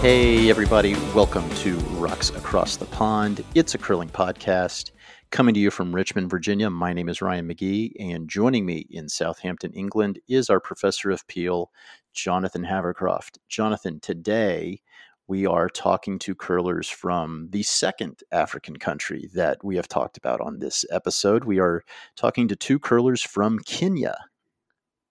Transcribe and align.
Hey, 0.00 0.48
everybody, 0.48 0.94
welcome 1.12 1.50
to 1.56 1.74
Rocks 1.98 2.30
Across 2.30 2.76
the 2.76 2.84
Pond. 2.84 3.44
It's 3.56 3.74
a 3.74 3.78
curling 3.78 4.08
podcast 4.08 4.92
coming 5.32 5.54
to 5.54 5.60
you 5.60 5.72
from 5.72 5.92
Richmond, 5.92 6.30
Virginia. 6.30 6.70
My 6.70 6.92
name 6.92 7.08
is 7.08 7.20
Ryan 7.20 7.48
McGee, 7.48 7.94
and 7.98 8.28
joining 8.28 8.64
me 8.64 8.86
in 8.90 9.08
Southampton, 9.08 9.72
England, 9.72 10.20
is 10.28 10.50
our 10.50 10.60
professor 10.60 11.10
of 11.10 11.26
Peel, 11.26 11.72
Jonathan 12.12 12.64
Havercroft. 12.64 13.38
Jonathan, 13.48 13.98
today 13.98 14.80
we 15.26 15.46
are 15.46 15.68
talking 15.68 16.20
to 16.20 16.34
curlers 16.36 16.88
from 16.88 17.48
the 17.50 17.64
second 17.64 18.22
African 18.30 18.76
country 18.76 19.28
that 19.34 19.64
we 19.64 19.74
have 19.74 19.88
talked 19.88 20.16
about 20.16 20.40
on 20.40 20.60
this 20.60 20.84
episode. 20.92 21.42
We 21.42 21.58
are 21.58 21.82
talking 22.14 22.46
to 22.46 22.54
two 22.54 22.78
curlers 22.78 23.20
from 23.20 23.58
Kenya. 23.58 24.16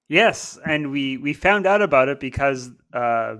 Yes, 0.07 0.57
and 0.65 0.91
we 0.91 1.17
we 1.17 1.33
found 1.33 1.67
out 1.67 1.81
about 1.81 2.07
it 2.07 2.21
because 2.21 2.71
uh, 2.93 3.35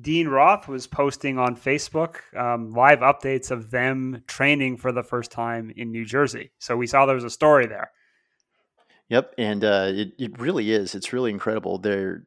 Dean 0.00 0.28
Roth 0.28 0.68
was 0.68 0.86
posting 0.86 1.38
on 1.38 1.56
Facebook 1.56 2.16
um, 2.36 2.70
live 2.72 3.00
updates 3.00 3.50
of 3.50 3.70
them 3.70 4.22
training 4.26 4.78
for 4.78 4.90
the 4.90 5.02
first 5.02 5.30
time 5.30 5.72
in 5.76 5.90
New 5.90 6.04
Jersey. 6.04 6.50
So 6.58 6.76
we 6.76 6.86
saw 6.86 7.04
there 7.04 7.14
was 7.14 7.24
a 7.24 7.30
story 7.30 7.66
there. 7.66 7.90
Yep, 9.10 9.34
and 9.36 9.62
uh, 9.62 9.88
it 9.90 10.12
it 10.18 10.40
really 10.40 10.72
is. 10.72 10.94
It's 10.94 11.12
really 11.12 11.30
incredible. 11.30 11.76
They're 11.76 12.24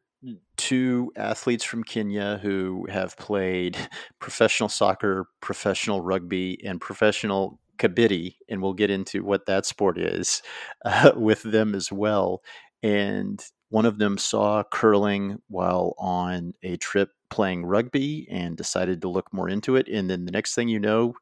two 0.57 1.11
athletes 1.15 1.63
from 1.63 1.83
Kenya 1.83 2.39
who 2.41 2.85
have 2.89 3.17
played 3.17 3.77
professional 4.19 4.69
soccer, 4.69 5.27
professional 5.41 6.01
rugby, 6.01 6.59
and 6.63 6.79
professional 6.79 7.59
kabaddi, 7.77 8.35
and 8.49 8.61
we'll 8.61 8.73
get 8.73 8.91
into 8.91 9.23
what 9.23 9.47
that 9.47 9.65
sport 9.65 9.97
is 9.97 10.43
uh, 10.85 11.13
with 11.15 11.41
them 11.41 11.73
as 11.73 11.91
well. 11.91 12.43
And 12.83 13.43
one 13.69 13.85
of 13.85 13.97
them 13.97 14.17
saw 14.17 14.63
curling 14.63 15.39
while 15.47 15.95
on 15.97 16.53
a 16.61 16.77
trip 16.77 17.09
playing 17.29 17.65
rugby 17.65 18.27
and 18.29 18.55
decided 18.55 19.01
to 19.01 19.09
look 19.09 19.33
more 19.33 19.49
into 19.49 19.75
it. 19.75 19.87
And 19.87 20.09
then 20.09 20.25
the 20.25 20.31
next 20.31 20.55
thing 20.55 20.69
you 20.69 20.79
know, 20.79 21.13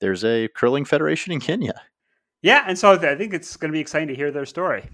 there's 0.00 0.24
a 0.24 0.48
curling 0.56 0.84
federation 0.84 1.32
in 1.32 1.40
Kenya. 1.40 1.80
Yeah, 2.42 2.64
and 2.66 2.78
so 2.78 2.92
I 2.92 3.14
think 3.16 3.32
it's 3.32 3.56
going 3.56 3.70
to 3.70 3.76
be 3.76 3.80
exciting 3.80 4.08
to 4.08 4.14
hear 4.14 4.30
their 4.30 4.46
story. 4.46 4.88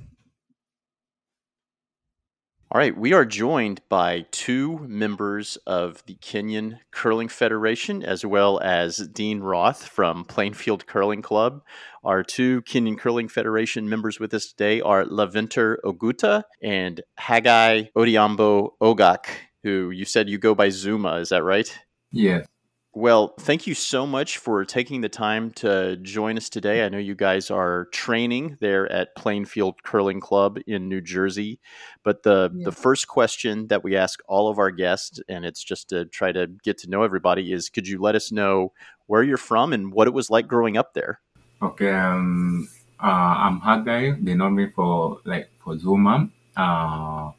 All 2.70 2.78
right, 2.78 2.94
we 2.94 3.14
are 3.14 3.24
joined 3.24 3.80
by 3.88 4.26
two 4.30 4.80
members 4.80 5.56
of 5.66 6.02
the 6.04 6.16
Kenyan 6.16 6.80
Curling 6.90 7.28
Federation, 7.28 8.02
as 8.02 8.26
well 8.26 8.60
as 8.60 9.08
Dean 9.08 9.40
Roth 9.40 9.84
from 9.84 10.26
Plainfield 10.26 10.86
Curling 10.86 11.22
Club. 11.22 11.62
Our 12.04 12.22
two 12.22 12.60
Kenyan 12.60 12.98
Curling 12.98 13.28
Federation 13.28 13.88
members 13.88 14.20
with 14.20 14.34
us 14.34 14.48
today 14.48 14.82
are 14.82 15.06
Laventer 15.06 15.76
Oguta 15.82 16.42
and 16.62 17.00
Haggai 17.16 17.84
Odhiambo 17.96 18.72
Ogak, 18.82 19.24
who 19.62 19.90
you 19.90 20.04
said 20.04 20.28
you 20.28 20.38
go 20.38 20.54
by 20.54 20.68
Zuma. 20.68 21.16
Is 21.16 21.30
that 21.30 21.44
right? 21.44 21.72
Yes. 22.10 22.46
Well, 22.94 23.34
thank 23.38 23.66
you 23.66 23.74
so 23.74 24.06
much 24.06 24.38
for 24.38 24.64
taking 24.64 25.02
the 25.02 25.08
time 25.08 25.52
to 25.52 25.96
join 25.98 26.36
us 26.36 26.48
today. 26.48 26.84
I 26.84 26.88
know 26.88 26.98
you 26.98 27.14
guys 27.14 27.50
are 27.50 27.84
training 27.92 28.56
there 28.60 28.90
at 28.90 29.14
Plainfield 29.14 29.82
Curling 29.84 30.20
Club 30.20 30.58
in 30.66 30.88
New 30.88 31.00
Jersey. 31.00 31.60
But 32.02 32.24
the, 32.24 32.50
the 32.64 32.72
first 32.72 33.06
question 33.06 33.68
that 33.68 33.84
we 33.84 33.94
ask 33.94 34.20
all 34.26 34.48
of 34.48 34.58
our 34.58 34.72
guests, 34.72 35.20
and 35.28 35.44
it's 35.44 35.62
just 35.62 35.90
to 35.90 36.06
try 36.06 36.32
to 36.32 36.48
get 36.64 36.78
to 36.78 36.90
know 36.90 37.02
everybody, 37.04 37.52
is 37.52 37.68
could 37.68 37.86
you 37.86 38.00
let 38.00 38.16
us 38.16 38.32
know 38.32 38.72
where 39.06 39.22
you're 39.22 39.36
from 39.36 39.72
and 39.72 39.92
what 39.92 40.08
it 40.08 40.14
was 40.14 40.28
like 40.30 40.48
growing 40.48 40.76
up 40.76 40.94
there? 40.94 41.20
Okay. 41.62 41.92
Um, 41.92 42.68
uh, 43.00 43.06
I'm 43.06 43.60
Haggai. 43.60 44.14
They 44.20 44.34
know 44.34 44.50
me 44.50 44.70
for 44.74 45.20
like 45.24 45.50
for 45.62 45.78
Zuma. 45.78 46.30
Uh, 46.56 47.30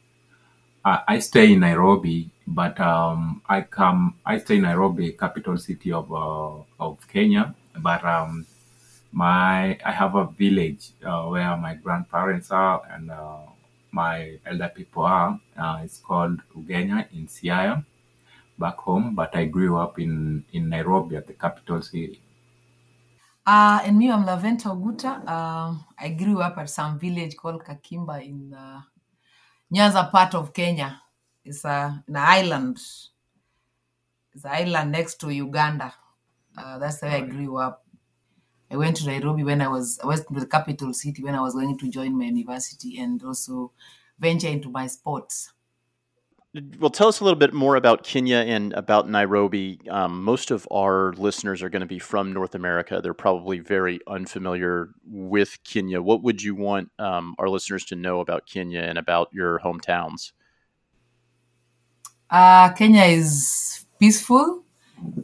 I, 0.86 1.02
I 1.08 1.20
stay 1.20 1.54
in 1.54 1.60
Nairobi, 1.60 2.30
but 2.48 2.80
um, 2.80 3.42
I 3.48 3.62
come. 3.62 4.16
I 4.26 4.38
stay 4.40 4.58
in 4.58 4.64
Nairobi, 4.64 5.12
capital 5.12 5.58
city 5.58 5.92
of 5.92 6.12
uh, 6.12 6.64
of 6.80 7.06
Kenya. 7.08 7.56
But 7.80 8.04
um, 8.06 8.46
my 9.12 9.78
I 9.84 9.92
have 9.92 10.16
a 10.16 10.26
village 10.26 10.92
uh, 11.06 11.26
where 11.26 11.56
my 11.58 11.76
grandparents 11.76 12.52
are 12.52 12.82
and 12.92 13.12
uh, 13.12 13.40
my 13.92 14.40
elder 14.46 14.72
people 14.74 15.04
are. 15.04 15.40
Uh, 15.58 15.82
it's 15.84 16.00
called 16.00 16.40
Ugenya 16.56 17.08
in 17.12 17.28
Siaya, 17.28 17.84
back 18.58 18.78
home. 18.78 19.16
But 19.16 19.36
I 19.36 19.46
grew 19.46 19.78
up 19.78 20.00
in 20.00 20.46
in 20.54 20.70
Nairobi 20.70 21.18
at 21.18 21.28
the 21.28 21.34
capital 21.34 21.82
city. 21.82 22.22
Uh, 23.46 23.82
and 23.84 23.98
me, 23.98 24.12
I'm 24.12 24.26
Laventer 24.26 24.70
Oguta. 24.70 25.24
Uh, 25.26 25.74
I 25.98 26.10
grew 26.10 26.40
up 26.40 26.58
at 26.60 26.70
some 26.70 27.00
village 27.00 27.36
called 27.36 27.64
Kakimba 27.64 28.24
in 28.24 28.54
uh, 28.54 28.82
Nyanza 29.74 30.10
part 30.12 30.36
of 30.36 30.54
Kenya. 30.54 31.02
It's 31.44 31.64
a, 31.66 32.04
an 32.08 32.16
island. 32.16 32.78
It's 34.34 34.44
an 34.44 34.52
island 34.52 34.92
next 34.92 35.16
to 35.22 35.30
Uganda. 35.30 35.94
Uh, 36.58 36.78
that's 36.80 37.02
where 37.02 37.12
I 37.12 37.22
grew 37.22 37.58
up. 37.58 37.86
I 38.72 38.78
went 38.78 38.98
to 38.98 39.08
Nairobi 39.08 39.44
when 39.44 39.62
I 39.62 39.68
was 39.68 40.00
I 40.04 40.08
went 40.08 40.28
to 40.28 40.40
the 40.40 40.46
capital 40.48 40.94
city 40.94 41.24
when 41.24 41.36
I 41.36 41.42
was 41.42 41.54
going 41.54 41.78
to 41.78 41.90
join 41.90 42.18
my 42.18 42.26
university 42.26 43.00
and 43.00 43.22
also 43.24 43.72
venture 44.20 44.48
into 44.48 44.70
my 44.70 44.88
sports. 44.88 45.52
Well, 46.80 46.90
tell 46.90 47.08
us 47.08 47.20
a 47.20 47.24
little 47.24 47.38
bit 47.38 47.54
more 47.54 47.76
about 47.76 48.04
Kenya 48.04 48.38
and 48.38 48.74
about 48.74 49.08
Nairobi. 49.08 49.80
Um, 49.88 50.24
most 50.24 50.50
of 50.50 50.68
our 50.72 51.14
listeners 51.14 51.62
are 51.62 51.70
going 51.70 51.82
to 51.82 51.86
be 51.86 52.00
from 52.00 52.34
North 52.34 52.56
America. 52.56 53.02
They're 53.04 53.14
probably 53.14 53.60
very 53.60 54.00
unfamiliar 54.08 54.90
with 55.06 55.60
Kenya. 55.64 56.02
What 56.02 56.24
would 56.24 56.42
you 56.42 56.56
want 56.56 56.90
um, 56.98 57.36
our 57.38 57.50
listeners 57.50 57.86
to 57.86 57.96
know 57.96 58.20
about 58.20 58.48
Kenya 58.48 58.82
and 58.82 58.98
about 58.98 59.30
your 59.32 59.60
hometowns? 59.60 60.32
Uh, 62.32 62.74
Kenya 62.74 63.04
is 63.04 63.86
peaceful 64.00 64.64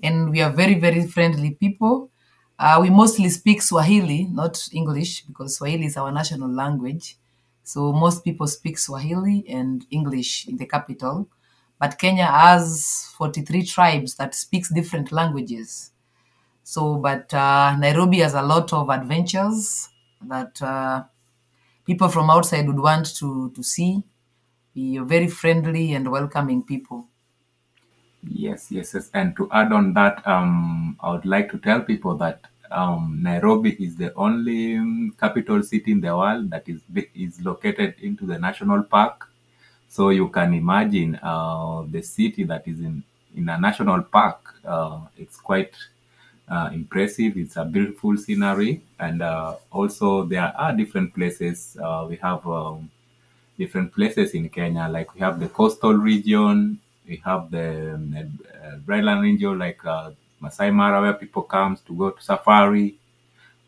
and 0.03 0.29
we 0.29 0.41
are 0.41 0.51
very, 0.51 0.79
very 0.79 1.07
friendly 1.07 1.51
people. 1.51 2.11
Uh, 2.59 2.77
we 2.81 2.91
mostly 2.91 3.29
speak 3.29 3.63
Swahili, 3.63 4.25
not 4.31 4.61
English, 4.71 5.23
because 5.25 5.57
Swahili 5.57 5.87
is 5.87 5.97
our 5.97 6.11
national 6.11 6.53
language. 6.53 7.17
So 7.65 7.91
most 7.93 8.23
people 8.23 8.47
speak 8.47 8.77
Swahili 8.77 9.45
and 9.49 9.85
English 9.91 10.47
in 10.47 10.57
the 10.57 10.67
capital. 10.67 11.27
But 11.79 11.99
Kenya 11.99 12.27
has 12.27 13.09
43 13.17 13.65
tribes 13.65 14.15
that 14.15 14.35
speaks 14.35 14.69
different 14.69 15.11
languages. 15.11 15.91
So, 16.63 16.97
but 16.97 17.33
uh, 17.33 17.75
Nairobi 17.77 18.19
has 18.19 18.35
a 18.35 18.41
lot 18.43 18.73
of 18.73 18.89
adventures 18.89 19.89
that 20.27 20.61
uh, 20.61 21.05
people 21.85 22.09
from 22.09 22.29
outside 22.29 22.67
would 22.67 22.79
want 22.79 23.15
to, 23.17 23.51
to 23.51 23.63
see. 23.63 24.03
We 24.75 24.99
are 24.99 25.05
very 25.05 25.27
friendly 25.27 25.93
and 25.93 26.11
welcoming 26.11 26.63
people. 26.63 27.07
Yes, 28.27 28.71
yes, 28.71 28.93
yes. 28.93 29.09
And 29.13 29.35
to 29.37 29.49
add 29.51 29.71
on 29.71 29.93
that, 29.93 30.25
um, 30.27 30.97
I 30.99 31.11
would 31.11 31.25
like 31.25 31.49
to 31.51 31.57
tell 31.59 31.81
people 31.81 32.15
that 32.17 32.41
um, 32.71 33.19
Nairobi 33.21 33.71
is 33.83 33.95
the 33.95 34.13
only 34.15 34.75
um, 34.77 35.15
capital 35.19 35.63
city 35.63 35.91
in 35.91 36.01
the 36.01 36.15
world 36.15 36.49
that 36.51 36.67
is 36.67 36.81
is 37.13 37.41
located 37.41 37.95
into 38.01 38.25
the 38.25 38.37
national 38.37 38.83
park. 38.83 39.29
So 39.89 40.09
you 40.09 40.29
can 40.29 40.53
imagine 40.53 41.19
uh, 41.21 41.83
the 41.89 42.01
city 42.01 42.43
that 42.45 42.67
is 42.67 42.79
in 42.79 43.03
in 43.35 43.49
a 43.49 43.57
national 43.59 44.03
park. 44.03 44.55
Uh, 44.65 45.01
it's 45.17 45.37
quite 45.37 45.73
uh, 46.49 46.69
impressive. 46.73 47.37
It's 47.37 47.57
a 47.57 47.65
beautiful 47.65 48.17
scenery, 48.17 48.81
and 48.99 49.21
uh, 49.21 49.55
also 49.71 50.25
there 50.25 50.53
are 50.57 50.73
different 50.73 51.13
places. 51.13 51.77
Uh, 51.81 52.05
we 52.09 52.17
have 52.17 52.45
um, 52.47 52.89
different 53.57 53.93
places 53.93 54.33
in 54.33 54.49
Kenya, 54.49 54.87
like 54.89 55.13
we 55.13 55.21
have 55.21 55.39
the 55.39 55.49
coastal 55.49 55.93
region. 55.93 56.79
We 57.07 57.21
have 57.23 57.51
the 57.51 57.93
um, 57.93 58.15
uh, 58.15 58.77
Brightland 58.85 59.21
region, 59.21 59.59
like 59.59 59.83
uh, 59.85 60.11
Masai 60.39 60.71
Mara, 60.71 61.01
where 61.01 61.13
people 61.13 61.43
comes 61.43 61.81
to 61.81 61.93
go 61.95 62.11
to 62.11 62.21
safari. 62.21 62.97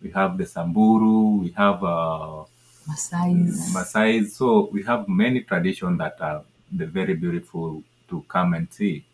We 0.02 0.12
have 0.12 0.38
the 0.38 0.46
Samburu. 0.46 1.38
We 1.44 1.52
have 1.52 1.84
uh, 1.84 2.46
Masais. 2.88 3.74
Masai. 3.74 4.26
So 4.26 4.70
we 4.72 4.84
have 4.84 5.08
many 5.10 5.42
traditions 5.42 5.98
that 6.00 6.20
are 6.22 6.44
the 6.72 6.86
very 6.88 7.16
beautiful 7.16 7.84
to 8.10 8.22
come 8.28 8.54
and 8.54 8.72
see. 8.72 9.06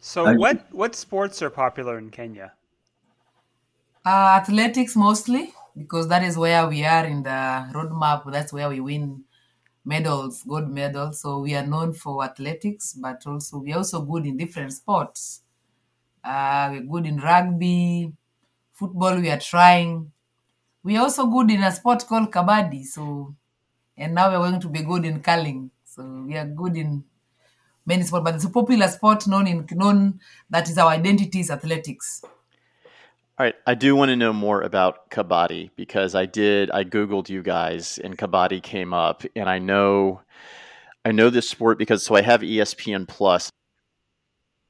So, 0.00 0.26
I- 0.26 0.36
what 0.36 0.72
what 0.72 0.94
sports 0.94 1.42
are 1.42 1.50
popular 1.50 1.98
in 1.98 2.10
Kenya? 2.10 2.52
Uh, 4.06 4.38
athletics 4.40 4.94
mostly, 4.96 5.52
because 5.76 6.08
that 6.08 6.22
is 6.22 6.36
where 6.36 6.68
we 6.68 6.84
are 6.84 7.06
in 7.06 7.22
the 7.22 7.70
roadmap. 7.74 8.30
That's 8.30 8.52
where 8.52 8.68
we 8.68 8.80
win 8.80 9.24
medals, 9.84 10.42
gold 10.44 10.70
medals. 10.70 11.22
So 11.22 11.40
we 11.40 11.54
are 11.56 11.66
known 11.66 11.94
for 11.94 12.24
athletics, 12.24 12.94
but 12.94 13.26
also 13.26 13.58
we 13.58 13.72
are 13.72 13.78
also 13.78 14.02
good 14.02 14.26
in 14.26 14.36
different 14.36 14.74
sports. 14.74 15.43
Uh, 16.24 16.70
we're 16.72 17.00
good 17.00 17.06
in 17.06 17.18
rugby, 17.18 18.12
football. 18.72 19.20
We 19.20 19.30
are 19.30 19.38
trying. 19.38 20.12
We 20.82 20.96
are 20.96 21.02
also 21.02 21.26
good 21.26 21.50
in 21.50 21.62
a 21.62 21.70
sport 21.70 22.06
called 22.06 22.30
kabaddi. 22.30 22.84
So, 22.84 23.34
and 23.96 24.14
now 24.14 24.30
we're 24.30 24.48
going 24.48 24.60
to 24.60 24.68
be 24.68 24.82
good 24.82 25.04
in 25.04 25.20
curling. 25.20 25.70
So 25.84 26.24
we 26.26 26.36
are 26.36 26.46
good 26.46 26.76
in 26.76 27.04
many 27.86 28.02
sports, 28.02 28.24
but 28.24 28.34
it's 28.34 28.44
a 28.44 28.50
popular 28.50 28.88
sport 28.88 29.26
known 29.26 29.46
in 29.46 29.66
known 29.72 30.20
that 30.50 30.68
is 30.68 30.78
our 30.78 30.90
identity 30.90 31.40
is 31.40 31.50
athletics. 31.50 32.22
All 33.36 33.46
right, 33.46 33.54
I 33.66 33.74
do 33.74 33.96
want 33.96 34.10
to 34.10 34.16
know 34.16 34.32
more 34.32 34.62
about 34.62 35.10
Kabaddi 35.10 35.70
because 35.76 36.14
I 36.14 36.24
did 36.24 36.70
I 36.70 36.84
googled 36.84 37.28
you 37.28 37.42
guys 37.42 37.98
and 37.98 38.16
Kabaddi 38.16 38.62
came 38.62 38.94
up 38.94 39.24
and 39.34 39.50
I 39.50 39.58
know 39.58 40.20
I 41.04 41.12
know 41.12 41.30
this 41.30 41.48
sport 41.48 41.78
because 41.78 42.04
so 42.04 42.14
I 42.14 42.22
have 42.22 42.42
ESPN 42.42 43.08
Plus 43.08 43.50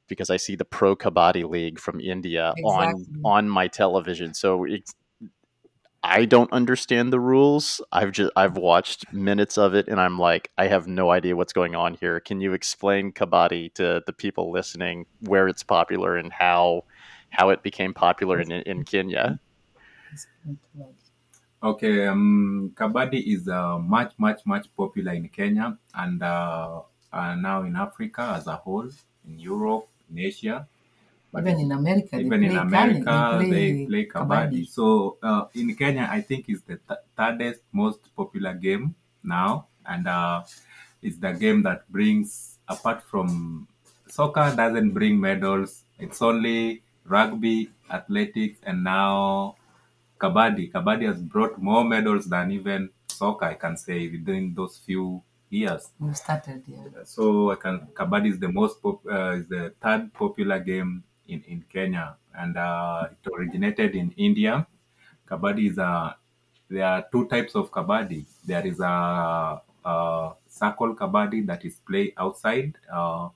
because 0.08 0.30
I 0.30 0.36
see 0.36 0.56
the 0.56 0.64
Pro 0.64 0.96
Kabaddi 0.96 1.48
League 1.48 1.78
from 1.78 2.00
India 2.00 2.52
Exactly. 2.56 2.94
on 3.22 3.22
on 3.24 3.48
my 3.48 3.68
television. 3.68 4.34
So 4.34 4.64
it's 4.64 4.94
I 6.02 6.26
don't 6.26 6.52
understand 6.52 7.12
the 7.12 7.20
rules. 7.20 7.80
I've 7.90 8.12
just 8.12 8.30
I've 8.36 8.56
watched 8.56 9.10
minutes 9.12 9.56
of 9.56 9.74
it 9.74 9.88
and 9.88 9.98
I'm 10.00 10.18
like 10.18 10.50
I 10.58 10.66
have 10.66 10.86
no 10.86 11.10
idea 11.10 11.36
what's 11.36 11.52
going 11.52 11.74
on 11.74 11.94
here. 11.94 12.20
Can 12.20 12.40
you 12.40 12.52
explain 12.52 13.12
Kabaddi 13.12 13.72
to 13.74 14.02
the 14.06 14.12
people 14.12 14.50
listening 14.50 15.06
where 15.20 15.48
it's 15.48 15.62
popular 15.62 16.16
and 16.16 16.32
how 16.32 16.84
how 17.30 17.50
it 17.50 17.62
became 17.62 17.94
popular 17.94 18.40
in 18.40 18.52
in 18.52 18.84
Kenya? 18.84 19.40
Okay, 21.64 22.06
um, 22.06 22.72
kabaddi 22.74 23.34
is 23.34 23.48
uh, 23.48 23.78
much, 23.78 24.12
much, 24.18 24.44
much 24.44 24.66
popular 24.76 25.14
in 25.14 25.30
Kenya 25.30 25.78
and 25.94 26.22
uh, 26.22 26.82
uh, 27.10 27.34
now 27.36 27.62
in 27.62 27.74
Africa 27.74 28.34
as 28.36 28.46
a 28.46 28.56
whole, 28.56 28.90
in 29.26 29.38
Europe, 29.38 29.88
in 30.10 30.18
Asia. 30.18 30.68
But 31.32 31.46
Even 31.46 31.60
in 31.60 31.72
America, 31.72 32.20
they 32.20 32.30
even 32.30 32.44
in 32.44 32.56
play 32.56 32.56
America, 32.56 33.16
curling, 33.28 33.48
they 33.48 33.74
play 33.86 34.06
kabaddi. 34.06 34.06
kabaddi. 34.06 34.66
So 34.66 35.18
uh, 35.22 35.46
in 35.54 35.74
Kenya, 35.76 36.08
I 36.10 36.20
think 36.20 36.48
it's 36.48 36.62
the 36.62 36.76
th- 36.78 37.00
thirdest 37.16 37.62
most 37.72 38.14
popular 38.14 38.54
game 38.54 38.94
now, 39.22 39.66
and 39.84 40.06
uh, 40.06 40.44
it's 41.02 41.18
the 41.18 41.32
game 41.32 41.62
that 41.62 41.90
brings, 41.90 42.58
apart 42.68 43.02
from 43.02 43.68
soccer, 44.06 44.54
doesn't 44.54 44.92
bring 44.92 45.20
medals. 45.20 45.84
It's 45.98 46.22
only 46.22 46.82
rugby, 47.04 47.70
athletics, 47.90 48.58
and 48.64 48.84
now 48.84 49.56
kabaddi. 50.18 50.70
Kabaddi 50.72 51.06
has 51.06 51.20
brought 51.20 51.58
more 51.60 51.84
medals 51.84 52.26
than 52.26 52.50
even 52.52 52.90
soccer. 53.08 53.46
I 53.46 53.54
can 53.54 53.76
say 53.76 54.08
within 54.08 54.54
those 54.54 54.78
few 54.78 55.22
years. 55.54 55.90
We 56.00 56.12
started, 56.14 56.62
yeah. 56.66 57.04
So 57.04 57.52
I 57.52 57.56
can 57.56 57.88
kabaddi 57.94 58.30
is 58.30 58.38
the 58.38 58.48
most 58.48 58.82
pop, 58.82 59.00
uh, 59.06 59.32
is 59.38 59.46
the 59.48 59.72
third 59.80 60.12
popular 60.12 60.58
game 60.58 61.04
in, 61.28 61.42
in 61.46 61.64
Kenya, 61.72 62.16
and 62.34 62.56
uh, 62.56 63.08
it 63.10 63.30
originated 63.32 63.94
in 63.94 64.10
India. 64.16 64.66
Kabaddi 65.28 65.70
is 65.70 65.78
a 65.78 66.16
there 66.68 66.84
are 66.84 67.04
two 67.12 67.26
types 67.28 67.54
of 67.54 67.70
kabaddi. 67.70 68.24
There 68.44 68.66
is 68.66 68.80
a, 68.80 69.60
a 69.84 70.32
circle 70.48 70.94
kabaddi 70.94 71.46
that 71.46 71.64
is 71.64 71.76
played 71.76 72.14
outside, 72.16 72.74
uh, 72.92 73.28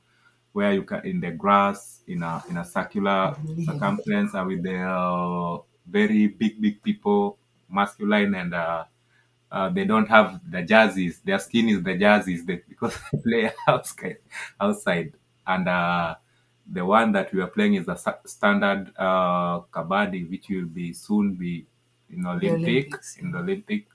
where 0.53 0.73
you 0.73 0.82
can 0.82 1.05
in 1.06 1.20
the 1.20 1.31
grass 1.31 2.00
in 2.06 2.23
a 2.23 2.43
in 2.50 2.56
a 2.56 2.65
circular 2.65 3.37
circumference 3.65 4.35
and 4.35 4.47
with 4.49 4.62
the 4.62 4.81
uh, 4.82 5.59
very 5.87 6.26
big 6.26 6.61
big 6.61 6.82
people, 6.82 7.38
masculine 7.70 8.35
and 8.35 8.55
uh, 9.50 9.68
they 9.70 9.84
don't 9.84 10.08
have 10.08 10.40
the 10.50 10.62
jerseys. 10.62 11.20
Their 11.24 11.38
skin 11.38 11.68
is 11.68 11.82
the 11.82 11.96
jerseys 11.96 12.44
because 12.44 12.98
they 13.12 13.18
play 13.18 13.52
outside. 13.66 14.18
outside. 14.60 15.12
And 15.46 15.68
uh, 15.68 16.16
the 16.70 16.84
one 16.84 17.12
that 17.12 17.32
we 17.32 17.40
are 17.40 17.46
playing 17.48 17.74
is 17.74 17.86
the 17.86 17.96
standard 18.26 18.92
uh, 18.98 19.60
kabaddi, 19.72 20.28
which 20.30 20.48
will 20.50 20.66
be 20.66 20.92
soon 20.92 21.34
be 21.34 21.66
in 22.10 22.26
Olympic 22.26 22.86
Olympics. 22.88 23.16
in 23.18 23.30
the 23.32 23.38
Olympic. 23.38 23.86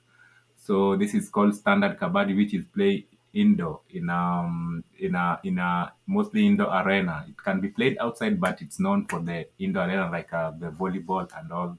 So 0.58 0.96
this 0.96 1.14
is 1.14 1.30
called 1.30 1.56
standard 1.56 2.00
kabaddi, 2.00 2.36
which 2.36 2.54
is 2.54 2.66
played 2.66 3.06
indoor 3.34 3.82
in 3.90 4.10
um 4.12 4.84
in 5.00 5.16
a 5.16 5.40
in 5.44 5.58
a 5.60 5.92
mostly 6.08 6.46
indoor 6.46 6.70
arena. 6.82 7.26
It 7.28 7.38
can 7.38 7.60
be 7.60 7.70
played 7.70 7.98
outside, 8.00 8.40
but 8.40 8.62
it's 8.62 8.80
known 8.80 9.06
for 9.06 9.20
the 9.20 9.48
indoor 9.60 9.86
arena 9.86 10.10
like 10.12 10.32
uh, 10.34 10.52
the 10.52 10.68
volleyball 10.72 11.28
and 11.38 11.52
all 11.52 11.78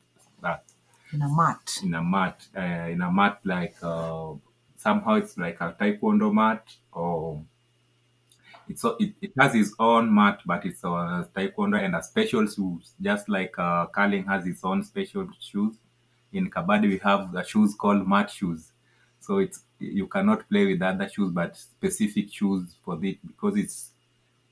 In 1.15 1.23
a 1.23 1.29
mat. 1.29 1.83
in 1.83 1.95
a 1.95 2.03
mat 2.03 2.47
uh, 2.57 2.89
in 2.95 3.01
a 3.01 3.11
mat 3.11 3.41
like 3.45 3.77
uh, 3.83 4.35
somehow 4.77 5.15
it's 5.15 5.39
like 5.39 5.59
a 5.61 5.73
taekwondo 5.73 6.33
mat 6.33 6.77
or 6.93 7.43
it's 8.69 8.85
it, 8.99 9.15
it 9.21 9.33
has 9.39 9.55
its 9.55 9.75
own 9.79 10.13
mat 10.15 10.41
but 10.47 10.65
it's 10.65 10.83
a 10.85 11.29
taekwondo 11.35 11.79
and 11.85 11.95
a 11.95 12.03
special 12.03 12.47
shoes 12.47 12.93
just 13.01 13.29
like 13.29 13.59
uh, 13.59 13.87
curling 13.87 14.25
has 14.25 14.47
its 14.47 14.65
own 14.65 14.83
special 14.83 15.29
shoes. 15.41 15.75
In 16.33 16.51
kabaddi 16.51 16.89
we 16.89 16.99
have 16.99 17.33
the 17.33 17.43
shoes 17.45 17.75
called 17.75 18.07
mat 18.09 18.31
shoes. 18.31 18.73
So 19.21 19.39
it's 19.39 19.63
you 19.79 20.07
cannot 20.09 20.49
play 20.49 20.67
with 20.67 20.83
other 20.83 21.09
shoes 21.09 21.31
but 21.33 21.57
specific 21.57 22.33
shoes 22.33 22.77
for 22.83 23.03
it 23.05 23.19
because 23.27 23.57
it's 23.57 23.91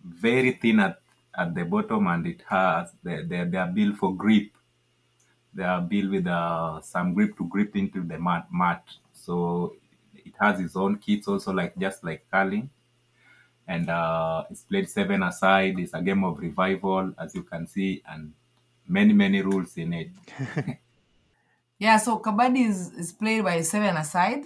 very 0.04 0.52
thin 0.52 0.80
at, 0.80 1.00
at 1.36 1.54
the 1.54 1.64
bottom 1.64 2.06
and 2.08 2.26
it 2.26 2.42
has 2.48 2.92
they, 3.02 3.22
they, 3.24 3.44
they 3.44 3.58
are 3.58 3.68
built 3.68 3.96
for 3.96 4.14
grip 4.14 4.50
they 5.54 5.64
are 5.64 5.80
built 5.82 6.10
with 6.10 6.26
uh, 6.26 6.80
some 6.80 7.14
grip 7.14 7.36
to 7.38 7.46
grip 7.48 7.76
into 7.76 8.02
the 8.02 8.18
mat, 8.18 8.48
mat. 8.52 8.84
So 9.12 9.76
it 10.14 10.34
has 10.40 10.60
its 10.60 10.76
own 10.76 10.98
kits 10.98 11.28
also, 11.28 11.52
like 11.52 11.76
just 11.78 12.04
like 12.04 12.26
curling. 12.30 12.70
And 13.68 13.90
uh, 13.90 14.44
it's 14.50 14.62
played 14.62 14.88
seven 14.90 15.22
aside. 15.22 15.78
It's 15.78 15.94
a 15.94 16.02
game 16.02 16.24
of 16.24 16.38
revival, 16.40 17.14
as 17.18 17.34
you 17.34 17.44
can 17.44 17.66
see, 17.66 18.02
and 18.06 18.34
many 18.88 19.12
many 19.14 19.42
rules 19.42 19.76
in 19.78 19.92
it. 19.94 20.10
Yeah, 21.78 21.96
so 21.98 22.18
kabaddi 22.18 22.66
is, 22.68 22.92
is 22.92 23.12
played 23.12 23.44
by 23.44 23.60
seven 23.62 23.96
aside. 23.96 24.44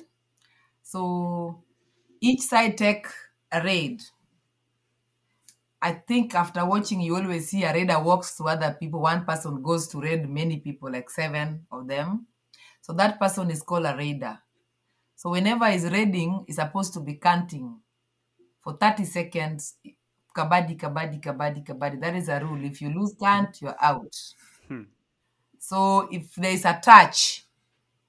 So 0.82 1.64
each 2.20 2.42
side 2.42 2.78
take 2.78 3.08
a 3.52 3.62
raid. 3.62 4.02
I 5.80 5.92
think 5.92 6.34
after 6.34 6.64
watching, 6.64 7.00
you 7.00 7.16
always 7.16 7.48
see 7.48 7.64
a 7.64 7.72
raider 7.72 8.00
walks 8.00 8.36
to 8.38 8.44
other 8.44 8.76
people. 8.78 9.00
One 9.00 9.24
person 9.24 9.62
goes 9.62 9.88
to 9.88 10.00
raid 10.00 10.28
many 10.28 10.58
people, 10.58 10.90
like 10.90 11.10
seven 11.10 11.66
of 11.70 11.86
them. 11.86 12.26
So 12.80 12.92
that 12.94 13.18
person 13.18 13.50
is 13.50 13.62
called 13.62 13.86
a 13.86 13.96
raider. 13.96 14.38
So 15.16 15.30
whenever 15.30 15.70
he's 15.70 15.84
raiding, 15.84 16.44
he's 16.46 16.56
supposed 16.56 16.92
to 16.94 17.00
be 17.00 17.14
counting 17.14 17.80
for 18.62 18.74
30 18.74 19.04
seconds. 19.04 19.74
Kabaddi, 20.34 20.78
kabaddi, 20.78 21.20
kabaddi, 21.20 21.64
kabaddi. 21.64 22.00
That 22.00 22.14
is 22.14 22.28
a 22.28 22.40
rule. 22.40 22.62
If 22.64 22.82
you 22.82 22.90
lose 22.90 23.14
count, 23.18 23.62
you're 23.62 23.76
out. 23.80 24.14
Hmm. 24.68 24.82
So 25.58 26.08
if 26.12 26.34
there 26.34 26.52
is 26.52 26.64
a 26.64 26.78
touch 26.82 27.44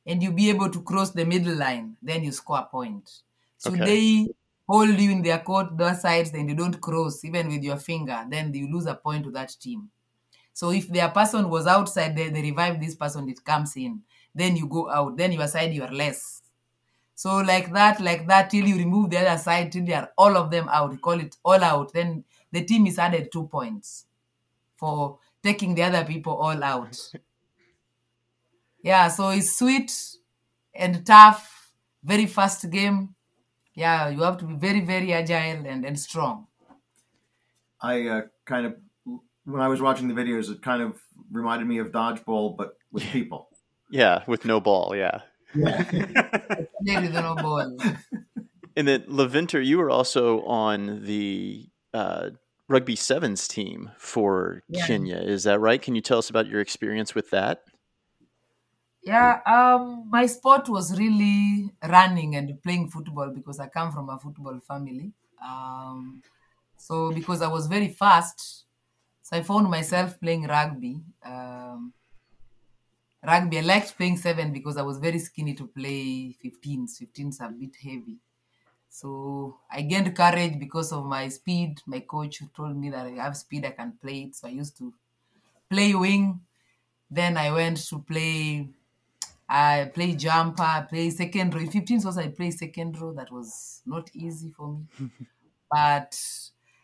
and 0.05 0.21
you 0.21 0.31
be 0.31 0.49
able 0.49 0.69
to 0.69 0.81
cross 0.81 1.11
the 1.11 1.25
middle 1.25 1.55
line, 1.55 1.97
then 2.01 2.23
you 2.23 2.31
score 2.31 2.59
a 2.59 2.63
point. 2.63 3.09
Should 3.59 3.81
Okay. 3.81 4.27
Hold 4.67 4.99
you 4.99 5.11
in 5.11 5.21
their 5.21 5.39
court, 5.39 5.77
their 5.77 5.95
sides, 5.95 6.31
then 6.31 6.49
you 6.49 6.55
don't 6.55 6.79
cross 6.81 7.23
even 7.23 7.47
with 7.47 7.63
your 7.63 7.77
finger, 7.77 8.25
then 8.29 8.53
you 8.53 8.71
lose 8.71 8.85
a 8.85 8.95
point 8.95 9.23
to 9.23 9.31
that 9.31 9.55
team. 9.59 9.89
So 10.53 10.71
if 10.71 10.87
their 10.89 11.09
person 11.09 11.49
was 11.49 11.67
outside, 11.67 12.15
they, 12.15 12.29
they 12.29 12.41
revive 12.41 12.81
this 12.81 12.95
person, 12.95 13.29
it 13.29 13.43
comes 13.45 13.75
in. 13.77 14.01
Then 14.33 14.55
you 14.55 14.67
go 14.67 14.89
out. 14.89 15.15
Then 15.15 15.31
your 15.31 15.47
side, 15.47 15.71
you 15.73 15.83
are 15.83 15.91
less. 15.91 16.41
So 17.15 17.37
like 17.37 17.71
that, 17.73 17.99
like 18.01 18.27
that, 18.27 18.49
till 18.49 18.65
you 18.67 18.75
remove 18.77 19.11
the 19.11 19.19
other 19.19 19.37
side, 19.37 19.71
till 19.71 19.85
they 19.85 19.93
are 19.93 20.11
all 20.17 20.35
of 20.35 20.51
them 20.51 20.67
out. 20.69 20.99
Call 21.01 21.19
it 21.19 21.35
all 21.43 21.63
out. 21.63 21.93
Then 21.93 22.23
the 22.51 22.63
team 22.63 22.87
is 22.87 22.99
added 22.99 23.31
two 23.31 23.47
points 23.47 24.05
for 24.77 25.19
taking 25.43 25.75
the 25.75 25.83
other 25.83 26.03
people 26.05 26.33
all 26.33 26.63
out. 26.63 26.97
Yeah, 28.83 29.09
so 29.09 29.29
it's 29.29 29.57
sweet 29.57 29.91
and 30.73 31.05
tough, 31.05 31.71
very 32.03 32.25
fast 32.25 32.69
game. 32.69 33.15
Yeah, 33.77 34.09
you 34.09 34.23
have 34.23 34.37
to 34.39 34.45
be 34.45 34.55
very, 34.55 34.81
very 34.81 35.13
agile 35.13 35.63
and, 35.67 35.85
and 35.85 35.99
strong. 35.99 36.47
I 37.79 38.07
uh, 38.07 38.21
kind 38.43 38.65
of, 38.65 38.75
when 39.45 39.61
I 39.61 39.67
was 39.67 39.79
watching 39.79 40.07
the 40.07 40.15
videos, 40.15 40.49
it 40.49 40.63
kind 40.63 40.81
of 40.81 40.99
reminded 41.31 41.67
me 41.67 41.77
of 41.77 41.91
dodgeball, 41.91 42.57
but 42.57 42.75
with 42.91 43.03
people. 43.03 43.49
Yeah, 43.91 44.23
with 44.25 44.45
no 44.45 44.59
ball. 44.59 44.95
Yeah. 44.95 45.21
Play 45.53 45.67
with 47.01 47.13
no 47.13 47.35
ball. 47.35 47.77
And 48.75 48.87
then 48.87 49.03
Laventer, 49.03 49.63
you 49.63 49.77
were 49.77 49.91
also 49.91 50.41
on 50.41 51.03
the 51.05 51.69
uh, 51.93 52.31
rugby 52.67 52.95
sevens 52.95 53.47
team 53.47 53.91
for 53.99 54.63
Yeah. 54.69 54.87
Kenya. 54.87 55.17
Is 55.17 55.43
that 55.43 55.59
right? 55.59 55.81
Can 55.81 55.93
you 55.93 56.01
tell 56.01 56.17
us 56.17 56.31
about 56.31 56.47
your 56.47 56.61
experience 56.61 57.13
with 57.13 57.29
that? 57.29 57.61
Yeah, 59.03 59.39
um, 59.45 60.09
my 60.09 60.25
sport 60.25 60.67
was 60.67 60.97
really 60.97 61.71
running 61.87 62.35
and 62.35 62.61
playing 62.61 62.89
football 62.89 63.29
because 63.29 63.59
I 63.59 63.67
come 63.67 63.91
from 63.91 64.09
a 64.09 64.19
football 64.19 64.59
family. 64.59 65.13
Um, 65.41 66.21
so 66.77 67.11
because 67.11 67.41
I 67.41 67.47
was 67.47 67.67
very 67.67 67.87
fast, 67.89 68.65
so 69.23 69.37
I 69.37 69.43
found 69.43 69.69
myself 69.69 70.19
playing 70.19 70.47
rugby. 70.47 71.01
Um, 71.23 71.93
rugby, 73.25 73.57
I 73.59 73.61
liked 73.61 73.97
playing 73.97 74.17
seven 74.17 74.51
because 74.53 74.77
I 74.77 74.81
was 74.81 74.97
very 74.99 75.19
skinny 75.19 75.53
to 75.55 75.67
play 75.67 76.31
15s. 76.41 76.97
15s 76.97 77.39
are 77.41 77.49
a 77.49 77.53
bit 77.63 77.75
heavy. 77.81 78.17
So 78.89 79.59
I 79.71 79.83
gained 79.83 80.15
courage 80.15 80.59
because 80.59 80.91
of 80.93 81.05
my 81.05 81.29
speed. 81.29 81.81
My 81.87 82.01
coach 82.01 82.41
told 82.55 82.77
me 82.77 82.89
that 82.91 83.07
I 83.07 83.11
have 83.25 83.37
speed, 83.37 83.65
I 83.65 83.71
can 83.71 83.93
play 84.01 84.23
it. 84.23 84.35
So 84.35 84.47
I 84.47 84.51
used 84.51 84.77
to 84.79 84.93
play 85.69 85.95
wing. 85.95 86.41
Then 87.09 87.37
I 87.37 87.51
went 87.51 87.77
to 87.89 87.99
play. 87.99 88.69
I 89.49 89.91
play 89.93 90.13
jumper, 90.15 90.85
play 90.89 91.09
second 91.09 91.53
row. 91.53 91.61
In 91.61 91.71
15 91.71 92.01
was 92.03 92.17
I 92.17 92.29
play 92.29 92.51
second 92.51 92.99
row. 92.99 93.13
That 93.13 93.31
was 93.31 93.81
not 93.85 94.09
easy 94.13 94.51
for 94.51 94.67
me. 94.73 94.85
but 95.71 96.19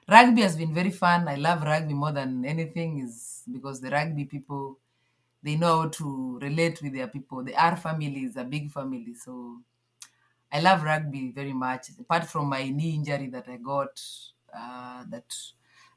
rugby 0.10 0.42
has 0.42 0.56
been 0.56 0.74
very 0.74 0.92
fun. 0.92 1.28
I 1.28 1.36
love 1.36 1.64
rugby 1.64 1.94
more 1.94 2.12
than 2.12 2.46
anything 2.46 3.00
is 3.00 3.44
because 3.52 3.82
the 3.82 3.90
rugby 3.90 4.26
people 4.26 4.80
they 5.44 5.56
know 5.56 5.82
how 5.82 5.90
to 5.90 6.40
relate 6.40 6.82
with 6.82 6.94
their 6.94 7.08
people. 7.08 7.44
The 7.44 7.56
R 7.56 7.76
family 7.76 8.24
is 8.24 8.38
a 8.38 8.46
big 8.46 8.72
family, 8.72 9.14
so 9.16 9.62
I 10.52 10.60
love 10.62 10.84
rugby 10.84 11.32
very 11.32 11.54
much. 11.54 11.90
Apart 12.00 12.26
from 12.30 12.48
my 12.50 12.70
knee 12.70 12.96
injury 12.96 13.28
that 13.30 13.50
I 13.50 13.58
got, 13.58 14.02
uh, 14.56 15.04
that 15.10 15.36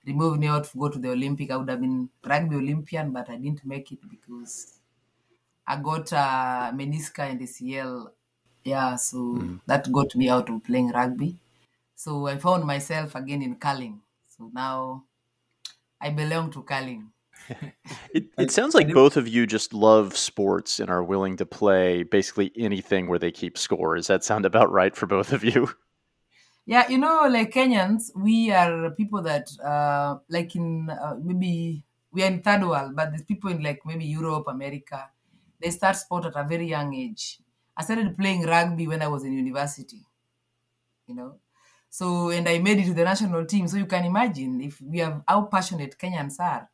removed 0.06 0.40
me 0.40 0.48
out 0.48 0.64
to 0.64 0.78
go 0.78 0.88
to 0.88 0.98
the 0.98 1.10
Olympic, 1.10 1.50
I 1.50 1.56
would 1.56 1.68
have 1.70 1.80
been 1.80 2.10
rugby 2.24 2.56
Olympian, 2.56 3.12
but 3.12 3.28
I 3.30 3.36
didn't 3.36 3.64
make 3.64 3.92
it 3.92 4.00
because 4.08 4.75
I 5.66 5.76
got 5.76 6.12
uh, 6.12 6.72
menisca 6.74 7.30
and 7.30 7.40
ACL. 7.40 8.10
Yeah, 8.64 8.96
so 8.96 9.58
that 9.66 9.90
got 9.92 10.14
me 10.16 10.28
out 10.28 10.48
of 10.50 10.64
playing 10.64 10.90
rugby. 10.90 11.36
So 11.94 12.26
I 12.26 12.36
found 12.36 12.64
myself 12.64 13.14
again 13.14 13.42
in 13.42 13.56
curling. 13.56 14.00
So 14.28 14.50
now 14.52 15.04
I 16.00 16.10
belong 16.10 16.50
to 16.52 16.62
curling. 16.62 17.10
It, 18.12 18.30
it 18.38 18.50
sounds 18.50 18.74
like 18.74 18.88
both 18.94 19.18
of 19.18 19.28
you 19.28 19.46
just 19.46 19.74
love 19.74 20.16
sports 20.16 20.80
and 20.80 20.88
are 20.88 21.04
willing 21.04 21.36
to 21.36 21.44
play 21.44 22.02
basically 22.02 22.50
anything 22.56 23.08
where 23.08 23.18
they 23.18 23.30
keep 23.30 23.58
score. 23.58 23.96
Does 23.96 24.06
that 24.06 24.24
sound 24.24 24.46
about 24.46 24.72
right 24.72 24.96
for 24.96 25.06
both 25.06 25.32
of 25.32 25.44
you? 25.44 25.68
Yeah, 26.68 26.88
you 26.88 26.98
know, 26.98 27.28
like 27.30 27.52
Kenyans, 27.52 28.10
we 28.16 28.50
are 28.50 28.90
people 28.90 29.22
that, 29.22 29.48
uh, 29.62 30.18
like 30.28 30.56
in 30.56 30.90
uh, 30.90 31.14
maybe 31.22 31.84
we 32.10 32.24
are 32.24 32.26
in 32.26 32.42
third 32.42 32.62
world, 32.66 32.96
but 32.96 33.10
there's 33.10 33.22
people 33.22 33.50
in 33.50 33.62
like 33.62 33.86
maybe 33.86 34.04
Europe, 34.04 34.48
America, 34.48 35.08
they 35.60 35.70
start 35.70 35.96
sport 35.96 36.26
at 36.26 36.36
a 36.36 36.44
very 36.44 36.66
young 36.66 36.94
age. 36.94 37.38
I 37.76 37.82
started 37.84 38.16
playing 38.16 38.46
rugby 38.46 38.86
when 38.86 39.02
I 39.02 39.08
was 39.08 39.24
in 39.24 39.32
university, 39.32 40.04
you 41.06 41.14
know. 41.14 41.36
So, 41.88 42.30
and 42.30 42.48
I 42.48 42.58
made 42.58 42.78
it 42.78 42.86
to 42.86 42.94
the 42.94 43.04
national 43.04 43.46
team. 43.46 43.68
So 43.68 43.76
you 43.76 43.86
can 43.86 44.04
imagine 44.04 44.60
if 44.60 44.80
we 44.80 44.98
have 44.98 45.22
how 45.26 45.42
passionate 45.42 45.96
Kenyans 45.98 46.38
are. 46.40 46.68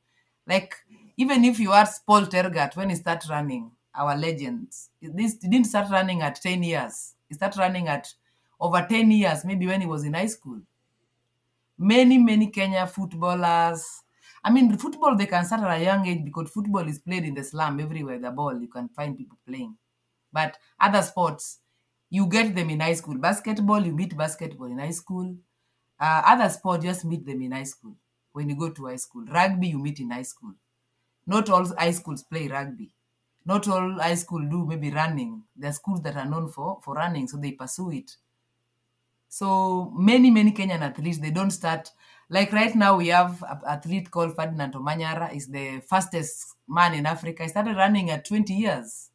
Like, 0.46 0.74
even 1.16 1.44
if 1.44 1.60
you 1.60 1.72
ask 1.72 2.04
Paul 2.04 2.22
Tergat 2.26 2.76
when 2.76 2.90
he 2.90 2.96
started 2.96 3.30
running, 3.30 3.70
our 3.94 4.16
legends, 4.16 4.90
this 5.00 5.34
didn't 5.34 5.64
start 5.66 5.90
running 5.90 6.22
at 6.22 6.36
10 6.40 6.62
years. 6.62 7.14
He 7.28 7.34
started 7.34 7.58
running 7.58 7.88
at 7.88 8.12
over 8.58 8.84
10 8.88 9.10
years, 9.10 9.44
maybe 9.44 9.66
when 9.66 9.80
he 9.82 9.86
was 9.86 10.04
in 10.04 10.14
high 10.14 10.26
school. 10.26 10.60
Many, 11.78 12.18
many 12.18 12.48
Kenya 12.48 12.86
footballers. 12.86 14.01
I 14.44 14.50
mean, 14.50 14.76
football, 14.76 15.16
they 15.16 15.26
can 15.26 15.44
start 15.44 15.62
at 15.62 15.80
a 15.80 15.84
young 15.84 16.06
age 16.06 16.24
because 16.24 16.50
football 16.50 16.86
is 16.88 16.98
played 16.98 17.24
in 17.24 17.34
the 17.34 17.44
slum 17.44 17.78
everywhere, 17.78 18.18
the 18.18 18.30
ball, 18.30 18.60
you 18.60 18.68
can 18.68 18.88
find 18.88 19.16
people 19.16 19.38
playing. 19.46 19.76
But 20.32 20.56
other 20.80 21.02
sports, 21.02 21.60
you 22.10 22.26
get 22.26 22.54
them 22.54 22.70
in 22.70 22.80
high 22.80 22.94
school. 22.94 23.18
Basketball, 23.18 23.84
you 23.84 23.92
meet 23.92 24.16
basketball 24.16 24.66
in 24.66 24.78
high 24.78 24.90
school. 24.90 25.36
Uh, 26.00 26.22
other 26.26 26.48
sport, 26.48 26.82
just 26.82 27.04
meet 27.04 27.24
them 27.24 27.40
in 27.42 27.52
high 27.52 27.62
school 27.62 27.94
when 28.32 28.48
you 28.48 28.56
go 28.56 28.70
to 28.70 28.86
high 28.86 28.96
school. 28.96 29.24
Rugby, 29.26 29.68
you 29.68 29.78
meet 29.78 30.00
in 30.00 30.10
high 30.10 30.22
school. 30.22 30.54
Not 31.26 31.48
all 31.48 31.64
high 31.76 31.92
schools 31.92 32.24
play 32.24 32.48
rugby. 32.48 32.92
Not 33.44 33.68
all 33.68 33.92
high 34.00 34.16
school 34.16 34.40
do 34.48 34.66
maybe 34.66 34.90
running. 34.90 35.44
There 35.56 35.70
are 35.70 35.74
schools 35.74 36.02
that 36.02 36.16
are 36.16 36.26
known 36.26 36.48
for, 36.48 36.80
for 36.82 36.94
running, 36.94 37.28
so 37.28 37.36
they 37.36 37.52
pursue 37.52 37.92
it. 37.92 38.16
So 39.28 39.90
many, 39.96 40.30
many 40.30 40.52
Kenyan 40.52 40.80
athletes, 40.80 41.18
they 41.18 41.30
don't 41.30 41.50
start. 41.50 41.90
Like 42.32 42.50
right 42.50 42.74
now, 42.74 42.96
we 42.96 43.08
have 43.08 43.42
an 43.42 43.60
athlete 43.66 44.10
called 44.10 44.34
Ferdinand 44.34 44.72
Omanyala, 44.72 45.36
is 45.36 45.48
the 45.48 45.82
fastest 45.86 46.54
man 46.66 46.94
in 46.94 47.04
Africa. 47.04 47.42
He 47.42 47.50
started 47.50 47.76
running 47.76 48.08
at 48.08 48.24
20 48.24 48.54
years. 48.54 49.10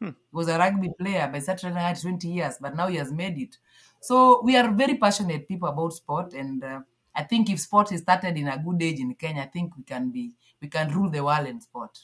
He 0.00 0.14
was 0.32 0.48
a 0.48 0.56
rugby 0.56 0.90
player, 0.98 1.26
but 1.26 1.34
he 1.34 1.40
started 1.42 1.74
running 1.74 1.92
at 1.92 2.00
20 2.00 2.26
years, 2.26 2.54
but 2.58 2.74
now 2.74 2.86
he 2.86 2.96
has 2.96 3.12
made 3.12 3.36
it. 3.36 3.58
So 4.00 4.40
we 4.42 4.56
are 4.56 4.72
very 4.72 4.96
passionate 4.96 5.46
people 5.46 5.68
about 5.68 5.92
sport, 5.92 6.32
and 6.32 6.64
uh, 6.64 6.80
I 7.14 7.24
think 7.24 7.50
if 7.50 7.60
sport 7.60 7.92
is 7.92 8.00
started 8.00 8.34
in 8.38 8.48
a 8.48 8.56
good 8.56 8.82
age 8.82 8.98
in 8.98 9.14
Kenya, 9.14 9.42
I 9.42 9.46
think 9.46 9.76
we 9.76 9.82
can 9.82 10.10
be 10.10 10.32
we 10.62 10.68
can 10.68 10.90
rule 10.90 11.10
the 11.10 11.22
world 11.22 11.46
in 11.46 11.60
sport. 11.60 11.98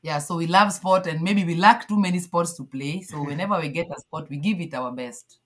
Yeah, 0.00 0.20
so 0.20 0.36
we 0.36 0.46
love 0.46 0.72
sport, 0.72 1.06
and 1.06 1.20
maybe 1.20 1.44
we 1.44 1.54
lack 1.54 1.86
too 1.86 2.00
many 2.00 2.18
sports 2.18 2.54
to 2.54 2.64
play. 2.64 3.02
So 3.02 3.22
whenever 3.30 3.60
we 3.60 3.68
get 3.68 3.88
a 3.94 4.00
sport, 4.00 4.30
we 4.30 4.38
give 4.38 4.58
it 4.62 4.72
our 4.72 4.90
best. 4.90 5.38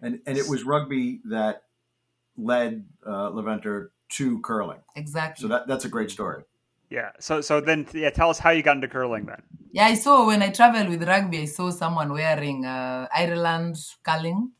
And 0.00 0.20
and 0.26 0.36
it 0.36 0.48
was 0.48 0.64
rugby 0.64 1.20
that 1.26 1.62
led 2.36 2.84
uh, 3.06 3.30
Laventer 3.30 3.88
to 4.10 4.40
curling. 4.40 4.80
Exactly. 4.96 5.42
So 5.42 5.48
that 5.48 5.66
that's 5.66 5.84
a 5.84 5.88
great 5.88 6.10
story. 6.10 6.44
Yeah. 6.90 7.10
So 7.20 7.40
so 7.40 7.60
then 7.60 7.86
yeah, 7.92 8.10
tell 8.10 8.30
us 8.30 8.38
how 8.38 8.50
you 8.50 8.62
got 8.62 8.76
into 8.76 8.88
curling 8.88 9.26
then. 9.26 9.42
Yeah, 9.72 9.86
I 9.86 9.94
saw 9.94 10.26
when 10.26 10.42
I 10.42 10.50
traveled 10.50 10.88
with 10.88 11.02
rugby, 11.02 11.40
I 11.40 11.44
saw 11.46 11.70
someone 11.70 12.12
wearing 12.12 12.64
uh, 12.64 13.08
Ireland 13.12 13.76
curling, 14.04 14.52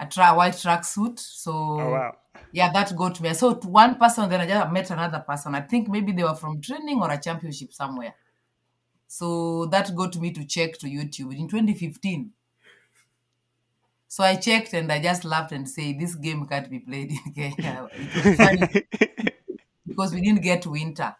a 0.00 0.06
tra- 0.06 0.34
white 0.34 0.54
tracksuit. 0.54 1.18
So 1.18 1.52
Oh 1.52 1.90
wow. 1.90 2.12
yeah, 2.52 2.72
that 2.72 2.96
got 2.96 3.20
me. 3.20 3.28
I 3.28 3.32
saw 3.34 3.54
one 3.54 3.96
person, 3.96 4.28
then 4.28 4.40
I 4.40 4.46
just 4.46 4.72
met 4.72 4.90
another 4.90 5.20
person. 5.20 5.54
I 5.54 5.60
think 5.60 5.88
maybe 5.88 6.12
they 6.12 6.24
were 6.24 6.34
from 6.34 6.60
training 6.60 7.00
or 7.00 7.10
a 7.10 7.20
championship 7.20 7.72
somewhere. 7.72 8.14
So 9.06 9.66
that 9.66 9.94
got 9.94 10.16
me 10.16 10.32
to 10.32 10.44
check 10.44 10.78
to 10.78 10.86
YouTube 10.86 11.36
in 11.36 11.48
2015. 11.48 12.32
So 14.08 14.24
I 14.24 14.36
checked 14.36 14.72
and 14.74 14.90
I 14.90 15.00
just 15.02 15.24
laughed 15.24 15.52
and 15.52 15.68
said, 15.68 15.98
"This 16.00 16.14
game 16.16 16.46
can't 16.46 16.70
be 16.70 16.80
played 16.80 17.12
in 17.12 17.32
Kenya." 17.34 17.88
It 17.98 18.14
was 18.14 18.30
funny 18.36 18.68
because 19.86 20.12
we 20.14 20.20
didn't 20.20 20.42
get 20.42 20.66
winter. 20.66 21.14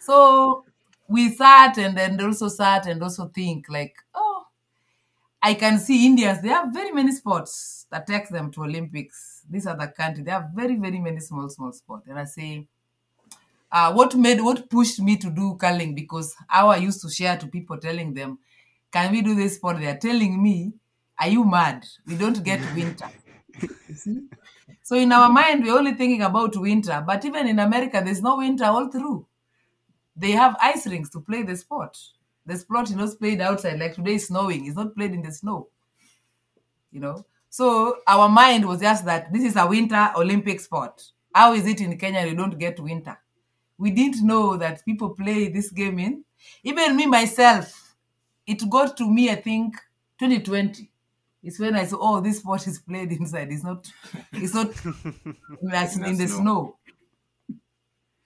So 0.00 0.64
we 1.08 1.30
sat 1.30 1.78
and 1.78 1.96
then 1.96 2.20
also 2.20 2.48
sat 2.48 2.86
and 2.86 3.02
also 3.02 3.28
think 3.28 3.66
like, 3.68 3.94
oh, 4.14 4.44
I 5.42 5.54
can 5.54 5.78
see 5.78 6.06
Indians. 6.06 6.42
They 6.42 6.48
have 6.48 6.72
very 6.72 6.92
many 6.92 7.12
sports 7.12 7.86
that 7.90 8.06
takes 8.06 8.30
them 8.30 8.50
to 8.52 8.64
Olympics. 8.64 9.42
These 9.50 9.66
are 9.66 9.76
the 9.76 9.88
country. 9.88 10.24
They 10.24 10.30
have 10.32 10.50
very 10.54 10.76
very 10.76 11.00
many 11.00 11.20
small 11.20 11.48
small 11.48 11.72
sports. 11.72 12.08
And 12.08 12.18
I 12.18 12.24
say, 12.24 12.66
uh, 13.70 13.92
what 13.92 14.14
made 14.14 14.40
what 14.40 14.68
pushed 14.70 15.00
me 15.00 15.16
to 15.16 15.30
do 15.30 15.56
curling 15.60 15.94
because 15.94 16.34
how 16.48 16.68
I 16.68 16.76
used 16.76 17.00
to 17.02 17.10
share 17.10 17.36
to 17.36 17.46
people 17.46 17.78
telling 17.78 18.14
them, 18.14 18.38
can 18.92 19.12
we 19.12 19.22
do 19.22 19.34
this 19.34 19.56
sport? 19.56 19.78
They 19.78 19.86
are 19.88 19.98
telling 19.98 20.42
me, 20.42 20.72
are 21.20 21.28
you 21.28 21.44
mad? 21.44 21.84
We 22.06 22.16
don't 22.16 22.42
get 22.42 22.60
winter. 22.74 23.08
So 24.82 24.96
in 24.96 25.12
our 25.12 25.28
mind, 25.28 25.64
we're 25.64 25.76
only 25.76 25.92
thinking 25.94 26.22
about 26.22 26.56
winter. 26.56 27.02
But 27.06 27.24
even 27.24 27.46
in 27.46 27.58
America, 27.58 28.00
there's 28.04 28.22
no 28.22 28.38
winter 28.38 28.64
all 28.64 28.88
through. 28.90 29.26
They 30.16 30.30
have 30.32 30.56
ice 30.60 30.86
rinks 30.86 31.10
to 31.10 31.20
play 31.20 31.42
the 31.42 31.56
sport. 31.56 31.96
The 32.46 32.56
sport 32.56 32.88
is 32.88 32.96
not 32.96 33.18
played 33.18 33.40
outside. 33.40 33.78
Like 33.78 33.94
today, 33.94 34.18
snowing. 34.18 34.66
It's 34.66 34.76
not 34.76 34.94
played 34.96 35.12
in 35.12 35.22
the 35.22 35.30
snow. 35.30 35.68
You 36.90 37.00
know. 37.00 37.26
So 37.50 37.98
our 38.06 38.28
mind 38.28 38.66
was 38.66 38.80
just 38.80 39.04
that 39.04 39.32
this 39.32 39.44
is 39.44 39.56
a 39.56 39.66
winter 39.66 40.10
Olympic 40.16 40.60
sport. 40.60 41.02
How 41.34 41.52
is 41.52 41.66
it 41.66 41.80
in 41.80 41.96
Kenya? 41.98 42.26
You 42.26 42.34
don't 42.34 42.58
get 42.58 42.80
winter. 42.80 43.18
We 43.76 43.90
didn't 43.90 44.26
know 44.26 44.56
that 44.56 44.84
people 44.84 45.10
play 45.10 45.48
this 45.48 45.70
game 45.70 45.98
in. 45.98 46.24
Even 46.64 46.96
me 46.96 47.06
myself, 47.06 47.94
it 48.46 48.68
got 48.70 48.96
to 48.96 49.08
me. 49.08 49.30
I 49.30 49.36
think 49.36 49.76
2020. 50.18 50.87
It's 51.42 51.58
when 51.58 51.76
I 51.76 51.84
saw, 51.86 51.98
oh, 52.00 52.20
this 52.20 52.38
sport 52.38 52.66
is 52.66 52.80
played 52.80 53.12
inside. 53.12 53.52
It's 53.52 53.62
not. 53.64 53.90
It's 54.32 54.54
not 54.54 54.68
like 55.62 55.94
in 55.96 56.16
the 56.16 56.26
snow. 56.26 56.40
snow. 56.40 56.76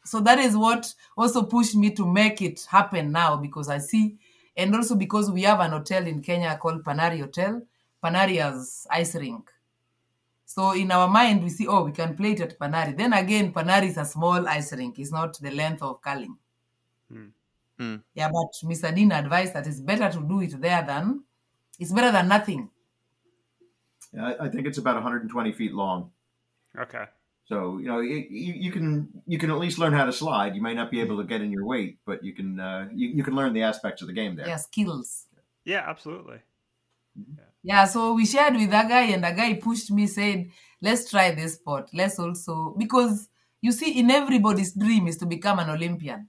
So 0.04 0.20
that 0.20 0.38
is 0.38 0.56
what 0.56 0.92
also 1.16 1.44
pushed 1.44 1.76
me 1.76 1.90
to 1.92 2.06
make 2.06 2.42
it 2.42 2.66
happen 2.68 3.12
now 3.12 3.36
because 3.36 3.68
I 3.68 3.78
see, 3.78 4.16
and 4.56 4.74
also 4.74 4.94
because 4.94 5.30
we 5.30 5.42
have 5.42 5.60
an 5.60 5.70
hotel 5.70 6.06
in 6.06 6.22
Kenya 6.22 6.58
called 6.60 6.82
Panari 6.82 7.20
Hotel. 7.20 7.62
Panari 8.02 8.40
has 8.40 8.86
ice 8.90 9.14
rink. 9.14 9.48
So 10.44 10.72
in 10.72 10.90
our 10.90 11.08
mind, 11.08 11.42
we 11.42 11.50
see, 11.50 11.66
oh, 11.66 11.84
we 11.84 11.92
can 11.92 12.16
play 12.16 12.32
it 12.32 12.40
at 12.40 12.58
Panari. 12.58 12.96
Then 12.96 13.12
again, 13.12 13.52
Panari 13.52 13.88
is 13.88 13.96
a 13.96 14.04
small 14.04 14.46
ice 14.48 14.72
rink. 14.72 14.98
It's 14.98 15.12
not 15.12 15.38
the 15.38 15.50
length 15.50 15.82
of 15.82 16.02
curling. 16.02 16.36
Hmm. 17.78 17.96
Yeah, 18.14 18.28
but 18.28 18.52
Mr. 18.64 18.94
Dean 18.94 19.12
advised 19.12 19.54
that 19.54 19.66
it's 19.66 19.80
better 19.80 20.10
to 20.10 20.20
do 20.26 20.40
it 20.40 20.60
there 20.60 20.82
than 20.82 21.22
it's 21.78 21.92
better 21.92 22.12
than 22.12 22.28
nothing. 22.28 22.68
Yeah, 24.12 24.26
I, 24.26 24.46
I 24.46 24.48
think 24.48 24.66
it's 24.66 24.78
about 24.78 24.94
120 24.94 25.52
feet 25.52 25.72
long. 25.72 26.10
Okay. 26.78 27.04
So 27.44 27.78
you 27.78 27.86
know 27.88 28.00
it, 28.00 28.30
you, 28.30 28.54
you 28.54 28.72
can 28.72 29.08
you 29.26 29.38
can 29.38 29.50
at 29.50 29.58
least 29.58 29.78
learn 29.78 29.92
how 29.92 30.04
to 30.04 30.12
slide. 30.12 30.54
You 30.54 30.62
may 30.62 30.74
not 30.74 30.90
be 30.90 31.00
able 31.00 31.18
to 31.18 31.24
get 31.24 31.40
in 31.40 31.50
your 31.50 31.66
weight, 31.66 31.98
but 32.06 32.22
you 32.22 32.32
can 32.34 32.60
uh, 32.60 32.88
you, 32.94 33.08
you 33.08 33.24
can 33.24 33.34
learn 33.34 33.52
the 33.52 33.62
aspects 33.62 34.00
of 34.00 34.08
the 34.08 34.14
game 34.14 34.36
there. 34.36 34.46
Yeah, 34.46 34.56
skills. 34.56 35.26
Yeah, 35.64 35.84
absolutely. 35.86 36.38
Yeah, 37.62 37.84
so 37.84 38.14
we 38.14 38.26
shared 38.26 38.54
with 38.54 38.70
that 38.70 38.88
guy, 38.88 39.02
and 39.02 39.22
the 39.22 39.30
guy 39.30 39.54
pushed 39.54 39.90
me, 39.90 40.06
said, 40.06 40.50
"Let's 40.80 41.10
try 41.10 41.34
this 41.34 41.54
sport. 41.54 41.90
Let's 41.92 42.18
also 42.18 42.74
because 42.78 43.28
you 43.60 43.72
see, 43.72 43.98
in 43.98 44.10
everybody's 44.10 44.72
dream 44.72 45.06
is 45.08 45.18
to 45.18 45.26
become 45.26 45.58
an 45.58 45.70
Olympian." 45.70 46.28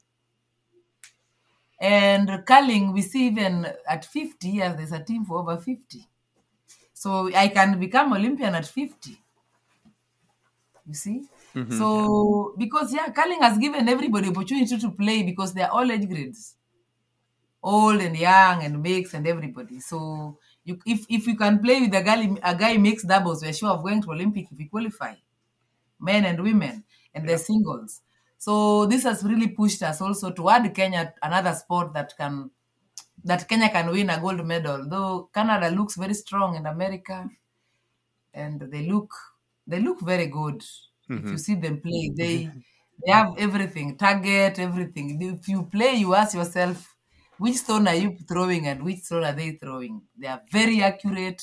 And 1.80 2.44
curling, 2.46 2.94
we 2.94 3.02
see 3.02 3.28
even 3.28 3.68
at 3.88 4.06
50 4.06 4.48
years, 4.48 4.76
there's 4.78 4.92
a 4.92 5.04
team 5.04 5.26
for 5.26 5.40
over 5.40 5.58
50. 5.58 6.08
So 7.04 7.12
I 7.44 7.48
can 7.50 7.80
become 7.86 8.14
Olympian 8.14 8.56
at 8.56 8.66
50. 8.68 9.16
You 10.86 10.94
see? 10.94 11.28
Mhm. 11.56 11.68
So 11.68 12.54
because 12.58 12.94
yeah, 12.94 13.12
curling 13.12 13.42
has 13.42 13.58
given 13.58 13.90
everybody 13.90 14.30
opportunity 14.30 14.78
to 14.78 14.92
play 14.92 15.24
because 15.24 15.54
they 15.54 15.62
are 15.64 15.72
all 15.72 15.92
age 15.92 16.08
grades, 16.08 16.56
old 17.62 18.02
and 18.02 18.18
young 18.18 18.64
and 18.64 18.82
mixed 18.82 19.14
and 19.14 19.28
everybody. 19.28 19.80
So 19.80 20.38
you, 20.64 20.80
if 20.86 21.06
if 21.10 21.28
you 21.28 21.36
can 21.38 21.60
play 21.60 21.82
with 21.82 21.94
a 21.96 22.02
guy 22.04 22.24
a 22.44 22.56
guy 22.56 22.78
mixed 22.78 23.08
doubles, 23.08 23.42
we're 23.44 23.54
sure 23.54 23.70
of 23.70 23.84
going 23.84 24.02
to 24.04 24.12
Olympic 24.12 24.52
if 24.52 24.58
we 24.58 24.66
qualify, 24.68 25.16
men 26.00 26.26
and 26.26 26.42
women 26.44 26.86
and 27.16 27.28
the 27.30 27.38
singles. 27.38 28.02
So 28.38 28.86
this 28.88 29.04
has 29.04 29.24
really 29.24 29.50
pushed 29.50 29.84
us 29.84 30.02
also 30.02 30.32
to 30.32 30.50
add 30.50 30.74
Kenya 30.76 31.14
another 31.24 31.54
sport 31.54 31.94
that 31.94 32.16
can 32.18 32.52
that 33.24 33.48
Kenya 33.48 33.70
can 33.70 33.90
win 33.92 34.10
a 34.10 34.20
gold 34.20 34.46
medal. 34.46 34.88
Though 34.90 35.30
Canada 35.34 35.70
looks 35.70 35.96
very 35.96 36.14
strong 36.14 36.56
in 36.56 36.66
America, 36.66 37.30
and 38.34 38.62
they 38.72 38.86
look 38.88 39.14
they 39.66 39.80
look 39.80 40.02
very 40.02 40.28
good. 40.28 40.62
If 41.10 41.10
you 41.10 41.16
mm-hmm. 41.16 41.36
see 41.38 41.56
them 41.56 41.82
play, 41.82 42.12
they 42.16 42.36
mm-hmm. 42.46 42.60
they 43.06 43.12
have 43.12 43.34
everything, 43.38 43.98
target, 43.98 44.60
everything. 44.60 45.22
If 45.22 45.48
you 45.48 45.64
play, 45.64 45.96
you 45.96 46.16
ask 46.16 46.36
yourself, 46.36 46.96
which 47.38 47.58
stone 47.58 47.88
are 47.88 47.96
you 47.96 48.18
throwing 48.28 48.68
and 48.68 48.84
which 48.84 49.00
stone 49.00 49.24
are 49.24 49.34
they 49.34 49.52
throwing? 49.52 50.02
They 50.18 50.28
are 50.28 50.42
very 50.52 50.82
accurate. 50.82 51.42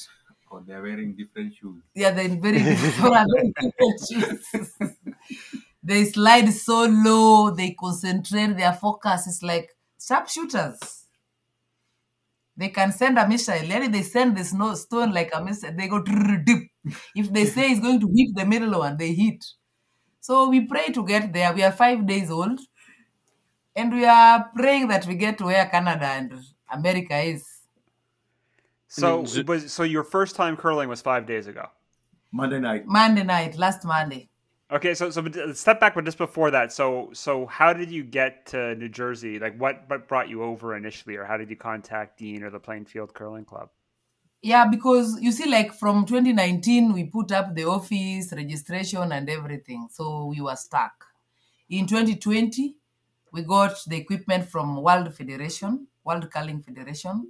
Oh, 0.51 0.57
or 0.57 0.63
they're 0.67 0.83
wearing 0.83 1.15
different 1.15 1.55
shoes. 1.55 1.83
Yeah, 1.95 2.11
they're 2.11 2.29
very 2.29 2.59
different. 2.63 3.31
very 3.31 3.53
different 3.53 4.01
shoes. 4.09 4.97
they 5.83 6.05
slide 6.05 6.51
so 6.53 6.87
low, 6.87 7.51
they 7.51 7.73
concentrate, 7.79 8.57
their 8.57 8.73
focus 8.73 9.27
is 9.27 9.43
like 9.43 9.71
sharpshooters. 10.01 11.00
They 12.61 12.69
can 12.69 12.93
send 12.93 13.19
a 13.19 13.27
missile. 13.27 13.67
Let 13.67 13.91
they 13.91 14.03
send 14.03 14.37
the 14.37 14.45
snow 14.45 14.75
stone 14.75 15.13
like 15.13 15.31
a 15.33 15.43
missile. 15.43 15.73
They 15.75 15.89
go 15.89 16.03
dip. 16.03 16.63
If 17.17 17.33
they 17.33 17.47
say 17.47 17.71
it's 17.71 17.81
going 17.81 18.01
to 18.01 18.09
hit 18.15 18.37
the 18.37 18.45
middle 18.45 18.79
one, 18.79 18.99
they 18.99 19.15
hit. 19.15 19.43
So 20.21 20.51
we 20.51 20.67
pray 20.67 20.89
to 20.89 21.07
get 21.07 21.33
there. 21.33 21.55
We 21.55 21.63
are 21.63 21.73
five 21.73 22.07
days 22.07 22.31
old, 22.31 22.61
and 23.75 23.91
we 23.91 24.05
are 24.05 24.51
praying 24.55 24.89
that 24.89 25.07
we 25.07 25.15
get 25.15 25.39
to 25.39 25.45
where 25.47 25.65
Canada 25.67 26.05
and 26.05 26.33
America 26.71 27.19
is. 27.19 27.47
So, 28.89 29.21
was 29.21 29.73
so 29.73 29.83
your 29.83 30.05
first 30.05 30.37
time 30.37 30.57
curling 30.57 30.91
was 30.91 31.01
five 31.01 31.27
days 31.27 31.47
ago. 31.47 31.67
Monday 32.31 32.61
night. 32.61 32.85
Monday 32.87 33.25
night, 33.25 33.57
last 33.57 33.85
Monday. 33.85 34.30
Okay, 34.73 34.95
so 34.95 35.11
so 35.11 35.25
uh, 35.25 35.53
step 35.53 35.81
back, 35.81 35.97
but 35.97 36.05
just 36.05 36.19
before 36.19 36.53
that, 36.53 36.73
so 36.73 37.11
so 37.13 37.47
how 37.47 37.73
did 37.73 37.91
you 37.91 38.05
get 38.05 38.47
to 38.47 38.77
New 38.77 38.89
Jersey? 38.89 39.41
Like, 39.41 39.59
what 39.59 39.83
what 39.89 40.07
brought 40.07 40.29
you 40.29 40.45
over 40.45 40.77
initially, 40.77 41.17
or 41.17 41.25
how 41.25 41.37
did 41.37 41.51
you 41.51 41.57
contact 41.57 42.19
Dean 42.19 42.45
or 42.45 42.51
the 42.51 42.61
Plainfield 42.61 43.13
Curling 43.13 43.45
Club? 43.45 43.71
Yeah, 44.43 44.69
because 44.69 45.21
you 45.21 45.33
see, 45.33 45.51
like 45.51 45.75
from 45.75 46.07
2019, 46.07 46.93
we 46.93 47.05
put 47.05 47.33
up 47.33 47.55
the 47.55 47.65
office 47.65 48.33
registration 48.33 49.11
and 49.11 49.29
everything. 49.29 49.89
So 49.91 50.27
we 50.27 50.41
were 50.41 50.57
stuck. 50.57 51.05
In 51.69 51.87
2020, 51.87 52.77
we 53.33 53.43
got 53.43 53.77
the 53.87 53.97
equipment 53.97 54.49
from 54.49 54.81
World 54.83 55.13
Federation, 55.15 55.89
World 56.05 56.31
Curling 56.31 56.63
Federation, 56.63 57.29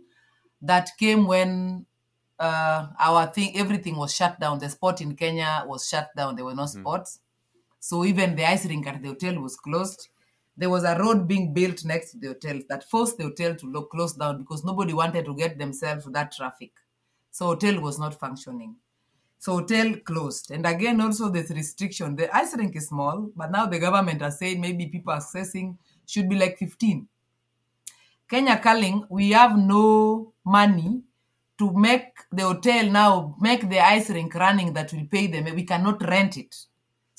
that 0.61 0.90
came 0.99 1.26
when 1.26 1.87
uh, 2.38 2.88
our 2.99 3.26
thing, 3.28 3.56
everything 3.56 3.97
was 3.97 4.14
shut 4.14 4.38
down. 4.38 4.59
The 4.59 4.68
sport 4.68 5.00
in 5.00 5.16
Kenya 5.16 5.64
was 5.66 5.88
shut 5.88 6.11
down. 6.14 6.37
There 6.37 6.44
were 6.44 6.54
no 6.54 6.66
sports. 6.66 7.20
So 7.81 8.05
even 8.05 8.37
the 8.37 8.45
ice 8.45 8.67
rink 8.67 8.87
at 8.87 9.03
the 9.03 9.09
hotel 9.09 9.41
was 9.41 9.57
closed. 9.57 10.09
There 10.57 10.69
was 10.69 10.85
a 10.85 10.99
road 10.99 11.27
being 11.27 11.55
built 11.55 11.85
next 11.85 12.13
to 12.13 12.19
the 12.19 12.29
hotel 12.29 12.61
that 12.69 12.89
forced 12.89 13.17
the 13.17 13.25
hotel 13.25 13.55
to 13.57 13.67
lo- 13.67 13.85
close 13.87 14.13
down 14.13 14.39
because 14.39 14.63
nobody 14.65 14.93
wanted 14.93 15.25
to 15.25 15.35
get 15.35 15.59
themselves 15.59 16.05
that 16.05 16.33
traffic. 16.33 16.73
So 17.31 17.47
hotel 17.47 17.81
was 17.81 17.99
not 17.99 18.21
functioning. 18.21 18.77
So 19.38 19.53
hotel 19.55 19.95
closed. 20.05 20.51
And 20.51 20.66
again, 20.66 21.01
also 21.01 21.31
this 21.31 21.51
restriction. 21.51 22.14
The 22.16 22.35
ice 22.37 22.55
rink 22.55 22.77
is 22.77 22.88
small, 22.88 23.31
but 23.35 23.51
now 23.51 23.64
the 23.64 23.79
government 23.79 24.21
has 24.21 24.38
said 24.38 24.59
maybe 24.59 24.87
people 24.87 25.14
accessing 25.14 25.79
should 26.07 26.29
be 26.29 26.37
like 26.37 26.59
15. 26.59 27.09
Kenya 28.29 28.59
Curling, 28.59 29.07
we 29.09 29.31
have 29.31 29.57
no 29.57 30.35
money 30.45 31.03
to 31.59 31.73
make 31.73 32.12
the 32.31 32.43
hotel 32.43 32.90
now 32.90 33.35
make 33.40 33.69
the 33.69 33.81
ice 33.81 34.11
rink 34.11 34.35
running 34.35 34.75
that 34.75 34.93
will 34.93 35.07
pay 35.11 35.27
them. 35.27 35.53
We 35.55 35.64
cannot 35.64 36.03
rent 36.03 36.37
it 36.37 36.55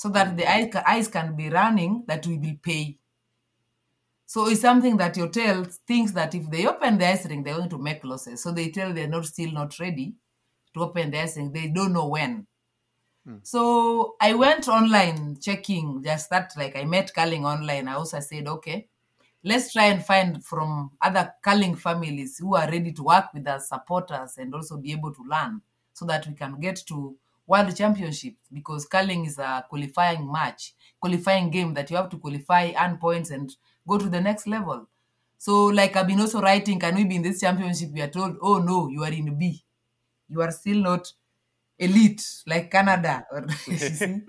so 0.02 0.10
that 0.10 0.36
the 0.36 0.52
ice, 0.52 0.74
ice 0.88 1.08
can 1.08 1.36
be 1.36 1.48
running 1.48 2.04
that 2.08 2.26
we 2.26 2.36
will 2.36 2.56
pay. 2.64 2.98
So 4.26 4.50
it's 4.50 4.62
something 4.62 4.98
that 4.98 5.16
your 5.16 5.28
hotel 5.28 5.64
thinks 5.86 6.12
that 6.14 6.34
if 6.34 6.50
they 6.50 6.66
open 6.66 6.98
the 6.98 7.08
ice 7.08 7.28
rink, 7.28 7.46
they're 7.46 7.56
going 7.56 7.70
to 7.70 7.78
make 7.78 8.04
losses. 8.04 8.42
So 8.42 8.52
they 8.52 8.70
tell 8.72 8.92
they're 8.92 9.08
not 9.08 9.28
still 9.28 9.52
not 9.52 9.78
ready 9.78 10.16
to 10.74 10.80
open 10.80 11.12
the 11.12 11.22
ice 11.22 11.38
rink. 11.38 11.54
They 11.54 11.68
don't 11.68 11.94
know 11.94 12.08
when. 12.08 12.48
Hmm. 13.28 13.36
So 13.44 14.16
I 14.20 14.34
went 14.34 14.68
online 14.68 15.38
checking 15.40 16.02
just 16.04 16.32
that 16.32 16.52
like 16.58 16.76
I 16.76 16.84
met 16.84 17.14
curling 17.14 17.46
online. 17.46 17.88
I 17.88 17.94
also 17.94 18.22
said, 18.22 18.48
okay, 18.48 18.88
let's 19.44 19.72
try 19.72 19.86
and 19.86 20.04
find 20.04 20.44
from 20.44 20.90
other 21.00 21.32
curling 21.44 21.76
families 21.76 22.40
who 22.40 22.56
are 22.56 22.72
ready 22.72 22.92
to 22.94 23.04
work 23.04 23.26
with 23.36 23.48
us, 23.48 23.70
support 23.70 24.10
us, 24.10 24.40
and 24.40 24.56
also 24.56 24.78
be 24.78 24.94
able 24.94 25.14
to 25.14 25.24
learn 25.30 25.62
so 25.94 26.08
that 26.08 26.26
we 26.26 26.34
can 26.34 26.60
get 26.60 26.78
to 26.88 27.16
world 27.52 27.76
championship 27.76 28.36
because 28.52 28.86
curling 28.86 29.26
is 29.26 29.38
a 29.40 29.66
qualifying 29.70 30.32
match, 30.32 30.74
qualifying 31.00 31.50
game 31.52 31.74
that 31.76 31.90
you 31.92 31.98
have 31.98 32.10
to 32.10 32.18
qualify, 32.18 32.72
earn 32.82 32.98
points, 32.98 33.32
and 33.32 33.56
go 33.88 33.98
to 33.98 34.10
the 34.10 34.22
next 34.22 34.48
level. 34.48 34.88
So, 35.38 35.66
like 35.68 35.96
I've 35.96 36.08
been 36.08 36.20
also 36.22 36.42
writing, 36.42 36.80
can 36.80 36.96
we 36.96 37.06
be 37.06 37.16
in 37.18 37.24
this 37.24 37.42
championship? 37.42 37.92
We 37.92 38.02
are 38.02 38.08
told, 38.10 38.38
oh 38.42 38.60
no, 38.60 38.88
you 38.90 39.04
are 39.04 39.12
in 39.12 39.38
B. 39.38 39.64
You 40.30 40.42
are 40.42 40.52
still 40.52 40.78
not 40.78 41.12
elite 41.80 42.24
like 42.48 42.72
Canada. 42.72 43.26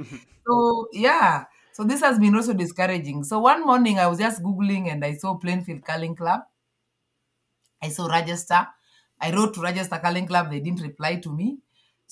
So 0.46 0.88
yeah. 0.92 1.44
So 1.72 1.84
this 1.84 2.00
has 2.00 2.18
been 2.18 2.34
also 2.34 2.52
discouraging. 2.52 3.24
So 3.24 3.38
one 3.40 3.64
morning 3.64 3.98
I 3.98 4.06
was 4.06 4.18
just 4.18 4.42
Googling 4.42 4.90
and 4.92 5.04
I 5.04 5.14
saw 5.14 5.36
Plainfield 5.36 5.84
Curling 5.84 6.16
Club. 6.16 6.42
I 7.82 7.88
saw 7.90 8.06
register. 8.06 8.66
I 9.20 9.30
wrote 9.32 9.54
to 9.54 9.60
register 9.60 9.98
Curling 9.98 10.26
Club. 10.26 10.50
They 10.50 10.60
didn't 10.60 10.80
reply 10.82 11.16
to 11.16 11.32
me. 11.32 11.58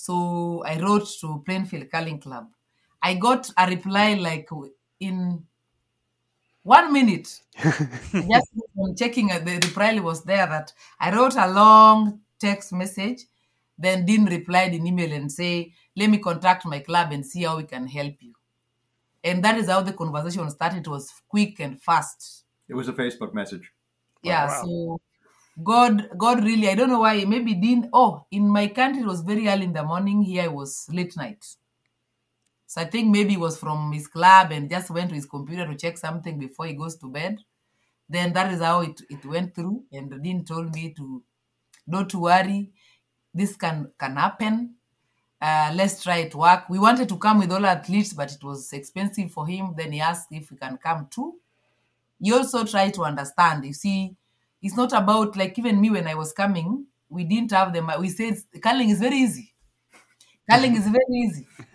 So 0.00 0.62
I 0.64 0.80
wrote 0.80 1.08
to 1.20 1.42
Plainfield 1.44 1.90
Curling 1.90 2.20
Club. 2.20 2.48
I 3.02 3.14
got 3.14 3.50
a 3.56 3.66
reply 3.66 4.14
like 4.14 4.48
in 4.98 5.44
one 6.62 6.92
minute. 6.92 7.40
just 7.62 8.48
from 8.74 8.96
checking 8.96 9.30
uh, 9.30 9.40
the 9.40 9.56
reply 9.56 9.98
was 9.98 10.24
there 10.24 10.46
that 10.46 10.72
I 10.98 11.14
wrote 11.14 11.36
a 11.36 11.46
long 11.48 12.20
text 12.38 12.72
message, 12.72 13.26
then 13.78 14.06
Dean 14.06 14.24
replied 14.24 14.72
in 14.72 14.86
email 14.86 15.12
and 15.12 15.30
say, 15.30 15.74
let 15.94 16.08
me 16.08 16.16
contact 16.16 16.64
my 16.64 16.78
club 16.78 17.12
and 17.12 17.24
see 17.24 17.42
how 17.42 17.58
we 17.58 17.64
can 17.64 17.86
help 17.86 18.14
you. 18.20 18.32
And 19.22 19.44
that 19.44 19.58
is 19.58 19.68
how 19.68 19.82
the 19.82 19.92
conversation 19.92 20.48
started. 20.48 20.86
It 20.86 20.88
was 20.88 21.12
quick 21.28 21.60
and 21.60 21.80
fast. 21.82 22.44
It 22.68 22.74
was 22.74 22.88
a 22.88 22.94
Facebook 22.94 23.34
message. 23.34 23.70
Yeah, 24.22 24.46
wow. 24.46 24.62
so 24.62 25.00
God 25.64 26.10
God 26.16 26.44
really 26.44 26.68
I 26.68 26.74
don't 26.74 26.88
know 26.88 27.00
why 27.00 27.24
maybe 27.24 27.54
Dean 27.54 27.88
oh 27.92 28.24
in 28.30 28.48
my 28.48 28.68
country 28.68 29.02
it 29.02 29.06
was 29.06 29.22
very 29.22 29.48
early 29.48 29.64
in 29.64 29.72
the 29.72 29.82
morning 29.82 30.22
here 30.22 30.44
it 30.44 30.52
was 30.52 30.86
late 30.90 31.16
night. 31.16 31.44
So 32.66 32.80
I 32.80 32.84
think 32.84 33.08
maybe 33.08 33.34
it 33.34 33.40
was 33.40 33.58
from 33.58 33.90
his 33.92 34.06
club 34.06 34.52
and 34.52 34.70
just 34.70 34.90
went 34.90 35.08
to 35.08 35.14
his 35.14 35.26
computer 35.26 35.66
to 35.66 35.74
check 35.74 35.98
something 35.98 36.38
before 36.38 36.66
he 36.66 36.74
goes 36.74 36.96
to 36.98 37.10
bed. 37.10 37.38
Then 38.08 38.32
that 38.32 38.52
is 38.52 38.60
how 38.60 38.82
it, 38.82 39.00
it 39.10 39.24
went 39.24 39.54
through 39.54 39.84
and 39.92 40.22
Dean 40.22 40.44
told 40.44 40.72
me 40.72 40.94
to 40.96 41.22
not 41.86 42.08
to 42.10 42.18
worry 42.20 42.70
this 43.34 43.56
can 43.56 43.90
can 43.98 44.16
happen. 44.16 44.74
Uh, 45.40 45.72
let's 45.74 46.02
try 46.02 46.18
it 46.18 46.34
work. 46.34 46.68
We 46.68 46.78
wanted 46.78 47.08
to 47.08 47.16
come 47.16 47.38
with 47.38 47.52
all 47.52 47.64
athletes 47.66 48.12
but 48.12 48.32
it 48.32 48.42
was 48.44 48.72
expensive 48.72 49.32
for 49.32 49.46
him. 49.46 49.74
Then 49.76 49.92
he 49.92 50.00
asked 50.00 50.28
if 50.30 50.50
we 50.50 50.56
can 50.56 50.78
come 50.78 51.08
too. 51.10 51.36
He 52.20 52.32
also 52.32 52.64
tried 52.64 52.94
to 52.94 53.02
understand. 53.02 53.64
You 53.64 53.72
see 53.72 54.16
it's 54.62 54.76
not 54.76 54.92
about 54.92 55.36
like 55.36 55.58
even 55.58 55.80
me 55.80 55.90
when 55.90 56.06
i 56.06 56.14
was 56.14 56.32
coming 56.32 56.86
we 57.08 57.24
didn't 57.24 57.50
have 57.50 57.72
them 57.72 57.90
we 57.98 58.08
said 58.08 58.34
curling 58.62 58.90
is 58.90 59.00
very 59.00 59.16
easy 59.16 59.54
curling 60.50 60.74
is 60.76 60.86
very 60.86 61.16
easy 61.24 61.46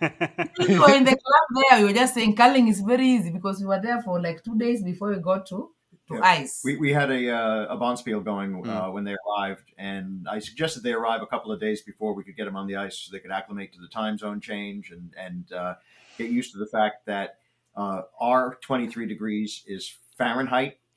we 0.58 0.78
were 0.78 0.94
in 0.94 1.04
the 1.04 1.16
club 1.24 1.46
there 1.54 1.78
we 1.80 1.84
were 1.86 1.92
just 1.92 2.14
saying 2.14 2.34
curling 2.34 2.68
is 2.68 2.80
very 2.80 3.06
easy 3.06 3.30
because 3.30 3.60
we 3.60 3.66
were 3.66 3.80
there 3.80 4.02
for 4.02 4.20
like 4.20 4.42
two 4.44 4.56
days 4.58 4.82
before 4.82 5.10
we 5.10 5.18
got 5.18 5.46
to 5.46 5.72
to 6.08 6.14
Yeah. 6.14 6.20
ice 6.22 6.62
We, 6.64 6.76
we 6.76 6.92
had 6.92 7.10
a 7.10 7.30
uh, 7.30 7.74
a 7.74 7.76
bonspiel 7.76 8.22
going 8.24 8.50
uh, 8.64 8.90
when 8.90 9.04
they 9.04 9.16
arrived, 9.22 9.72
and 9.76 10.26
I 10.28 10.38
suggested 10.38 10.82
they 10.82 10.92
arrive 10.92 11.20
a 11.22 11.26
couple 11.26 11.50
of 11.50 11.58
days 11.60 11.82
before 11.82 12.14
we 12.14 12.22
could 12.22 12.36
get 12.36 12.44
them 12.44 12.56
on 12.56 12.66
the 12.68 12.76
ice 12.76 12.98
so 12.98 13.10
they 13.10 13.18
could 13.18 13.32
acclimate 13.32 13.72
to 13.72 13.80
the 13.80 13.88
time 13.88 14.16
zone 14.16 14.40
change 14.40 14.92
and 14.92 15.12
and 15.18 15.52
uh, 15.52 15.74
get 16.16 16.30
used 16.30 16.52
to 16.52 16.58
the 16.58 16.66
fact 16.66 17.06
that 17.06 17.38
uh, 17.74 18.02
our 18.20 18.56
23 18.62 19.06
degrees 19.06 19.64
is 19.66 19.96
Fahrenheit. 20.16 20.78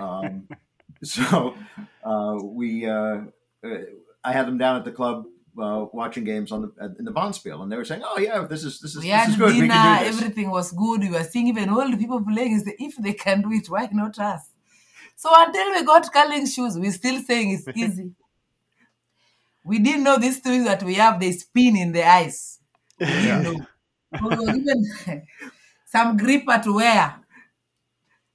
Um, 0.00 0.48
so 1.02 1.54
uh, 2.04 2.38
we 2.42 2.86
uh, 2.86 3.20
uh, 3.64 3.68
I 4.24 4.32
had 4.32 4.46
them 4.46 4.58
down 4.58 4.76
at 4.76 4.84
the 4.84 4.92
club 4.92 5.26
uh, 5.60 5.86
watching 5.92 6.24
games 6.24 6.52
on 6.52 6.62
the 6.62 6.94
in 6.98 7.04
the 7.04 7.12
bonspiel, 7.12 7.62
and 7.62 7.70
they 7.70 7.76
were 7.76 7.84
saying, 7.84 8.02
"Oh 8.04 8.18
yeah, 8.18 8.46
this 8.48 8.64
is 8.64 8.80
this 8.80 8.92
is, 8.96 9.02
we 9.02 9.10
this 9.10 9.10
had 9.10 9.30
is 9.30 9.36
good. 9.36 9.52
dinner, 9.52 9.62
we 9.62 9.68
can 9.68 9.98
do 9.98 10.04
this." 10.04 10.16
everything 10.22 10.50
was 10.50 10.72
good. 10.72 11.00
We 11.00 11.10
were 11.10 11.24
seeing 11.24 11.48
even 11.48 11.68
old 11.70 11.98
people 11.98 12.22
playing. 12.24 12.52
Is 12.52 12.64
if 12.78 12.96
they 12.96 13.12
can 13.14 13.42
do 13.42 13.52
it, 13.52 13.68
why 13.68 13.88
not 13.92 14.18
us? 14.18 14.48
So 15.16 15.30
until 15.34 15.70
we 15.72 15.84
got 15.84 16.12
curling 16.12 16.46
shoes, 16.46 16.78
we're 16.78 16.92
still 16.92 17.20
saying 17.22 17.50
it's 17.52 17.68
easy. 17.76 18.12
we 19.64 19.78
didn't 19.78 20.04
know 20.04 20.18
these 20.18 20.38
things 20.40 20.64
that 20.64 20.82
we 20.82 20.94
have, 20.94 21.20
they 21.20 21.32
spin 21.32 21.76
in 21.76 21.92
the 21.92 22.04
ice. 22.04 22.58
We 23.06 23.20
didn't 23.20 23.42
know. 23.42 23.56
So 24.18 24.28
we 24.28 24.36
were 24.36 24.52
given 24.52 24.84
some 25.86 26.16
gripper 26.16 26.60
to 26.64 26.74
wear. 26.74 27.21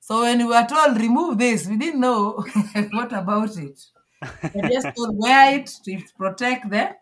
So 0.07 0.21
when 0.21 0.37
we 0.39 0.45
were 0.45 0.65
told 0.67 0.97
remove 0.99 1.37
this, 1.37 1.67
we 1.67 1.77
didn't 1.77 1.99
know 2.01 2.43
what 2.91 3.11
about 3.13 3.55
it. 3.57 3.79
We 4.53 4.61
just 4.73 4.87
told 4.97 5.11
wear 5.17 5.55
it 5.59 5.67
to 5.85 5.93
protect 6.17 6.69
the. 6.71 6.95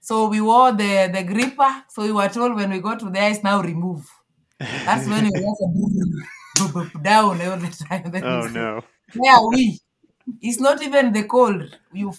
So 0.00 0.28
we 0.28 0.40
wore 0.40 0.72
the 0.72 0.92
the 1.12 1.22
gripper. 1.24 1.72
So 1.88 2.02
we 2.02 2.12
were 2.12 2.28
told 2.28 2.54
when 2.56 2.70
we 2.70 2.80
go 2.80 2.96
to 2.96 3.10
the 3.10 3.20
ice 3.20 3.42
now 3.42 3.60
remove. 3.62 4.04
That's 4.84 5.06
when 5.08 5.24
we 5.24 5.32
just 5.32 5.62
down 7.02 7.40
all 7.42 7.58
the 7.58 7.86
time. 7.88 8.10
Then 8.12 8.26
Oh 8.26 8.46
no. 8.46 8.82
Where 9.14 9.34
are 9.34 9.48
we? 9.50 9.80
It's 10.42 10.60
not 10.60 10.82
even 10.82 11.12
the 11.12 11.24
cold. 11.24 11.76
You 11.92 12.12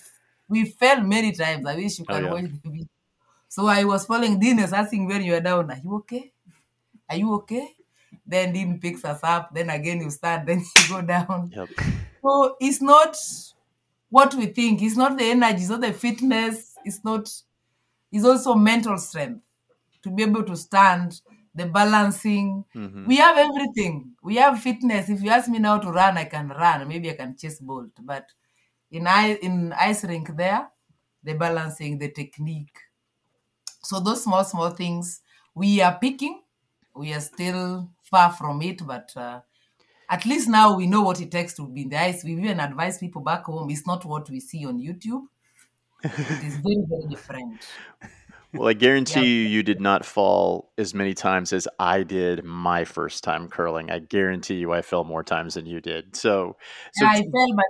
we 0.50 0.66
fell 0.66 1.02
many 1.02 1.32
times. 1.34 1.66
I 1.68 1.76
wish 1.76 2.00
you 2.00 2.06
Oh, 2.10 2.16
can 2.16 2.24
yeah. 2.24 2.34
watch 2.34 2.46
the 2.46 2.60
video. 2.72 2.88
So 3.50 3.68
I 3.68 3.86
was 3.86 4.06
following 4.08 4.40
Dean 4.40 4.60
is 4.60 4.74
asking 4.74 5.08
when 5.08 5.24
you 5.24 5.36
are 5.36 5.42
down. 5.42 5.72
Are 5.72 5.80
you 5.84 5.96
okay? 5.98 6.34
Are 7.10 7.18
you 7.18 7.34
okay? 7.36 7.77
Then 8.28 8.54
Dean 8.54 8.80
picks 8.80 9.06
us 9.06 9.22
up. 9.24 9.54
Then 9.54 9.70
again 9.70 10.02
you 10.02 10.10
start. 10.12 10.46
Then 10.46 10.60
you 10.78 10.90
go 10.90 11.02
down. 11.02 11.54
Yep. 11.56 11.70
So 12.22 12.58
it's 12.60 12.82
not 12.82 13.18
what 14.10 14.34
we 14.36 14.48
think. 14.48 14.82
It's 14.82 14.96
not 14.98 15.18
the 15.18 15.26
energy. 15.26 15.62
It's 15.62 15.70
not 15.70 15.82
the 15.82 15.94
fitness. 15.94 16.76
It's 16.86 17.04
not. 17.04 17.32
It's 18.12 18.26
also 18.26 18.56
mental 18.56 18.98
strength 18.98 19.44
to 20.04 20.12
be 20.12 20.24
able 20.24 20.44
to 20.44 20.56
stand. 20.56 21.22
The 21.56 21.66
balancing. 21.66 22.66
Mhm. 22.76 23.08
We 23.08 23.18
have 23.18 23.38
everything. 23.38 24.16
We 24.22 24.36
have 24.36 24.62
fitness. 24.62 25.10
If 25.10 25.24
you 25.24 25.32
ask 25.32 25.50
me 25.50 25.60
now 25.60 25.80
to 25.80 25.92
run, 25.92 26.18
I 26.18 26.26
can 26.26 26.50
run. 26.50 26.88
Maybe 26.88 27.10
I 27.10 27.16
can 27.16 27.36
chase 27.36 27.60
Bolt. 27.60 27.92
But 28.02 28.30
in 28.92 29.08
ice, 29.08 29.40
in 29.42 29.74
ice 29.74 30.04
rink 30.04 30.36
there, 30.38 30.70
the 31.24 31.34
balancing, 31.34 31.98
the 31.98 32.12
technique. 32.12 32.78
So 33.84 34.00
those 34.00 34.24
small 34.24 34.44
small 34.44 34.70
things 34.72 35.22
we 35.56 35.82
are 35.82 35.98
picking. 35.98 36.44
We 36.96 37.14
are 37.14 37.22
still 37.22 37.90
far 38.10 38.32
from 38.32 38.62
it, 38.62 38.86
but 38.86 39.12
uh, 39.16 39.42
at 40.10 40.26
least 40.26 40.50
now 40.50 40.76
we 40.76 40.88
know 40.88 41.02
what 41.04 41.22
it 41.22 41.32
takes 41.32 41.54
to 41.56 41.68
be 41.68 41.84
in 41.84 41.90
the 41.90 41.98
ice. 42.02 42.24
We 42.24 42.34
even 42.34 42.60
advise 42.60 43.00
people 43.00 43.22
back 43.22 43.46
home. 43.46 43.70
It's 43.70 43.88
not 43.88 44.06
what 44.06 44.30
we 44.30 44.40
see 44.40 44.66
on 44.66 44.80
YouTube. 44.80 45.24
It 46.30 46.44
is 46.44 46.58
very 46.58 46.84
very 46.88 47.08
different. 47.10 47.66
Well, 48.54 48.68
I 48.70 48.74
guarantee 48.74 49.20
Yeah. 49.20 49.26
you, 49.44 49.48
you 49.48 49.64
did 49.64 49.82
not 49.82 50.06
fall 50.06 50.72
as 50.78 50.94
many 50.94 51.14
times 51.14 51.54
as 51.54 51.68
I 51.80 52.04
did 52.04 52.44
my 52.44 52.86
first 52.86 53.24
time 53.24 53.50
curling. 53.50 53.92
I 53.92 54.00
guarantee 54.00 54.56
you, 54.56 54.72
I 54.74 54.82
fell 54.82 55.04
more 55.04 55.24
times 55.24 55.56
than 55.56 55.66
you 55.66 55.80
did. 55.82 56.16
So, 56.16 56.58
so 56.92 57.06
Yeah, 57.06 57.10
I 57.12 57.22
fell, 57.22 57.56
but 57.56 57.66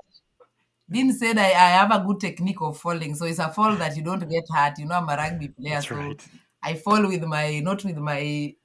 Dean 0.90 1.12
said 1.14 1.38
I, 1.38 1.48
I 1.50 1.70
have 1.80 1.92
a 1.92 2.04
good 2.06 2.20
technique 2.20 2.62
of 2.62 2.78
falling. 2.80 3.16
So 3.16 3.26
it's 3.26 3.40
a 3.40 3.50
fall 3.52 3.76
that 3.76 3.96
you 3.98 4.04
don't 4.04 4.28
get 4.30 4.46
hurt. 4.54 4.80
You 4.80 4.86
know, 4.86 4.96
I'm 4.96 5.10
a 5.10 5.16
rugby 5.16 5.50
player, 5.50 5.76
That's 5.76 5.88
so 5.90 5.96
right. 5.96 6.28
I 6.64 6.76
fall 6.76 7.08
with 7.08 7.24
my 7.24 7.60
not 7.60 7.84
with 7.84 7.98
my 7.98 8.56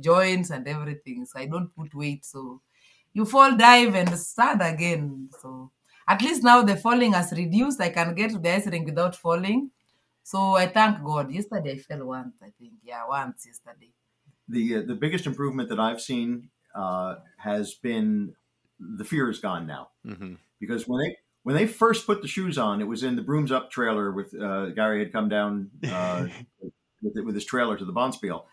joints 0.00 0.50
and 0.50 0.66
everything. 0.68 1.24
So 1.26 1.38
I 1.38 1.46
don't 1.46 1.74
put 1.74 1.94
weight. 1.94 2.24
So 2.24 2.60
you 3.12 3.24
fall, 3.24 3.56
dive, 3.56 3.94
and 3.94 4.18
start 4.18 4.58
again. 4.62 5.28
So 5.40 5.70
at 6.08 6.20
least 6.22 6.42
now 6.42 6.62
the 6.62 6.76
falling 6.76 7.12
has 7.12 7.32
reduced. 7.32 7.80
I 7.80 7.90
can 7.90 8.14
get 8.14 8.30
to 8.30 8.38
the 8.38 8.54
ice 8.54 8.66
rink 8.66 8.86
without 8.86 9.14
falling. 9.16 9.70
So 10.22 10.56
I 10.56 10.66
thank 10.68 11.02
God. 11.04 11.30
Yesterday 11.30 11.72
I 11.72 11.78
fell 11.78 12.06
once, 12.06 12.36
I 12.42 12.50
think. 12.58 12.72
Yeah, 12.82 13.06
once 13.08 13.46
yesterday. 13.46 13.90
The 14.48 14.76
uh, 14.76 14.82
the 14.86 14.94
biggest 14.94 15.26
improvement 15.26 15.68
that 15.70 15.80
I've 15.80 16.00
seen 16.00 16.50
uh, 16.74 17.16
has 17.38 17.74
been 17.74 18.34
the 18.78 19.04
fear 19.04 19.30
is 19.30 19.38
gone 19.38 19.66
now 19.66 19.88
Mhm. 20.06 20.36
because 20.60 20.86
when 20.88 21.00
they 21.02 21.16
when 21.44 21.54
they 21.56 21.66
first 21.66 22.04
put 22.06 22.20
the 22.22 22.28
shoes 22.28 22.58
on, 22.58 22.80
it 22.80 22.84
was 22.84 23.02
in 23.02 23.16
the 23.16 23.22
brooms 23.22 23.52
up 23.52 23.70
trailer 23.70 24.10
with 24.12 24.34
uh, 24.38 24.66
Gary 24.70 24.98
had 24.98 25.12
come 25.12 25.28
down 25.28 25.70
uh, 25.90 26.26
with 27.02 27.14
with 27.24 27.34
his 27.34 27.44
trailer 27.44 27.76
to 27.78 27.84
the 27.84 27.92
Bonspiel, 27.92 28.44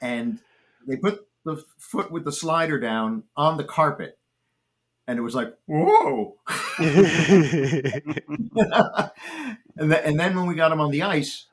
and 0.00 0.38
they 0.86 0.96
put 0.96 1.26
the 1.44 1.62
foot 1.78 2.10
with 2.10 2.24
the 2.24 2.32
slider 2.32 2.78
down 2.78 3.24
on 3.36 3.56
the 3.56 3.64
carpet, 3.64 4.18
and 5.06 5.18
it 5.18 5.22
was 5.22 5.34
like 5.34 5.54
whoa. 5.66 6.36
and, 6.78 8.02
then, 9.76 10.04
and 10.04 10.20
then 10.20 10.36
when 10.36 10.46
we 10.46 10.54
got 10.54 10.70
them 10.70 10.80
on 10.80 10.90
the 10.90 11.02
ice, 11.02 11.46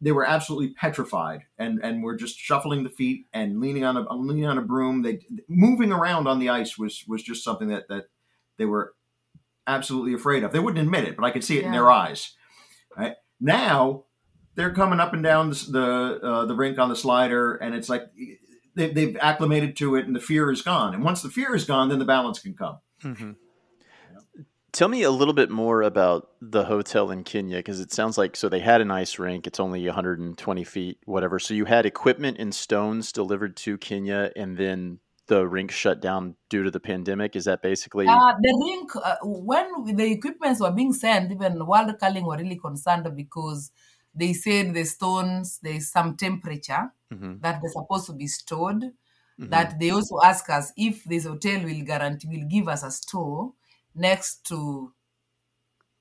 they 0.00 0.12
were 0.12 0.26
absolutely 0.26 0.74
petrified, 0.74 1.42
and 1.58 1.80
and 1.82 2.02
were 2.02 2.16
just 2.16 2.38
shuffling 2.38 2.84
the 2.84 2.90
feet 2.90 3.26
and 3.32 3.60
leaning 3.60 3.84
on 3.84 3.96
a 3.96 4.14
leaning 4.14 4.46
on 4.46 4.58
a 4.58 4.62
broom. 4.62 5.02
They 5.02 5.20
moving 5.48 5.92
around 5.92 6.26
on 6.26 6.38
the 6.38 6.50
ice 6.50 6.76
was 6.76 7.04
was 7.08 7.22
just 7.22 7.42
something 7.44 7.68
that 7.68 7.88
that 7.88 8.04
they 8.58 8.66
were 8.66 8.94
absolutely 9.66 10.14
afraid 10.14 10.44
of. 10.44 10.52
They 10.52 10.58
wouldn't 10.58 10.84
admit 10.84 11.04
it, 11.04 11.16
but 11.16 11.24
I 11.24 11.30
could 11.30 11.44
see 11.44 11.58
it 11.58 11.64
in 11.64 11.72
their 11.72 11.90
eyes. 11.90 12.32
Right 12.96 13.16
now, 13.40 14.04
they're 14.54 14.72
coming 14.72 15.00
up 15.00 15.12
and 15.12 15.22
down 15.22 15.50
the 15.50 15.56
the, 15.70 16.26
uh, 16.26 16.44
the 16.46 16.54
rink 16.54 16.78
on 16.78 16.88
the 16.88 16.96
slider, 16.96 17.54
and 17.54 17.74
it's 17.74 17.88
like 17.88 18.04
they, 18.74 18.90
they've 18.90 19.16
acclimated 19.20 19.76
to 19.76 19.96
it, 19.96 20.06
and 20.06 20.14
the 20.14 20.20
fear 20.20 20.50
is 20.50 20.62
gone. 20.62 20.94
And 20.94 21.04
once 21.04 21.22
the 21.22 21.30
fear 21.30 21.54
is 21.54 21.64
gone, 21.64 21.88
then 21.88 21.98
the 21.98 22.04
balance 22.04 22.38
can 22.38 22.54
come. 22.54 22.78
Mhm. 23.02 23.36
Tell 24.72 24.88
me 24.88 25.04
a 25.04 25.10
little 25.10 25.34
bit 25.34 25.50
more 25.50 25.82
about 25.82 26.30
the 26.40 26.64
hotel 26.64 27.12
in 27.12 27.22
Kenya 27.22 27.58
because 27.58 27.78
it 27.78 27.92
sounds 27.92 28.18
like 28.18 28.34
so 28.34 28.48
they 28.48 28.58
had 28.58 28.80
an 28.80 28.90
ice 28.90 29.20
rink. 29.20 29.46
It's 29.46 29.60
only 29.60 29.86
120 29.86 30.64
feet, 30.64 30.98
whatever. 31.04 31.38
So 31.38 31.54
you 31.54 31.64
had 31.64 31.86
equipment 31.86 32.38
and 32.40 32.52
stones 32.52 33.12
delivered 33.12 33.56
to 33.58 33.78
Kenya, 33.78 34.32
and 34.34 34.56
then 34.56 34.98
the 35.28 35.46
rink 35.46 35.70
shut 35.70 36.00
down 36.00 36.34
due 36.50 36.64
to 36.64 36.72
the 36.72 36.80
pandemic. 36.80 37.36
Is 37.36 37.44
that 37.44 37.62
basically? 37.62 38.08
Uh, 38.08 38.32
the 38.40 38.64
rink, 38.64 38.90
uh, 38.96 39.16
when 39.22 39.96
the 39.96 40.10
equipments 40.10 40.60
were 40.60 40.72
being 40.72 40.92
sent, 40.92 41.30
even 41.30 41.64
World 41.64 41.94
Curling 42.00 42.26
were 42.26 42.36
really 42.36 42.58
concerned 42.58 43.06
because 43.14 43.70
they 44.14 44.32
said 44.32 44.74
the 44.74 44.84
stones, 44.84 45.58
there's 45.60 45.90
some 45.90 46.16
temperature 46.16 46.92
Mhm, 47.10 47.40
that 47.40 47.60
they're 47.60 47.70
supposed 47.72 48.06
to 48.06 48.12
be 48.14 48.26
stored. 48.26 48.84
mhm. 49.38 49.64
That 49.64 49.78
they 49.78 49.90
also 49.90 50.18
ask 50.24 50.48
us 50.50 50.72
if 50.76 51.04
this 51.04 51.24
hotel 51.26 51.64
will 51.64 51.84
guarantee, 51.84 52.28
will 52.28 52.48
give 52.48 52.68
us 52.68 52.82
a 52.82 52.90
store 52.90 53.52
next 53.94 54.46
to 54.46 54.94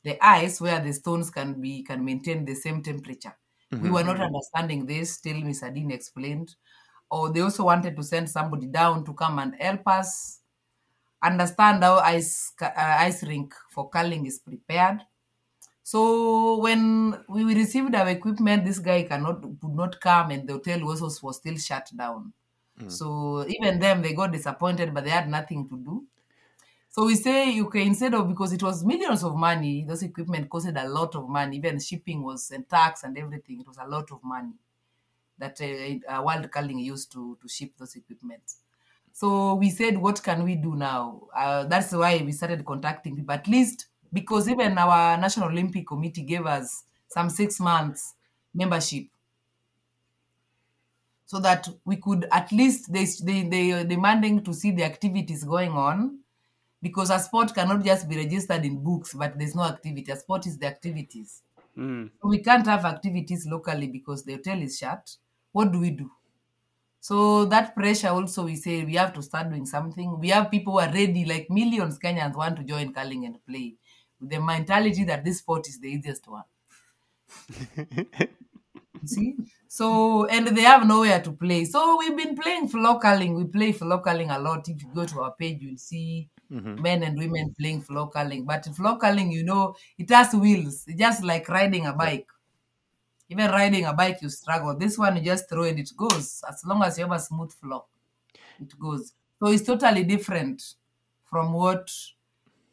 the 0.04 0.18
ice 0.22 0.60
where 0.60 0.80
the 0.84 0.94
stones 0.94 1.30
can 1.30 1.60
be, 1.62 1.84
can 1.84 2.04
maintain 2.04 2.46
the 2.46 2.56
same 2.56 2.82
temperature. 2.84 3.38
We 3.80 3.90
Mhm. 3.90 3.92
were 3.92 4.04
not 4.04 4.20
understanding 4.22 4.86
this 4.86 5.20
till 5.20 5.42
Mr. 5.42 5.70
Dean 5.72 5.92
explained. 5.92 6.56
Or 7.10 7.32
they 7.32 7.42
also 7.42 7.64
wanted 7.66 7.96
to 7.96 8.04
send 8.04 8.30
somebody 8.30 8.68
down 8.68 9.06
to 9.06 9.14
come 9.14 9.40
and 9.40 9.56
help 9.56 9.88
us 9.88 10.42
understand 11.24 11.84
how 11.84 12.00
ice 12.00 12.54
uh, 12.62 12.72
ice 12.76 13.24
rink 13.24 13.54
for 13.72 13.90
curling 13.90 14.26
is 14.26 14.40
prepared. 14.40 15.02
So 15.84 16.58
when 16.60 17.24
we 17.28 17.44
received 17.56 17.94
our 17.96 18.08
equipment, 18.10 18.66
this 18.66 18.80
guy 18.80 19.04
cannot 19.04 19.42
could 19.42 19.76
not 19.76 20.00
come, 20.00 20.32
and 20.32 20.48
the 20.48 20.54
hotel 20.54 20.80
was 20.86 21.02
also 21.02 21.28
was 21.28 21.38
still 21.38 21.58
shut 21.58 21.92
down. 21.96 22.34
Mm. 22.80 22.92
So 22.92 23.46
even 23.48 23.80
them, 23.80 24.02
they 24.02 24.14
got 24.14 24.32
disappointed, 24.32 24.94
but 24.94 25.04
they 25.04 25.10
had 25.12 25.30
nothing 25.30 25.68
to 25.70 25.78
do. 25.78 26.08
So 26.90 27.06
we 27.06 27.16
say, 27.16 27.60
okay, 27.62 27.86
instead 27.86 28.14
of 28.14 28.28
because 28.30 28.54
it 28.54 28.64
was 28.64 28.84
millions 28.86 29.24
of 29.24 29.36
money, 29.36 29.84
those 29.84 30.04
equipment 30.04 30.50
costed 30.50 30.82
a 30.82 30.88
lot 30.88 31.16
of 31.16 31.28
money. 31.28 31.58
Even 31.58 31.80
shipping 31.80 32.24
was 32.24 32.52
and 32.52 32.70
tax 32.70 33.04
and 33.04 33.18
everything. 33.18 33.62
It 33.62 33.68
was 33.68 33.78
a 33.78 33.88
lot 33.88 34.12
of 34.12 34.24
money 34.24 34.54
that 35.38 35.60
uh, 35.62 36.12
uh, 36.12 36.24
World 36.24 36.52
Curling 36.52 36.80
used 36.80 37.12
to 37.14 37.38
to 37.42 37.48
ship 37.48 37.72
those 37.78 37.96
equipment. 37.96 38.44
So 39.12 39.56
we 39.56 39.70
said, 39.72 39.98
what 39.98 40.24
can 40.24 40.44
we 40.44 40.56
do 40.56 40.76
now? 40.76 41.28
Uh, 41.36 41.66
that's 41.66 41.94
why 41.94 42.22
we 42.24 42.32
started 42.32 42.66
contacting 42.66 43.16
people. 43.16 43.34
At 43.34 43.48
least 43.48 43.88
because 44.14 44.48
even 44.50 44.78
our 44.78 45.18
National 45.18 45.50
Olympic 45.50 45.88
Committee 45.88 46.24
gave 46.24 46.46
us 46.46 46.86
some 47.10 47.30
six 47.30 47.60
months 47.60 48.16
membership. 48.54 49.08
So 51.26 51.40
that 51.40 51.68
we 51.86 51.98
could 51.98 52.26
at 52.32 52.52
least 52.52 52.92
they 52.94 53.06
they 53.28 53.44
they 53.54 53.72
are 53.72 53.84
demanding 53.84 54.44
to 54.44 54.54
see 54.54 54.72
the 54.72 54.84
activities 54.84 55.44
going 55.44 55.72
on. 55.72 56.20
Because 56.82 57.10
a 57.12 57.20
sport 57.20 57.54
cannot 57.56 57.84
just 57.86 58.10
be 58.10 58.18
registered 58.18 58.66
in 58.66 58.84
books 58.84 59.14
but 59.14 59.38
there's 59.40 59.56
no 59.56 59.64
activity. 59.64 60.12
A 60.12 60.18
sport 60.18 60.48
is 60.48 60.58
the 60.60 60.68
activities. 60.68 61.44
Mm. 61.78 62.12
we 62.24 62.40
can't 62.44 62.68
have 62.68 62.86
activities 62.86 63.48
locally 63.48 63.88
because 63.88 64.24
the 64.26 64.34
hotel 64.34 64.62
is 64.62 64.78
shut. 64.78 65.18
What 65.54 65.72
do 65.72 65.80
we 65.80 65.92
do? 65.92 66.12
So 67.00 67.46
that 67.46 67.76
pressure 67.76 68.10
also 68.10 68.46
we 68.46 68.56
say 68.56 68.84
we 68.86 68.96
have 68.96 69.14
to 69.14 69.22
start 69.24 69.50
doing 69.50 69.66
something. 69.66 70.20
We 70.20 70.30
have 70.30 70.52
people 70.52 70.74
who 70.74 70.80
are 70.80 70.94
ready 70.94 71.26
like 71.26 71.50
millions 71.50 72.00
kenyans 72.00 72.36
want 72.36 72.58
to 72.58 72.64
join 72.64 72.94
curling 72.94 73.26
and 73.26 73.46
play 73.46 73.76
the 74.30 74.40
mentality 74.40 75.04
that 75.06 75.24
this 75.26 75.40
sport 75.40 75.68
is 75.68 75.80
the 75.80 75.90
easiest 75.90 76.28
one. 76.28 76.44
See? 79.06 79.36
So 79.68 80.26
and 80.28 80.48
they 80.56 80.62
have 80.62 80.88
nowhere 80.88 81.22
to 81.22 81.32
play. 81.34 81.66
So 81.66 81.98
we've 81.98 82.16
been 82.16 82.36
playing 82.36 82.70
floor 82.70 83.00
curling 83.00 83.36
we 83.36 83.46
play 83.46 83.72
floor 83.74 84.02
curling 84.02 84.30
a 84.30 84.40
lot. 84.40 84.70
If 84.70 84.82
you 84.82 84.90
go 84.94 85.06
to 85.06 85.22
our 85.22 85.34
page 85.36 85.62
you'll 85.62 85.78
see 85.78 86.30
Mhm. 86.50 86.84
men 86.88 87.04
and 87.04 87.18
women 87.18 87.54
playing 87.60 87.82
floor 87.82 88.10
curling 88.10 88.46
but 88.46 88.66
floor 88.76 88.98
curling 88.98 89.32
you 89.32 89.44
know 89.44 89.76
it 89.98 90.10
has 90.10 90.34
wheels. 90.34 90.86
It's 90.88 91.00
just 91.00 91.24
like 91.24 91.50
riding 91.50 91.86
a 91.86 91.94
bike. 91.94 92.30
Even 93.30 93.52
riding 93.52 93.86
a 93.86 93.94
bike 93.94 94.22
you 94.22 94.30
struggle. 94.30 94.78
This 94.78 94.98
one 94.98 95.18
you 95.18 95.24
just 95.24 95.50
throw 95.50 95.64
and 95.64 95.80
it 95.80 95.92
goes. 95.98 96.44
As 96.50 96.64
long 96.66 96.84
as 96.84 96.98
you 96.98 97.06
have 97.06 97.14
a 97.14 97.20
smooth 97.20 97.52
floor 97.54 97.86
it 98.60 98.78
goes. 98.80 99.14
So 99.42 99.48
it's 99.50 99.64
totally 99.66 100.04
different 100.06 100.76
from 101.26 101.54
what 101.54 101.90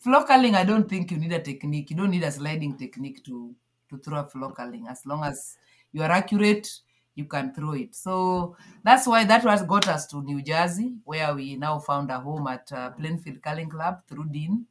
floor 0.01 0.25
curling 0.27 0.55
i 0.55 0.65
don't 0.65 0.89
think 0.89 1.11
you 1.11 1.19
need 1.19 1.33
a 1.33 1.41
technique 1.41 1.91
you 1.91 1.97
don't 1.97 2.11
need 2.11 2.25
a 2.25 2.31
sliding 2.31 2.77
technique 2.77 3.23
to 3.25 3.55
to 3.89 3.99
throw 3.99 4.19
a 4.21 4.25
floor 4.25 4.53
curling 4.53 4.87
as 4.89 5.05
long 5.07 5.25
as 5.25 5.57
you 5.93 6.03
are 6.03 6.11
accurate 6.11 6.81
you 7.15 7.27
can 7.27 7.53
throw 7.53 7.73
it. 7.73 7.95
So 7.95 8.57
that's 8.83 9.07
why 9.07 9.25
that 9.25 9.45
was 9.45 9.63
got 9.63 9.89
us 9.89 10.07
to 10.09 10.23
New 10.23 10.43
Jersey, 10.43 10.95
where 11.05 11.35
we 11.35 11.57
now 11.57 11.79
found 11.79 12.11
a 12.11 12.19
home 12.19 12.47
at 12.47 12.71
uh, 12.73 12.91
Plainfield 12.91 13.43
Curling 13.43 13.69
Club 13.69 14.01
through 14.09 14.29
Dean, 14.31 14.67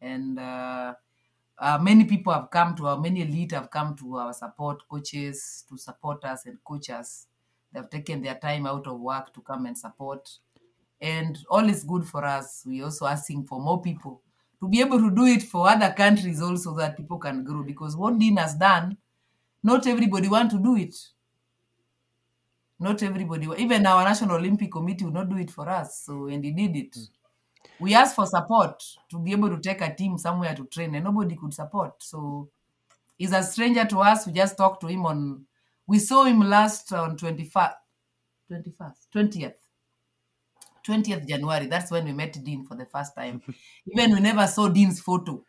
and 0.00 0.38
uh, 0.38 0.94
uh, 1.58 1.78
many 1.80 2.04
people 2.04 2.32
have 2.32 2.50
come 2.50 2.76
to 2.76 2.86
our 2.86 2.98
many 2.98 3.22
elite 3.22 3.52
have 3.52 3.70
come 3.70 3.96
to 3.96 4.16
our 4.16 4.32
support 4.32 4.82
coaches 4.88 5.64
to 5.68 5.78
support 5.78 6.24
us 6.24 6.46
and 6.46 6.62
coach 6.64 6.90
us. 6.90 7.26
They've 7.72 7.88
taken 7.88 8.22
their 8.22 8.36
time 8.36 8.66
out 8.66 8.86
of 8.86 9.00
work 9.00 9.32
to 9.34 9.40
come 9.40 9.66
and 9.66 9.76
support, 9.76 10.28
and 11.00 11.38
all 11.50 11.68
is 11.68 11.84
good 11.84 12.06
for 12.06 12.24
us. 12.24 12.64
We 12.66 12.82
also 12.82 13.06
asking 13.06 13.46
for 13.46 13.60
more 13.60 13.80
people 13.80 14.22
to 14.60 14.68
be 14.68 14.80
able 14.80 14.98
to 14.98 15.10
do 15.10 15.26
it 15.26 15.42
for 15.42 15.68
other 15.68 15.92
countries 15.92 16.40
also 16.40 16.74
that 16.76 16.96
people 16.96 17.18
can 17.18 17.44
grow 17.44 17.62
because 17.62 17.96
what 17.96 18.18
Dean 18.18 18.36
has 18.36 18.54
done, 18.54 18.96
not 19.62 19.86
everybody 19.86 20.28
want 20.28 20.50
to 20.50 20.58
do 20.58 20.76
it 20.76 20.94
not 22.78 23.02
everybody, 23.02 23.48
even 23.58 23.86
our 23.86 24.04
National 24.04 24.36
Olympic 24.36 24.70
Committee 24.70 25.04
will 25.04 25.12
not 25.12 25.30
do 25.30 25.38
it 25.38 25.50
for 25.50 25.68
us. 25.68 26.02
So, 26.04 26.26
and 26.26 26.44
he 26.44 26.50
did 26.50 26.76
it. 26.76 26.92
Mm. 26.92 27.08
We 27.80 27.94
asked 27.94 28.16
for 28.16 28.26
support 28.26 28.82
to 29.10 29.18
be 29.18 29.32
able 29.32 29.50
to 29.50 29.58
take 29.58 29.80
a 29.80 29.94
team 29.94 30.18
somewhere 30.18 30.54
to 30.54 30.64
train, 30.66 30.94
and 30.94 31.04
nobody 31.04 31.36
could 31.36 31.54
support. 31.54 32.02
So, 32.02 32.50
he's 33.16 33.32
a 33.32 33.42
stranger 33.42 33.84
to 33.86 34.00
us. 34.00 34.26
We 34.26 34.32
just 34.32 34.56
talked 34.56 34.82
to 34.82 34.88
him 34.88 35.06
on, 35.06 35.46
we 35.86 35.98
saw 35.98 36.24
him 36.24 36.40
last 36.40 36.92
on 36.92 37.16
21st, 37.16 37.74
21st, 38.50 39.08
20th. 39.14 39.54
20th 40.86 41.26
January. 41.26 41.66
That's 41.66 41.90
when 41.90 42.04
we 42.04 42.12
met 42.12 42.32
Dean 42.44 42.64
for 42.64 42.76
the 42.76 42.86
first 42.86 43.14
time. 43.14 43.42
Even 43.86 44.12
we 44.12 44.20
never 44.20 44.46
saw 44.46 44.68
Dean's 44.68 45.00
photo. 45.00 45.42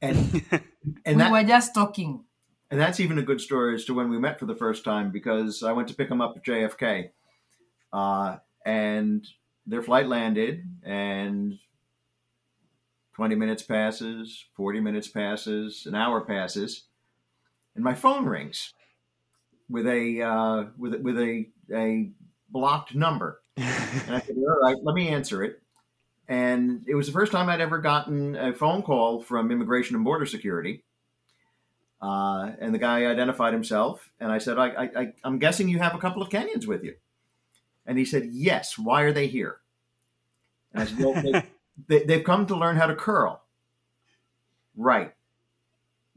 And, 0.00 0.16
and 1.04 1.16
we 1.16 1.22
that, 1.22 1.32
were 1.32 1.42
just 1.42 1.74
talking 1.74 2.24
and 2.70 2.80
that's 2.80 3.00
even 3.00 3.18
a 3.18 3.22
good 3.22 3.40
story 3.40 3.74
as 3.74 3.84
to 3.84 3.94
when 3.94 4.10
we 4.10 4.18
met 4.18 4.38
for 4.38 4.46
the 4.46 4.56
first 4.56 4.84
time 4.84 5.10
because 5.10 5.62
I 5.62 5.72
went 5.72 5.88
to 5.88 5.94
pick 5.94 6.08
them 6.08 6.20
up 6.20 6.36
at 6.36 6.44
JFK, 6.44 7.10
uh, 7.92 8.36
and 8.64 9.26
their 9.66 9.82
flight 9.82 10.08
landed, 10.08 10.64
and 10.82 11.58
twenty 13.14 13.36
minutes 13.36 13.62
passes, 13.62 14.46
forty 14.56 14.80
minutes 14.80 15.08
passes, 15.08 15.86
an 15.86 15.94
hour 15.94 16.22
passes, 16.22 16.84
and 17.76 17.84
my 17.84 17.94
phone 17.94 18.26
rings 18.26 18.74
with 19.68 19.86
a 19.86 20.22
uh, 20.22 20.64
with 20.76 20.94
with 21.00 21.18
a 21.18 21.46
a 21.72 22.10
blocked 22.50 22.96
number, 22.96 23.42
and 23.56 24.14
I 24.14 24.20
said, 24.20 24.36
"All 24.36 24.58
right, 24.62 24.76
let 24.82 24.94
me 24.94 25.08
answer 25.08 25.42
it." 25.44 25.62
And 26.28 26.84
it 26.88 26.94
was 26.94 27.06
the 27.06 27.12
first 27.12 27.30
time 27.32 27.48
I'd 27.48 27.60
ever 27.60 27.78
gotten 27.78 28.34
a 28.34 28.52
phone 28.52 28.82
call 28.82 29.20
from 29.20 29.50
Immigration 29.50 29.94
and 29.94 30.04
Border 30.04 30.26
Security 30.26 30.82
uh, 32.00 32.52
and 32.60 32.74
the 32.74 32.78
guy 32.78 33.06
identified 33.06 33.52
himself, 33.52 34.10
and 34.20 34.30
I 34.30 34.38
said, 34.38 34.58
I, 34.58 34.90
I, 34.96 35.12
I'm 35.24 35.38
guessing 35.38 35.68
you 35.68 35.78
have 35.78 35.94
a 35.94 35.98
couple 35.98 36.22
of 36.22 36.28
Kenyans 36.28 36.66
with 36.66 36.84
you. 36.84 36.94
And 37.86 37.98
he 37.98 38.04
said, 38.04 38.28
Yes. 38.32 38.76
Why 38.76 39.02
are 39.02 39.12
they 39.12 39.28
here? 39.28 39.58
And 40.72 40.82
I 40.82 40.86
said, 40.86 40.98
Well, 40.98 41.14
they, 41.14 41.42
they, 41.88 42.04
they've 42.04 42.24
come 42.24 42.46
to 42.46 42.56
learn 42.56 42.76
how 42.76 42.86
to 42.86 42.94
curl. 42.94 43.42
Right. 44.76 45.14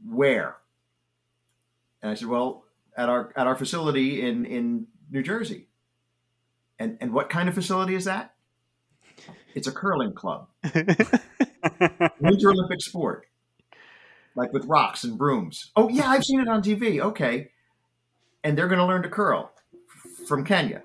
Where? 0.06 0.56
And 2.02 2.10
I 2.10 2.14
said, 2.14 2.28
Well, 2.28 2.64
at 2.96 3.08
our 3.08 3.32
at 3.34 3.46
our 3.46 3.56
facility 3.56 4.20
in 4.28 4.44
in 4.44 4.86
New 5.10 5.22
Jersey. 5.22 5.66
And 6.80 6.98
and 7.00 7.12
what 7.12 7.30
kind 7.30 7.48
of 7.48 7.54
facility 7.54 7.94
is 7.94 8.06
that? 8.06 8.34
It's 9.54 9.68
a 9.68 9.72
curling 9.72 10.14
club. 10.14 10.48
Winter 12.20 12.50
Olympic 12.50 12.80
sport 12.80 13.26
like 14.34 14.52
with 14.52 14.64
rocks 14.64 15.04
and 15.04 15.18
brooms. 15.18 15.70
Oh 15.76 15.88
yeah, 15.88 16.08
I've 16.08 16.24
seen 16.24 16.40
it 16.40 16.48
on 16.48 16.62
TV. 16.62 17.00
Okay, 17.00 17.50
and 18.42 18.56
they're 18.56 18.68
going 18.68 18.78
to 18.78 18.86
learn 18.86 19.02
to 19.02 19.08
curl 19.08 19.52
from 20.26 20.44
Kenya. 20.44 20.82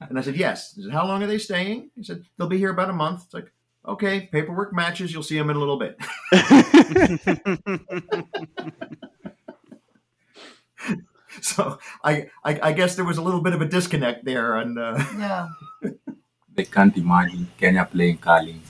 And 0.00 0.18
I 0.18 0.22
said, 0.22 0.36
yes. 0.36 0.78
Said, 0.80 0.92
How 0.92 1.06
long 1.06 1.22
are 1.22 1.26
they 1.26 1.38
staying? 1.38 1.90
He 1.96 2.02
said, 2.02 2.24
they'll 2.36 2.48
be 2.48 2.58
here 2.58 2.70
about 2.70 2.90
a 2.90 2.92
month. 2.92 3.22
It's 3.24 3.34
like, 3.34 3.50
okay, 3.88 4.28
paperwork 4.30 4.74
matches. 4.74 5.12
You'll 5.12 5.22
see 5.22 5.38
them 5.38 5.48
in 5.48 5.56
a 5.56 5.58
little 5.58 5.78
bit. 5.78 5.96
so 11.40 11.78
I, 12.04 12.26
I, 12.44 12.58
I 12.62 12.72
guess 12.72 12.96
there 12.96 13.04
was 13.04 13.18
a 13.18 13.22
little 13.22 13.40
bit 13.40 13.52
of 13.52 13.60
a 13.60 13.66
disconnect 13.66 14.24
there. 14.24 14.56
And 14.56 14.78
uh... 14.78 15.02
yeah, 15.18 15.48
they 16.54 16.64
can't 16.64 16.96
imagine 16.96 17.48
Kenya 17.58 17.88
playing 17.90 18.18
curling. 18.18 18.62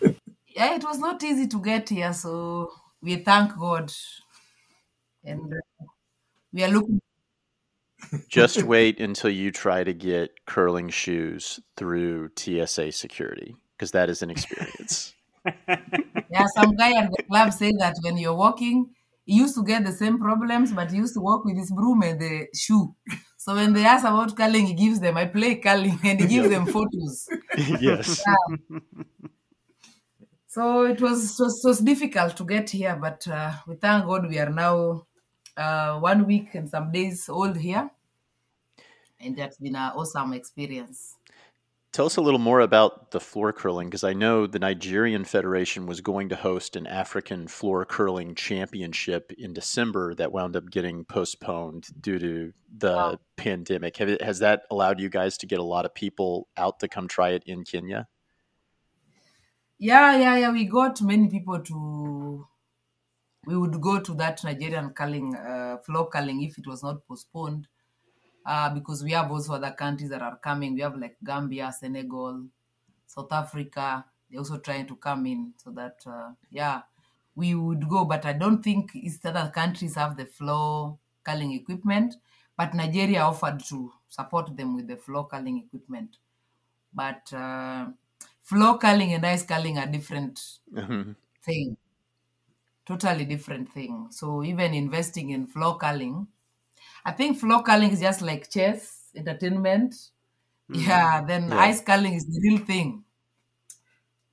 Yeah, 0.56 0.76
it 0.76 0.84
was 0.84 1.00
not 1.00 1.20
easy 1.24 1.48
to 1.48 1.60
get 1.60 1.88
here. 1.88 2.12
So 2.12 2.70
we 3.02 3.16
thank 3.16 3.58
God, 3.58 3.92
and 5.24 5.52
uh, 5.52 5.86
we 6.52 6.62
are 6.62 6.68
looking. 6.68 7.00
Just 8.28 8.62
wait 8.62 9.00
until 9.00 9.30
you 9.30 9.50
try 9.50 9.82
to 9.82 9.92
get 9.92 10.46
curling 10.46 10.90
shoes 10.90 11.58
through 11.76 12.30
TSA 12.36 12.92
security, 12.92 13.56
because 13.76 13.90
that 13.90 14.08
is 14.08 14.22
an 14.22 14.30
experience. 14.30 15.14
yeah, 16.30 16.46
some 16.54 16.76
guy 16.76 16.92
at 17.02 17.10
the 17.10 17.24
club 17.24 17.52
said 17.52 17.74
that 17.80 17.96
when 18.04 18.16
you're 18.16 18.36
walking, 18.36 18.94
he 19.24 19.34
used 19.34 19.54
to 19.54 19.64
get 19.64 19.84
the 19.84 19.92
same 19.92 20.18
problems, 20.18 20.72
but 20.72 20.90
he 20.90 20.98
used 20.98 21.14
to 21.14 21.20
walk 21.20 21.44
with 21.44 21.56
his 21.56 21.70
broom 21.70 22.02
and 22.02 22.20
the 22.20 22.46
shoe. 22.54 22.94
So 23.36 23.54
when 23.54 23.72
they 23.72 23.84
ask 23.84 24.04
about 24.04 24.36
curling, 24.36 24.66
he 24.66 24.74
gives 24.74 25.00
them. 25.00 25.16
I 25.16 25.26
play 25.26 25.56
curling, 25.56 25.98
and 26.02 26.20
he 26.20 26.26
gives 26.26 26.48
them 26.48 26.66
photos. 26.66 27.28
yes. 27.80 28.22
Yeah. 28.26 28.78
So 30.46 30.84
it 30.84 31.00
was, 31.00 31.38
it 31.38 31.42
was, 31.42 31.64
it 31.64 31.68
was 31.68 31.80
difficult 31.80 32.36
to 32.36 32.44
get 32.44 32.70
here, 32.70 32.96
but 32.96 33.26
uh, 33.26 33.52
we 33.66 33.74
thank 33.74 34.06
God 34.06 34.28
we 34.28 34.38
are 34.38 34.50
now 34.50 35.04
uh, 35.56 35.98
one 35.98 36.26
week 36.26 36.54
and 36.54 36.70
some 36.70 36.92
days 36.92 37.28
old 37.28 37.56
here. 37.56 37.90
And 39.20 39.36
that's 39.36 39.58
been 39.58 39.74
an 39.74 39.92
awesome 39.96 40.32
experience. 40.32 41.16
Tell 41.94 42.06
us 42.06 42.16
a 42.16 42.20
little 42.20 42.40
more 42.40 42.58
about 42.58 43.12
the 43.12 43.20
floor 43.20 43.52
curling 43.52 43.86
because 43.86 44.02
I 44.02 44.14
know 44.14 44.48
the 44.48 44.58
Nigerian 44.58 45.24
Federation 45.24 45.86
was 45.86 46.00
going 46.00 46.30
to 46.30 46.34
host 46.34 46.74
an 46.74 46.88
African 46.88 47.46
floor 47.46 47.84
curling 47.84 48.34
championship 48.34 49.30
in 49.38 49.52
December 49.52 50.12
that 50.16 50.32
wound 50.32 50.56
up 50.56 50.68
getting 50.72 51.04
postponed 51.04 51.86
due 52.00 52.18
to 52.18 52.52
the 52.76 52.92
wow. 52.92 53.18
pandemic. 53.36 53.96
Have 53.98 54.20
has 54.20 54.40
that 54.40 54.62
allowed 54.72 54.98
you 54.98 55.08
guys 55.08 55.38
to 55.38 55.46
get 55.46 55.60
a 55.60 55.62
lot 55.62 55.84
of 55.84 55.94
people 55.94 56.48
out 56.56 56.80
to 56.80 56.88
come 56.88 57.06
try 57.06 57.28
it 57.28 57.44
in 57.46 57.62
Kenya? 57.62 58.08
Yeah, 59.78 60.16
yeah, 60.16 60.36
yeah. 60.36 60.50
We 60.50 60.64
got 60.64 61.00
many 61.00 61.28
people 61.28 61.60
to. 61.60 62.48
We 63.46 63.56
would 63.56 63.80
go 63.80 64.00
to 64.00 64.14
that 64.14 64.42
Nigerian 64.42 64.90
curling, 64.90 65.36
uh, 65.36 65.76
floor 65.86 66.08
curling 66.08 66.42
if 66.42 66.58
it 66.58 66.66
was 66.66 66.82
not 66.82 67.06
postponed, 67.06 67.68
uh, 68.44 68.70
because 68.70 69.02
we 69.02 69.12
have 69.12 69.30
also 69.30 69.54
other 69.54 69.72
countries 69.72 70.10
that 70.10 70.22
are 70.22 70.36
coming. 70.36 70.74
We 70.74 70.80
have 70.80 70.96
like 70.96 71.16
Gambia, 71.24 71.72
Senegal, 71.72 72.44
South 73.06 73.32
Africa. 73.32 74.04
They're 74.30 74.40
also 74.40 74.58
trying 74.58 74.86
to 74.86 74.96
come 74.96 75.26
in, 75.26 75.52
so 75.56 75.70
that 75.70 76.00
uh, 76.06 76.30
yeah, 76.50 76.82
we 77.34 77.54
would 77.54 77.88
go. 77.88 78.04
But 78.04 78.26
I 78.26 78.32
don't 78.32 78.62
think 78.62 78.94
East 78.94 79.24
other 79.26 79.50
countries 79.54 79.94
have 79.94 80.16
the 80.16 80.26
floor 80.26 80.98
curling 81.24 81.52
equipment. 81.52 82.16
But 82.56 82.74
Nigeria 82.74 83.20
offered 83.20 83.60
to 83.68 83.92
support 84.08 84.56
them 84.56 84.76
with 84.76 84.86
the 84.86 84.96
floor 84.96 85.26
curling 85.26 85.58
equipment. 85.58 86.18
But 86.92 87.32
uh, 87.32 87.86
floor 88.44 88.78
curling 88.78 89.14
and 89.14 89.26
ice 89.26 89.42
curling 89.42 89.78
are 89.78 89.86
different 89.86 90.40
mm-hmm. 90.72 91.12
thing 91.42 91.76
totally 92.86 93.24
different 93.24 93.72
thing 93.72 94.06
so 94.10 94.44
even 94.44 94.74
investing 94.74 95.30
in 95.30 95.46
floor 95.46 95.78
curling 95.78 96.26
i 97.04 97.12
think 97.12 97.38
floor 97.38 97.62
curling 97.62 97.90
is 97.90 98.00
just 98.00 98.22
like 98.22 98.50
chess 98.50 99.10
entertainment 99.16 99.92
mm-hmm. 99.92 100.80
yeah 100.80 101.24
then 101.24 101.48
yeah. 101.48 101.58
ice 101.58 101.80
curling 101.80 102.14
is 102.14 102.26
the 102.26 102.40
real 102.42 102.58
thing 102.58 103.02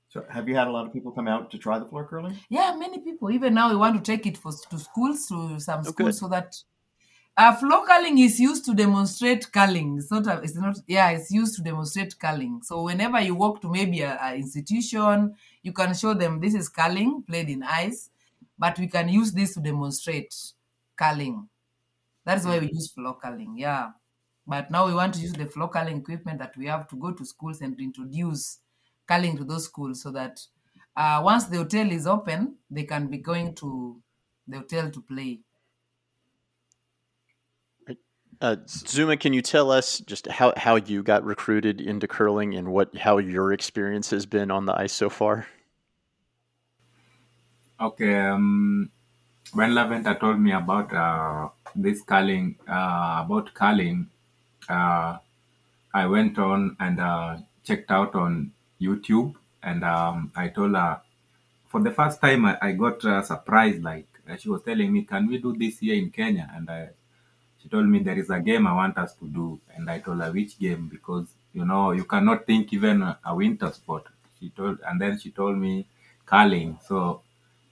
so 0.09 0.25
have 0.29 0.47
you 0.49 0.55
had 0.55 0.67
a 0.67 0.71
lot 0.71 0.85
of 0.85 0.93
people 0.93 1.11
come 1.11 1.27
out 1.27 1.49
to 1.51 1.57
try 1.57 1.79
the 1.79 1.85
floor 1.85 2.05
curling 2.05 2.37
yeah 2.49 2.75
many 2.75 2.99
people 2.99 3.31
even 3.31 3.53
now 3.53 3.69
we 3.69 3.75
want 3.75 3.95
to 3.95 4.11
take 4.11 4.25
it 4.25 4.37
for 4.37 4.51
to 4.69 4.77
schools 4.77 5.27
to 5.27 5.59
some 5.59 5.83
schools 5.83 6.19
so 6.19 6.27
that 6.27 6.55
uh, 7.37 7.55
floor 7.55 7.85
curling 7.87 8.19
is 8.19 8.39
used 8.39 8.65
to 8.65 8.73
demonstrate 8.73 9.51
curling. 9.51 9.97
It's 9.97 10.11
not, 10.11 10.27
a, 10.27 10.41
it's 10.41 10.55
not, 10.55 10.77
yeah, 10.85 11.09
it's 11.11 11.31
used 11.31 11.55
to 11.55 11.63
demonstrate 11.63 12.19
curling. 12.19 12.61
So 12.61 12.83
whenever 12.83 13.21
you 13.21 13.35
walk 13.35 13.61
to 13.61 13.71
maybe 13.71 14.01
a, 14.01 14.33
institution, 14.35 15.35
you 15.63 15.71
can 15.71 15.93
show 15.93 16.13
them 16.13 16.39
this 16.39 16.53
is 16.53 16.67
curling 16.67 17.23
played 17.23 17.49
in 17.49 17.63
ice, 17.63 18.09
but 18.59 18.77
we 18.77 18.87
can 18.87 19.07
use 19.07 19.31
this 19.31 19.53
to 19.53 19.61
demonstrate 19.61 20.35
curling. 20.97 21.47
That 22.25 22.37
is 22.37 22.45
why 22.45 22.59
we 22.59 22.69
use 22.71 22.91
floor 22.91 23.17
curling, 23.21 23.55
yeah. 23.57 23.89
But 24.45 24.71
now 24.71 24.87
we 24.87 24.93
want 24.93 25.13
to 25.15 25.21
use 25.21 25.33
the 25.33 25.45
floor 25.45 25.69
curling 25.69 25.97
equipment 25.97 26.39
that 26.39 26.55
we 26.57 26.65
have 26.67 26.87
to 26.89 26.95
go 26.95 27.11
to 27.11 27.25
schools 27.25 27.61
and 27.61 27.79
introduce 27.79 28.59
curling 29.07 29.37
to 29.37 29.43
those 29.43 29.65
schools 29.65 30.01
so 30.01 30.11
that 30.11 30.39
uh, 30.95 31.21
once 31.23 31.45
the 31.45 31.57
hotel 31.57 31.89
is 31.89 32.05
open, 32.05 32.55
they 32.69 32.83
can 32.83 33.07
be 33.07 33.17
going 33.17 33.55
to 33.55 34.01
the 34.47 34.57
hotel 34.57 34.89
to 34.89 35.01
play. 35.01 35.39
Uh, 38.41 38.55
Zuma, 38.67 39.15
can 39.17 39.33
you 39.33 39.41
tell 39.41 39.69
us 39.69 39.99
just 39.99 40.27
how, 40.27 40.51
how 40.57 40.75
you 40.75 41.03
got 41.03 41.23
recruited 41.23 41.79
into 41.79 42.07
curling 42.07 42.55
and 42.55 42.67
what 42.67 42.95
how 42.97 43.19
your 43.19 43.53
experience 43.53 44.09
has 44.09 44.25
been 44.25 44.49
on 44.49 44.65
the 44.65 44.75
ice 44.75 44.93
so 44.93 45.09
far? 45.11 45.45
Okay, 47.79 48.15
um, 48.15 48.89
when 49.53 49.71
Laventer 49.71 50.19
told 50.19 50.39
me 50.39 50.51
about 50.51 50.93
uh, 50.93 51.49
this 51.75 52.01
curling 52.01 52.55
uh, 52.67 53.23
about 53.25 53.53
curling, 53.53 54.09
uh, 54.69 55.17
I 55.93 56.05
went 56.07 56.37
on 56.37 56.75
and 56.79 56.99
uh, 56.99 57.37
checked 57.63 57.91
out 57.91 58.15
on 58.15 58.51
YouTube, 58.79 59.35
and 59.63 59.83
um, 59.83 60.31
I 60.35 60.47
told 60.49 60.75
her 60.75 61.01
for 61.69 61.81
the 61.81 61.91
first 61.91 62.21
time 62.21 62.45
I, 62.45 62.57
I 62.61 62.71
got 62.73 63.03
uh, 63.05 63.21
surprised. 63.21 63.83
Like 63.83 64.07
uh, 64.29 64.37
she 64.37 64.49
was 64.49 64.61
telling 64.63 64.91
me, 64.91 65.03
"Can 65.03 65.27
we 65.27 65.37
do 65.37 65.55
this 65.55 65.79
here 65.79 65.95
in 65.95 66.09
Kenya?" 66.11 66.49
And 66.55 66.69
I, 66.69 66.89
she 67.61 67.69
told 67.69 67.87
me 67.87 67.99
there 67.99 68.17
is 68.17 68.29
a 68.29 68.39
game 68.39 68.67
I 68.67 68.73
want 68.73 68.97
us 68.97 69.13
to 69.15 69.25
do, 69.27 69.59
and 69.75 69.89
I 69.89 69.99
told 69.99 70.21
her 70.21 70.31
which 70.31 70.57
game 70.59 70.87
because 70.91 71.27
you 71.53 71.65
know 71.65 71.91
you 71.91 72.05
cannot 72.05 72.45
think 72.45 72.73
even 72.73 73.01
a, 73.01 73.19
a 73.25 73.35
winter 73.35 73.71
sport. 73.71 74.05
She 74.39 74.49
told, 74.49 74.79
and 74.87 74.99
then 74.99 75.19
she 75.19 75.31
told 75.31 75.57
me 75.57 75.85
curling. 76.25 76.79
So 76.87 77.21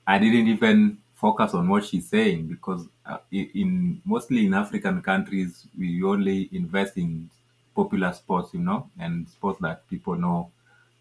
I 0.06 0.20
didn't 0.20 0.48
even 0.48 1.00
focus 1.20 1.54
on 1.54 1.68
what 1.68 1.86
she's 1.86 2.08
saying 2.08 2.48
because 2.48 2.88
uh, 3.06 3.18
in, 3.32 4.02
mostly 4.06 4.46
in 4.46 4.54
African 4.54 5.02
countries 5.02 5.66
we 5.78 6.02
only 6.04 6.50
invest 6.52 6.98
in 6.98 7.30
popular 7.76 8.14
sports, 8.14 8.54
you 8.54 8.60
know, 8.62 8.90
and 9.00 9.28
sports 9.30 9.60
that 9.62 9.88
people 9.90 10.16
know, 10.16 10.52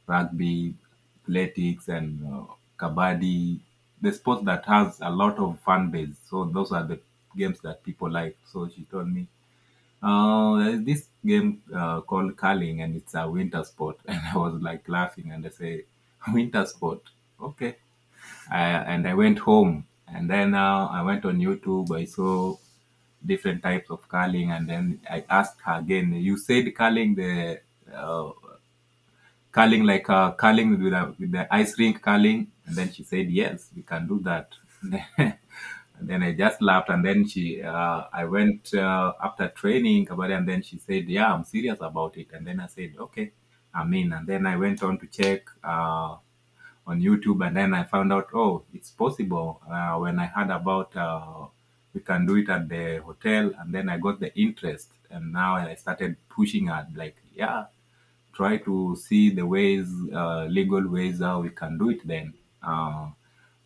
rugby, 0.06 0.74
athletics, 1.22 1.88
and 1.88 2.24
uh, 2.32 2.44
kabaddi, 2.78 3.58
the 4.00 4.12
sports 4.12 4.44
that 4.44 4.64
has 4.66 4.98
a 5.00 5.10
lot 5.10 5.38
of 5.38 5.58
fan 5.60 5.90
base. 5.90 6.16
So 6.30 6.44
those 6.44 6.72
are 6.72 6.84
the 6.84 6.98
games 7.36 7.60
that 7.60 7.82
people 7.84 8.10
like. 8.10 8.36
So 8.52 8.68
she 8.68 8.82
told 8.84 9.08
me, 9.08 9.26
uh, 10.02 10.76
this 10.80 11.06
game 11.26 11.62
uh, 11.74 12.00
called 12.02 12.36
curling, 12.36 12.82
and 12.82 12.96
it's 12.96 13.14
a 13.14 13.28
winter 13.28 13.64
sport. 13.64 13.98
And 14.08 14.20
I 14.32 14.36
was 14.36 14.60
like 14.62 14.88
laughing, 14.88 15.32
and 15.32 15.44
I 15.46 15.50
say, 15.50 15.84
winter 16.32 16.64
sport, 16.66 17.00
okay. 17.42 17.76
I, 18.50 18.60
and 18.62 19.06
I 19.08 19.14
went 19.14 19.38
home, 19.38 19.86
and 20.14 20.28
then 20.28 20.54
uh, 20.54 20.86
I 20.86 21.02
went 21.02 21.24
on 21.24 21.38
YouTube. 21.38 21.90
I 21.96 22.04
saw 22.04 22.56
different 23.24 23.62
types 23.62 23.90
of 23.90 24.08
curling, 24.08 24.52
and 24.52 24.68
then 24.68 25.00
I 25.10 25.24
asked 25.28 25.60
her 25.64 25.78
again. 25.78 26.14
You 26.14 26.36
said 26.36 26.74
curling 26.74 27.14
the 27.14 27.60
uh, 27.94 28.30
curling 29.52 29.84
like 29.84 30.08
uh, 30.08 30.32
curling 30.32 30.82
with, 30.82 30.92
a, 30.92 31.14
with 31.18 31.32
the 31.32 31.52
ice 31.54 31.78
rink 31.78 32.02
curling, 32.02 32.48
and 32.66 32.76
then 32.76 32.92
she 32.92 33.02
said 33.04 33.30
yes, 33.30 33.70
we 33.74 33.82
can 33.82 34.06
do 34.06 34.20
that. 34.20 34.52
and 34.82 35.34
then 36.00 36.22
I 36.22 36.32
just 36.32 36.62
laughed, 36.62 36.90
and 36.90 37.04
then 37.04 37.26
she, 37.26 37.62
uh, 37.62 38.04
I 38.12 38.24
went 38.24 38.74
uh, 38.74 39.12
after 39.22 39.48
training 39.48 40.08
about 40.10 40.30
it, 40.30 40.34
and 40.34 40.48
then 40.48 40.62
she 40.62 40.78
said, 40.78 41.08
yeah, 41.08 41.32
I'm 41.32 41.44
serious 41.44 41.78
about 41.80 42.16
it, 42.16 42.28
and 42.32 42.46
then 42.46 42.60
I 42.60 42.66
said, 42.66 42.94
okay, 42.98 43.32
I'm 43.74 43.92
in, 43.94 44.12
and 44.12 44.26
then 44.26 44.46
I 44.46 44.56
went 44.56 44.82
on 44.82 44.98
to 44.98 45.06
check 45.06 45.42
uh, 45.64 46.16
on 46.88 47.02
YouTube, 47.02 47.46
and 47.46 47.54
then 47.54 47.74
I 47.74 47.84
found 47.84 48.12
out, 48.12 48.28
oh, 48.34 48.62
it's 48.72 48.90
possible. 48.90 49.60
Uh, 49.70 49.96
when 49.98 50.18
I 50.18 50.26
heard 50.26 50.50
about 50.50 50.96
uh, 50.96 51.46
we 51.92 52.00
can 52.00 52.26
do 52.26 52.36
it 52.36 52.48
at 52.48 52.68
the 52.68 53.02
hotel, 53.04 53.52
and 53.60 53.72
then 53.72 53.88
I 53.90 53.98
got 53.98 54.20
the 54.20 54.34
interest, 54.34 54.88
and 55.10 55.32
now 55.32 55.56
I 55.56 55.74
started 55.74 56.16
pushing 56.28 56.68
her, 56.68 56.86
like, 56.96 57.16
yeah, 57.34 57.66
try 58.32 58.56
to 58.58 58.96
see 58.96 59.30
the 59.30 59.44
ways, 59.44 59.88
uh, 60.14 60.44
legal 60.44 60.88
ways 60.88 61.20
how 61.20 61.40
we 61.40 61.50
can 61.50 61.76
do 61.76 61.90
it. 61.90 62.06
Then 62.06 62.32
uh, 62.62 63.06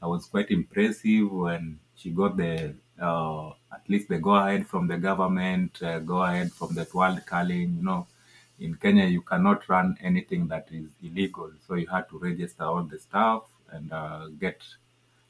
I 0.03 0.07
was 0.07 0.27
quite 0.27 0.51
impressive 0.51 1.31
when 1.31 1.79
she 1.95 2.11
got 2.11 2.37
the 2.37 2.75
uh, 3.01 3.49
at 3.73 3.89
least 3.89 4.09
the 4.09 4.19
go 4.19 4.35
ahead 4.35 4.67
from 4.67 4.87
the 4.87 4.97
government, 4.97 5.81
uh, 5.83 5.99
go 6.01 6.23
ahead 6.23 6.53
from 6.53 6.75
the 6.75 6.87
world 6.93 7.21
curling, 7.27 7.77
you 7.79 7.85
know 7.85 8.07
in 8.59 8.77
Kenya, 8.77 9.07
you 9.07 9.23
cannot 9.23 9.69
run 9.69 9.97
anything 10.03 10.49
that 10.49 10.69
is 10.71 10.91
illegal. 11.03 11.51
So 11.67 11.75
you 11.75 11.87
had 11.87 12.09
to 12.11 12.19
register 12.19 12.65
all 12.65 12.83
the 12.85 12.99
stuff 12.99 13.45
and 13.71 13.93
uh, 13.93 14.29
get 14.41 14.63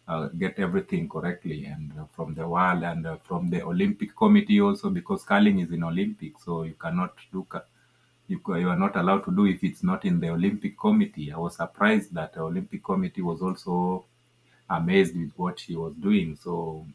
uh, 0.08 0.28
get 0.28 0.58
everything 0.58 1.08
correctly, 1.08 1.64
and 1.66 1.92
uh, 1.98 2.04
from 2.16 2.34
the 2.34 2.46
world 2.46 2.82
and 2.82 3.06
uh, 3.06 3.16
from 3.18 3.48
the 3.50 3.62
Olympic 3.62 4.16
Committee 4.16 4.60
also, 4.60 4.90
because 4.90 5.22
curling 5.24 5.60
is 5.60 5.70
in 5.70 5.84
Olympics, 5.84 6.44
so 6.44 6.64
you 6.64 6.74
cannot 6.74 7.14
do. 7.32 7.46
You, 8.28 8.40
you 8.56 8.68
are 8.68 8.76
not 8.78 8.96
allowed 8.96 9.24
to 9.26 9.30
do 9.32 9.46
if 9.46 9.62
it's 9.62 9.82
not 9.82 10.04
in 10.04 10.18
the 10.20 10.30
Olympic 10.30 10.78
Committee. 10.78 11.32
I 11.32 11.36
was 11.38 11.56
surprised 11.56 12.14
that 12.14 12.34
the 12.34 12.40
Olympic 12.40 12.82
Committee 12.82 13.22
was 13.22 13.42
also 13.42 14.04
amazed 14.70 15.16
with 15.16 15.32
what 15.36 15.60
she 15.60 15.76
was 15.76 15.94
doing. 15.94 16.36
So 16.36 16.86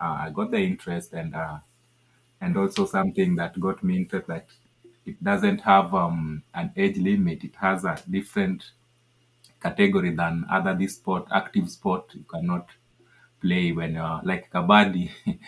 uh, 0.00 0.18
I 0.26 0.30
got 0.30 0.50
the 0.50 0.58
interest 0.58 1.12
and 1.12 1.34
uh, 1.34 1.58
and 2.40 2.56
also 2.56 2.86
something 2.86 3.36
that 3.36 3.58
got 3.60 3.84
me 3.84 3.96
interested 3.96 4.26
that 4.28 4.46
it 5.10 5.22
doesn't 5.22 5.60
have 5.62 5.94
um, 5.94 6.42
an 6.54 6.72
age 6.76 6.96
limit. 6.98 7.44
It 7.44 7.56
has 7.56 7.84
a 7.84 7.96
different 8.08 8.70
category 9.60 10.14
than 10.14 10.44
other 10.50 10.74
this 10.74 10.94
sport, 10.94 11.26
active 11.32 11.68
sport. 11.70 12.10
You 12.14 12.24
cannot 12.32 12.68
play 13.40 13.72
when 13.72 13.94
you're 13.94 14.20
like 14.24 14.50
kabaddi. 14.50 15.10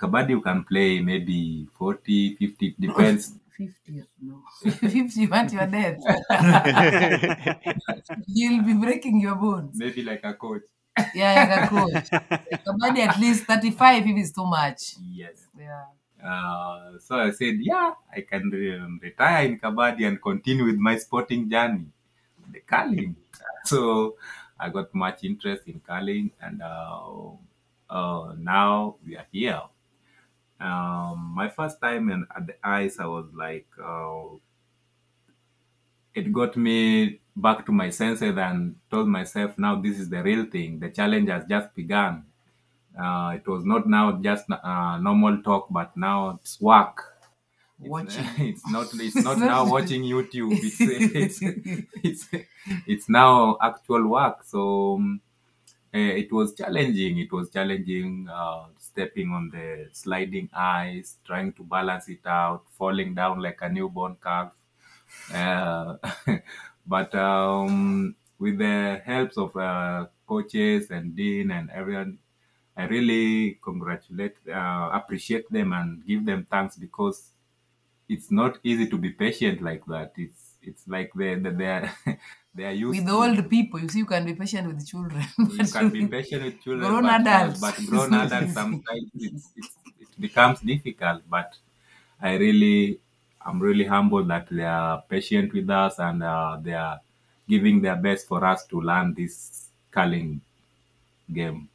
kabaddi 0.00 0.30
you 0.30 0.40
can 0.40 0.64
play 0.64 1.00
maybe 1.00 1.68
40, 1.78 2.34
50, 2.36 2.76
depends. 2.78 3.34
50, 3.56 4.02
no. 4.22 4.42
50, 4.70 5.20
you 5.20 5.28
want 5.28 5.52
your 5.52 5.66
death. 5.66 6.00
You'll 8.26 8.64
be 8.64 8.72
breaking 8.74 9.20
your 9.20 9.34
bones. 9.34 9.76
Maybe 9.76 10.02
like 10.02 10.24
a 10.24 10.32
coach. 10.34 10.62
Yeah, 11.14 11.34
like 11.34 11.62
a 11.62 11.68
coach. 11.68 12.08
Kabaddi 12.66 13.00
at 13.06 13.20
least 13.20 13.44
35 13.44 14.06
if 14.06 14.16
it's 14.16 14.32
too 14.32 14.46
much. 14.46 14.96
Yes. 15.00 15.46
Yeah. 15.58 15.84
Uh, 16.22 16.98
so 16.98 17.16
I 17.18 17.30
said, 17.30 17.56
yeah, 17.60 17.94
I 18.14 18.20
can 18.22 18.50
re- 18.50 18.78
retire 19.02 19.46
in 19.46 19.58
Kabaddi 19.58 20.06
and 20.06 20.20
continue 20.20 20.64
with 20.66 20.76
my 20.76 20.96
sporting 20.98 21.48
journey, 21.50 21.86
the 22.52 22.60
curling. 22.60 23.16
So 23.64 24.16
I 24.58 24.70
got 24.70 24.94
much 24.94 25.22
interest 25.24 25.68
in 25.68 25.80
curling, 25.80 26.30
and 26.40 26.62
uh, 26.62 27.32
uh, 27.90 28.34
now 28.38 28.96
we 29.04 29.16
are 29.16 29.26
here. 29.30 29.60
Um, 30.60 31.32
my 31.34 31.48
first 31.48 31.80
time 31.80 32.10
in, 32.10 32.26
at 32.36 32.46
the 32.46 32.56
ice, 32.66 32.98
I 33.00 33.06
was 33.06 33.26
like, 33.34 33.66
uh, 33.82 34.36
it 36.14 36.32
got 36.32 36.56
me 36.56 37.20
back 37.36 37.64
to 37.66 37.72
my 37.72 37.90
senses 37.90 38.36
and 38.36 38.76
told 38.90 39.08
myself, 39.08 39.56
now 39.58 39.80
this 39.80 39.98
is 39.98 40.08
the 40.08 40.22
real 40.22 40.44
thing. 40.46 40.78
The 40.80 40.90
challenge 40.90 41.28
has 41.28 41.44
just 41.46 41.74
begun. 41.74 42.24
Uh, 42.98 43.32
it 43.36 43.46
was 43.46 43.64
not 43.64 43.88
now 43.88 44.12
just 44.12 44.44
uh, 44.50 44.98
normal 44.98 45.42
talk, 45.42 45.68
but 45.70 45.96
now 45.96 46.38
it's 46.40 46.60
work. 46.60 47.04
It's, 47.80 47.88
Watching. 47.88 48.26
it's 48.38 48.66
not. 48.70 48.88
It's 48.94 49.16
not 49.16 49.38
now 49.38 49.64
watching 49.70 50.02
YouTube. 50.02 50.52
It's 50.52 50.76
it's 50.80 51.40
it's, 52.04 52.28
it's 52.86 53.08
now 53.08 53.56
actual 53.62 54.06
work. 54.06 54.44
So 54.44 54.96
um, 54.96 55.20
uh, 55.94 55.98
it 55.98 56.30
was 56.32 56.54
challenging. 56.54 57.18
It 57.18 57.32
was 57.32 57.50
challenging. 57.50 58.28
Uh, 58.30 58.64
stepping 58.78 59.30
on 59.32 59.50
the 59.50 59.88
sliding 59.92 60.48
ice, 60.52 61.16
trying 61.24 61.52
to 61.54 61.62
balance 61.62 62.08
it 62.08 62.26
out, 62.26 62.64
falling 62.76 63.14
down 63.14 63.40
like 63.40 63.58
a 63.62 63.68
newborn 63.68 64.16
calf. 64.22 64.52
Uh, 65.32 65.96
but 66.86 67.14
um, 67.14 68.14
with 68.38 68.58
the 68.58 69.00
helps 69.04 69.36
of 69.38 69.56
uh, 69.56 70.06
coaches 70.26 70.90
and 70.90 71.14
dean 71.16 71.50
and 71.50 71.70
everyone, 71.70 72.18
I 72.80 72.84
really 72.86 73.58
congratulate, 73.68 74.36
uh, 74.48 74.90
appreciate 75.00 75.46
them, 75.56 75.72
and 75.72 76.04
give 76.06 76.24
them 76.30 76.46
thanks 76.50 76.76
because 76.76 77.18
it's 78.08 78.30
not 78.30 78.58
easy 78.62 78.86
to 78.88 78.98
be 78.98 79.10
patient 79.10 79.62
like 79.62 79.84
that. 79.86 80.12
It's 80.16 80.54
it's 80.62 80.86
like 80.88 81.10
they 81.14 81.34
they 81.36 81.50
they 81.60 81.66
are, 81.76 81.86
they 82.56 82.64
are 82.70 82.78
used 82.88 82.98
With 82.98 83.06
to- 83.06 83.12
old 83.14 83.50
people, 83.50 83.80
you 83.80 83.88
see, 83.88 84.00
you 84.00 84.06
can 84.06 84.24
be 84.24 84.34
patient 84.34 84.66
with 84.68 84.86
children. 84.86 85.24
you 85.38 85.66
can 85.68 85.90
be 85.90 86.06
patient 86.06 86.44
with 86.44 86.60
children, 86.62 86.88
Grown 86.88 87.02
but, 87.02 87.20
adults. 87.20 87.60
but 87.60 87.76
grown 87.86 88.12
adults 88.22 88.52
sometimes 88.52 89.10
it's, 89.14 89.52
it's, 89.56 89.76
it 90.00 90.08
becomes 90.20 90.60
difficult. 90.60 91.22
But 91.28 91.56
I 92.20 92.34
really, 92.36 93.00
I'm 93.44 93.60
really 93.60 93.84
humbled 93.86 94.28
that 94.28 94.48
they 94.50 94.64
are 94.64 95.02
patient 95.08 95.52
with 95.52 95.70
us 95.70 95.98
and 95.98 96.22
uh, 96.22 96.58
they 96.60 96.74
are 96.74 97.00
giving 97.48 97.80
their 97.82 97.96
best 97.96 98.26
for 98.28 98.44
us 98.44 98.66
to 98.66 98.80
learn 98.80 99.14
this 99.14 99.68
curling 99.90 100.40
game. 101.32 101.68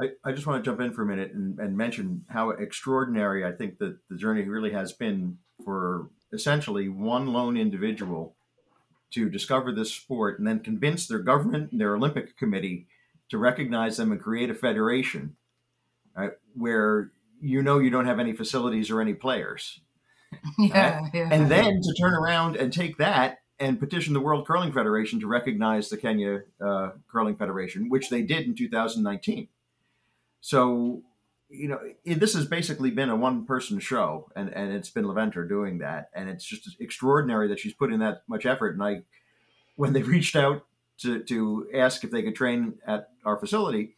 I, 0.00 0.10
I 0.24 0.32
just 0.32 0.46
want 0.46 0.62
to 0.62 0.68
jump 0.68 0.80
in 0.80 0.92
for 0.92 1.02
a 1.02 1.06
minute 1.06 1.32
and, 1.32 1.58
and 1.58 1.76
mention 1.76 2.24
how 2.28 2.50
extraordinary 2.50 3.44
I 3.44 3.52
think 3.52 3.78
that 3.78 3.98
the 4.08 4.16
journey 4.16 4.42
really 4.42 4.72
has 4.72 4.92
been 4.92 5.38
for 5.64 6.08
essentially 6.32 6.88
one 6.88 7.26
lone 7.26 7.56
individual 7.56 8.34
to 9.12 9.28
discover 9.28 9.72
this 9.72 9.92
sport 9.92 10.38
and 10.38 10.46
then 10.46 10.60
convince 10.60 11.06
their 11.06 11.18
government 11.18 11.72
and 11.72 11.80
their 11.80 11.96
Olympic 11.96 12.36
committee 12.36 12.86
to 13.28 13.38
recognize 13.38 13.96
them 13.96 14.12
and 14.12 14.20
create 14.20 14.50
a 14.50 14.54
federation 14.54 15.36
right, 16.16 16.32
where 16.54 17.10
you 17.40 17.62
know 17.62 17.78
you 17.78 17.90
don't 17.90 18.06
have 18.06 18.20
any 18.20 18.32
facilities 18.32 18.90
or 18.90 19.00
any 19.00 19.14
players. 19.14 19.80
yeah, 20.58 21.00
yeah. 21.12 21.28
And 21.30 21.50
then 21.50 21.80
to 21.82 21.94
turn 22.00 22.14
around 22.14 22.56
and 22.56 22.72
take 22.72 22.98
that 22.98 23.38
and 23.58 23.78
petition 23.78 24.14
the 24.14 24.20
World 24.20 24.46
Curling 24.46 24.72
Federation 24.72 25.20
to 25.20 25.26
recognize 25.26 25.88
the 25.88 25.96
Kenya 25.96 26.42
uh, 26.64 26.90
Curling 27.10 27.36
Federation, 27.36 27.88
which 27.88 28.08
they 28.08 28.22
did 28.22 28.46
in 28.46 28.54
2019. 28.54 29.48
So, 30.40 31.02
you 31.48 31.68
know, 31.68 31.80
it, 32.04 32.20
this 32.20 32.34
has 32.34 32.46
basically 32.46 32.90
been 32.90 33.10
a 33.10 33.16
one 33.16 33.44
person 33.44 33.78
show, 33.80 34.30
and, 34.36 34.48
and 34.50 34.72
it's 34.72 34.90
been 34.90 35.04
Laventer 35.04 35.48
doing 35.48 35.78
that. 35.78 36.10
And 36.14 36.28
it's 36.28 36.44
just 36.44 36.80
extraordinary 36.80 37.48
that 37.48 37.58
she's 37.58 37.74
put 37.74 37.92
in 37.92 38.00
that 38.00 38.22
much 38.28 38.46
effort. 38.46 38.74
And 38.74 38.82
I, 38.82 39.02
when 39.76 39.92
they 39.92 40.02
reached 40.14 40.36
out 40.36 40.64
to, 40.98 41.22
to 41.24 41.68
ask 41.74 42.04
if 42.04 42.10
they 42.10 42.22
could 42.22 42.34
train 42.34 42.74
at 42.86 43.08
our 43.24 43.36
facility, 43.36 43.96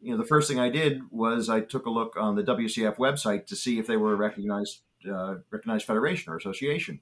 you 0.00 0.12
know, 0.12 0.16
the 0.16 0.28
first 0.28 0.48
thing 0.48 0.60
I 0.60 0.68
did 0.68 1.02
was 1.10 1.48
I 1.48 1.60
took 1.60 1.86
a 1.86 1.90
look 1.90 2.16
on 2.16 2.36
the 2.36 2.44
WCF 2.44 2.96
website 2.96 3.46
to 3.46 3.56
see 3.56 3.78
if 3.78 3.86
they 3.86 3.96
were 3.96 4.12
a 4.12 4.16
recognized 4.16 4.80
uh, 5.10 5.36
recognized 5.50 5.86
federation 5.86 6.32
or 6.32 6.36
association. 6.36 7.00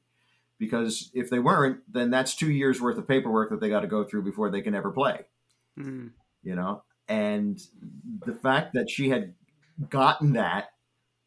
Because 0.59 1.11
if 1.13 1.29
they 1.29 1.39
weren't, 1.39 1.81
then 1.93 2.11
that's 2.11 2.35
two 2.35 2.51
years 2.51 2.81
worth 2.81 2.97
of 2.97 3.07
paperwork 3.07 3.51
that 3.51 3.61
they 3.61 3.69
got 3.69 3.81
to 3.81 3.87
go 3.87 4.05
through 4.05 4.23
before 4.23 4.51
they 4.51 4.63
can 4.63 4.75
ever 4.75 4.91
play. 4.91 5.27
Mm. 5.79 6.13
You 6.43 6.55
know, 6.55 6.83
and 7.09 7.61
the 8.25 8.35
fact 8.35 8.75
that 8.75 8.91
she 8.91 9.09
had 9.09 9.35
gotten 9.91 10.33
that 10.35 10.71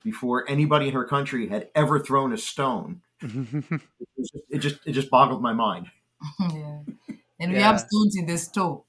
before 0.04 0.50
anybody 0.50 0.88
in 0.88 0.94
her 0.94 1.06
country 1.06 1.48
had 1.48 1.70
ever 1.76 2.00
thrown 2.00 2.34
a 2.34 2.38
stone, 2.38 3.02
mm-hmm. 3.22 3.76
it, 3.76 3.82
just, 4.18 4.36
it 4.50 4.58
just 4.60 4.78
it 4.86 4.92
just 4.94 5.10
boggled 5.10 5.42
my 5.42 5.54
mind. 5.54 5.88
yeah. 6.40 6.80
And 7.40 7.54
we 7.54 7.60
have 7.60 7.80
stones 7.80 8.18
in 8.18 8.26
the 8.26 8.38
store. 8.38 8.84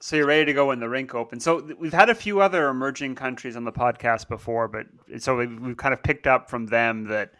So 0.00 0.16
you're 0.16 0.26
ready 0.26 0.44
to 0.44 0.52
go 0.52 0.68
when 0.68 0.78
the 0.78 0.88
rink 0.88 1.14
opens. 1.14 1.42
So 1.42 1.74
we've 1.78 1.92
had 1.92 2.08
a 2.08 2.14
few 2.14 2.40
other 2.40 2.68
emerging 2.68 3.16
countries 3.16 3.56
on 3.56 3.64
the 3.64 3.72
podcast 3.72 4.28
before, 4.28 4.68
but 4.68 4.86
so 5.20 5.36
we've, 5.36 5.60
we've 5.60 5.76
kind 5.76 5.92
of 5.92 6.02
picked 6.02 6.26
up 6.26 6.48
from 6.48 6.66
them 6.66 7.04
that 7.04 7.32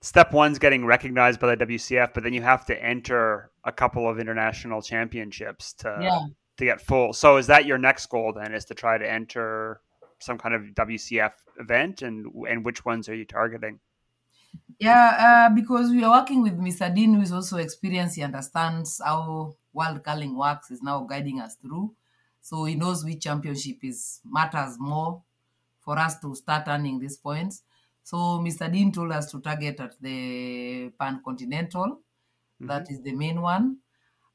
step 0.00 0.32
one's 0.32 0.58
getting 0.58 0.84
recognized 0.84 1.38
by 1.38 1.54
the 1.54 1.64
WCF, 1.64 2.12
but 2.12 2.24
then 2.24 2.32
you 2.32 2.42
have 2.42 2.66
to 2.66 2.84
enter 2.84 3.50
a 3.64 3.70
couple 3.70 4.08
of 4.08 4.18
international 4.18 4.82
championships 4.82 5.74
to 5.74 5.96
yeah. 6.02 6.20
To 6.58 6.64
get 6.64 6.80
full. 6.80 7.12
So 7.12 7.36
is 7.36 7.46
that 7.46 7.66
your 7.66 7.78
next 7.78 8.06
goal 8.06 8.32
then? 8.32 8.54
Is 8.54 8.64
to 8.66 8.74
try 8.74 8.98
to 8.98 9.10
enter 9.10 9.80
some 10.18 10.38
kind 10.38 10.54
of 10.54 10.62
WCF 10.74 11.32
event, 11.58 12.02
and 12.02 12.26
and 12.48 12.64
which 12.64 12.84
ones 12.84 13.08
are 13.08 13.14
you 13.14 13.24
targeting? 13.24 13.80
Yeah, 14.78 15.48
uh, 15.50 15.54
because 15.54 15.90
we 15.90 16.04
are 16.04 16.18
working 16.18 16.42
with 16.42 16.58
Mr. 16.58 16.94
Dean, 16.94 17.14
who 17.14 17.22
is 17.22 17.32
also 17.32 17.56
experienced. 17.56 18.16
He 18.16 18.22
understands 18.22 19.00
how 19.04 19.54
world 19.72 20.02
curling 20.04 20.36
works. 20.36 20.70
Is 20.70 20.82
now 20.82 21.00
guiding 21.00 21.40
us 21.40 21.56
through, 21.56 21.94
so 22.40 22.64
he 22.64 22.74
knows 22.74 23.04
which 23.04 23.22
championship 23.22 23.78
is 23.82 24.20
matters 24.24 24.76
more 24.78 25.22
for 25.80 25.98
us 25.98 26.20
to 26.20 26.34
start 26.34 26.64
earning 26.68 26.98
these 26.98 27.16
points. 27.16 27.62
So 28.04 28.16
Mr. 28.16 28.70
Dean 28.70 28.92
told 28.92 29.12
us 29.12 29.30
to 29.30 29.40
target 29.40 29.78
at 29.80 29.94
the 30.00 30.90
Pan 30.98 31.20
Continental. 31.24 32.00
That 32.60 32.90
is 32.90 33.02
the 33.02 33.12
main 33.12 33.40
one. 33.40 33.78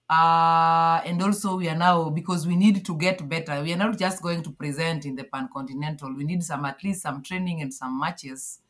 Uh, 0.10 1.02
and 1.06 1.22
also 1.22 1.58
we 1.58 1.68
are 1.68 1.76
now 1.76 2.10
because 2.10 2.48
we 2.48 2.56
need 2.56 2.86
to 2.86 2.96
get 2.98 3.28
better. 3.28 3.62
We 3.62 3.74
are 3.74 3.78
not 3.78 3.98
just 4.00 4.22
going 4.22 4.42
to 4.44 4.52
present 4.52 5.06
in 5.06 5.16
the 5.16 5.26
Pan 5.26 5.50
Continental. 5.52 6.14
We 6.16 6.24
need 6.24 6.44
some 6.44 6.64
at 6.64 6.82
least 6.84 7.02
some 7.02 7.22
training 7.22 7.62
and 7.62 7.74
some 7.74 8.00
matches. 8.00 8.62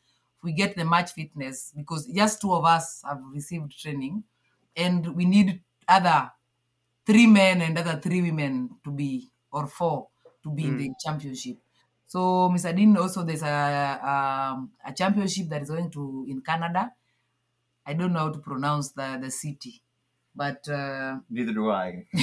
We 0.42 0.52
get 0.52 0.76
the 0.76 0.84
match 0.84 1.12
fitness 1.12 1.72
because 1.76 2.06
just 2.06 2.40
two 2.40 2.52
of 2.52 2.64
us 2.64 3.02
have 3.06 3.20
received 3.32 3.78
training 3.78 4.24
and 4.76 5.14
we 5.14 5.24
need 5.26 5.62
other 5.86 6.32
three 7.06 7.26
men 7.26 7.62
and 7.62 7.78
other 7.78 8.00
three 8.00 8.20
women 8.20 8.70
to 8.84 8.90
be 8.90 9.30
or 9.52 9.66
four 9.66 10.08
to 10.42 10.50
be 10.50 10.64
in 10.64 10.76
the 10.76 10.90
championship. 11.04 11.58
So 12.06 12.50
mr 12.50 12.74
dean 12.74 12.96
also 12.96 13.22
there's 13.22 13.42
a, 13.42 14.00
um, 14.02 14.72
a 14.84 14.92
championship 14.92 15.48
that 15.50 15.62
is 15.62 15.70
going 15.70 15.90
to 15.90 16.26
in 16.28 16.40
canada. 16.40 16.92
I 17.86 17.94
don't 17.94 18.12
know 18.12 18.20
how 18.20 18.30
to 18.32 18.38
pronounce 18.38 18.90
the, 18.90 19.18
the 19.20 19.30
city 19.30 19.82
but 20.38 20.68
uh, 20.68 21.18
Neither 21.28 21.52
do 21.52 21.70
I. 21.70 22.06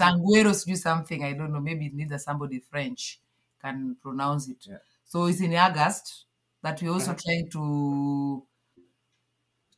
Sangueros 0.00 0.66
do 0.66 0.74
something. 0.74 1.22
I 1.24 1.32
don't 1.32 1.52
know. 1.52 1.60
Maybe 1.60 1.90
neither 1.94 2.18
somebody 2.18 2.58
French 2.58 3.20
can 3.62 3.96
pronounce 4.02 4.48
it. 4.48 4.66
Yeah. 4.68 4.78
So 5.04 5.26
it's 5.26 5.40
in 5.40 5.54
August 5.54 6.24
that 6.62 6.82
we 6.82 6.88
also 6.88 7.14
trying 7.14 7.48
to 7.52 8.42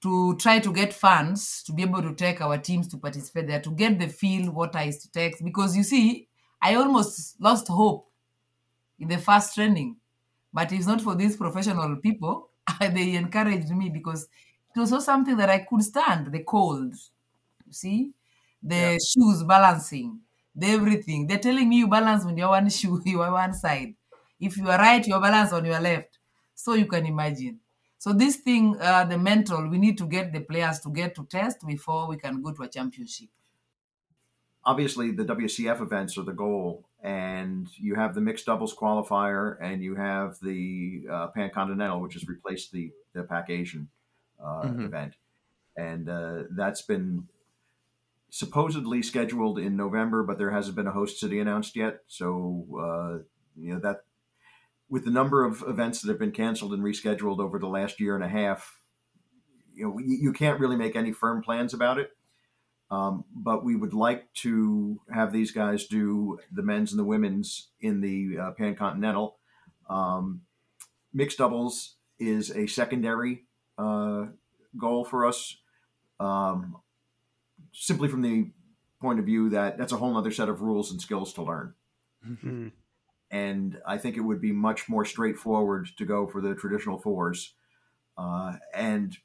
to 0.03 0.35
try 0.37 0.59
to 0.59 0.73
get 0.73 0.95
funds 0.95 1.63
to 1.65 1.73
be 1.73 1.83
able 1.83 2.03
to 2.03 2.15
take 2.15 2.41
our 2.41 2.57
teams 2.57 2.89
to 2.89 2.97
participate 2.97 3.47
there 3.47 3.61
to 3.61 3.71
get 3.71 3.99
the 3.99 4.09
feel 4.09 4.51
what 4.51 4.75
I 4.75 4.85
used 4.85 5.03
to 5.03 5.11
take 5.13 5.35
because 5.45 5.77
you 5.77 5.83
see 5.83 6.27
I 6.63 6.75
almost 6.77 7.39
lost 7.41 7.69
hope 7.69 8.09
in 8.99 9.09
the 9.09 9.19
first 9.19 9.55
training 9.55 9.97
but 10.53 10.73
it's 10.73 10.87
not 10.87 11.01
for 11.03 11.15
these 11.15 11.37
professional 11.37 11.97
people 11.97 12.51
they 12.81 13.15
encouraged 13.15 13.71
me 13.71 13.91
because 13.91 14.29
it 14.81 14.85
was 14.85 14.93
also 14.95 15.05
something 15.05 15.37
that 15.37 15.51
I 15.51 15.59
could 15.59 15.83
stand 15.83 16.33
the 16.33 16.43
cold 16.43 16.95
you 17.67 17.73
see? 17.73 18.13
The 18.63 18.99
shoes 18.99 19.45
balancing 19.45 20.21
the 20.55 20.69
everything. 20.69 21.27
They're 21.27 21.39
telling 21.39 21.69
me 21.69 21.79
you 21.81 21.89
balance 21.89 22.25
when 22.25 22.37
you're 22.39 22.49
one 22.49 22.69
shoe 22.79 23.01
you 23.05 23.21
are 23.21 23.31
one 23.31 23.53
side. 23.53 23.95
If 24.41 24.57
you 24.57 24.69
are 24.71 24.79
right 24.79 25.07
you 25.07 25.21
balance 25.21 25.53
on 25.53 25.67
your 25.67 25.81
left. 25.81 26.19
So 26.55 26.73
you 26.75 26.87
can 26.87 27.05
imagine. 27.05 27.61
So 27.99 28.15
this 28.15 28.37
thing 28.37 28.77
uh, 28.81 29.05
the 29.05 29.19
mental 29.19 29.69
we 29.69 29.77
need 29.77 29.99
to 29.99 30.07
get 30.07 30.33
the 30.33 30.41
players 30.41 30.81
to 30.81 30.91
get 30.91 31.15
to 31.17 31.27
test 31.27 31.59
before 31.67 32.09
we 32.09 32.17
can 32.17 32.41
go 32.41 32.53
to 32.53 32.63
a 32.63 32.69
championship. 32.69 33.29
Obviously 34.65 35.11
the 35.11 35.27
WCF 35.27 35.83
events 35.83 36.17
are 36.17 36.23
the 36.23 36.33
goal, 36.33 36.87
and 37.03 37.69
you 37.79 37.97
have 37.97 38.15
the 38.15 38.21
mixed 38.23 38.47
doubles 38.47 38.75
qualifier, 38.75 39.57
and 39.61 39.83
you 39.83 39.95
have 39.95 40.39
the 40.43 41.05
uh, 41.11 41.27
Pan 41.29 41.51
Continental, 41.51 42.01
which 42.01 42.15
has 42.15 42.27
replaced 42.27 42.73
the 42.73 42.91
the 43.13 43.23
Pac 43.25 43.51
Asian 43.51 43.89
uh, 44.43 44.63
Mhm. 44.65 44.87
event, 44.87 45.15
and 45.77 46.09
uh, 46.09 46.45
that's 46.51 46.83
been 46.83 47.29
supposedly 48.31 49.03
scheduled 49.03 49.59
in 49.59 49.77
November, 49.77 50.23
but 50.23 50.39
there 50.39 50.51
hasn't 50.53 50.77
been 50.77 50.87
a 50.87 50.93
host 50.93 51.19
city 51.19 51.41
announced 51.41 51.75
yet. 51.77 52.01
So 52.07 52.67
uh, 52.79 53.25
you 53.57 53.75
know 53.75 53.81
that 53.81 54.05
with 54.89 55.05
the 55.05 55.11
number 55.11 55.45
of 55.45 55.63
events 55.67 56.01
that 56.01 56.09
have 56.09 56.19
been 56.19 56.33
canceled 56.33 56.73
and 56.73 56.83
rescheduled 56.83 57.39
over 57.41 57.59
the 57.59 57.69
last 57.69 58.01
year 58.01 58.15
and 58.15 58.25
a 58.25 58.29
half, 58.29 58.81
you 59.75 59.85
know 59.85 59.99
you, 59.99 60.17
you 60.21 60.33
can't 60.33 60.61
really 60.61 60.77
make 60.77 60.97
any 60.97 61.13
firm 61.13 61.43
plans 61.43 61.75
about 61.75 61.99
it. 61.99 62.11
Um, 62.91 63.25
but 63.33 63.65
we 63.65 63.77
would 63.77 63.95
like 63.95 64.33
to 64.35 65.01
have 65.13 65.33
these 65.33 65.53
guys 65.53 65.87
do 65.87 66.41
the 66.51 66.63
men's 66.63 66.91
and 66.93 66.99
the 66.99 67.05
women's 67.05 67.69
in 67.81 68.01
the 68.01 68.37
uh, 68.37 68.51
Pan 68.53 68.75
Continental. 68.75 69.39
Um, 69.89 70.43
mixed 71.13 71.39
doubles 71.39 71.97
is 72.19 72.51
a 72.51 72.67
secondary 72.67 73.47
uh, 73.81 74.27
goal 74.77 75.05
for 75.05 75.27
us, 75.27 75.57
um, 76.19 76.77
simply 77.73 78.09
from 78.09 78.23
the 78.23 78.51
point 79.01 79.19
of 79.19 79.25
view 79.25 79.49
that 79.51 79.79
that's 79.79 79.93
a 79.93 79.97
whole 79.97 80.17
other 80.17 80.31
set 80.31 80.49
of 80.49 80.61
rules 80.61 80.91
and 80.91 81.01
skills 81.01 81.33
to 81.33 81.43
learn. 81.43 81.75
Mhm. 82.27 82.73
And 83.31 83.81
I 83.87 83.97
think 83.97 84.17
it 84.17 84.21
would 84.21 84.41
be 84.41 84.53
much 84.53 84.89
more 84.89 85.05
straightforward 85.05 85.89
to 85.97 86.05
go 86.05 86.27
for 86.27 86.41
the 86.41 86.55
traditional 86.55 86.99
fours. 86.99 87.55
Uh, 88.19 88.57
and 88.75 89.17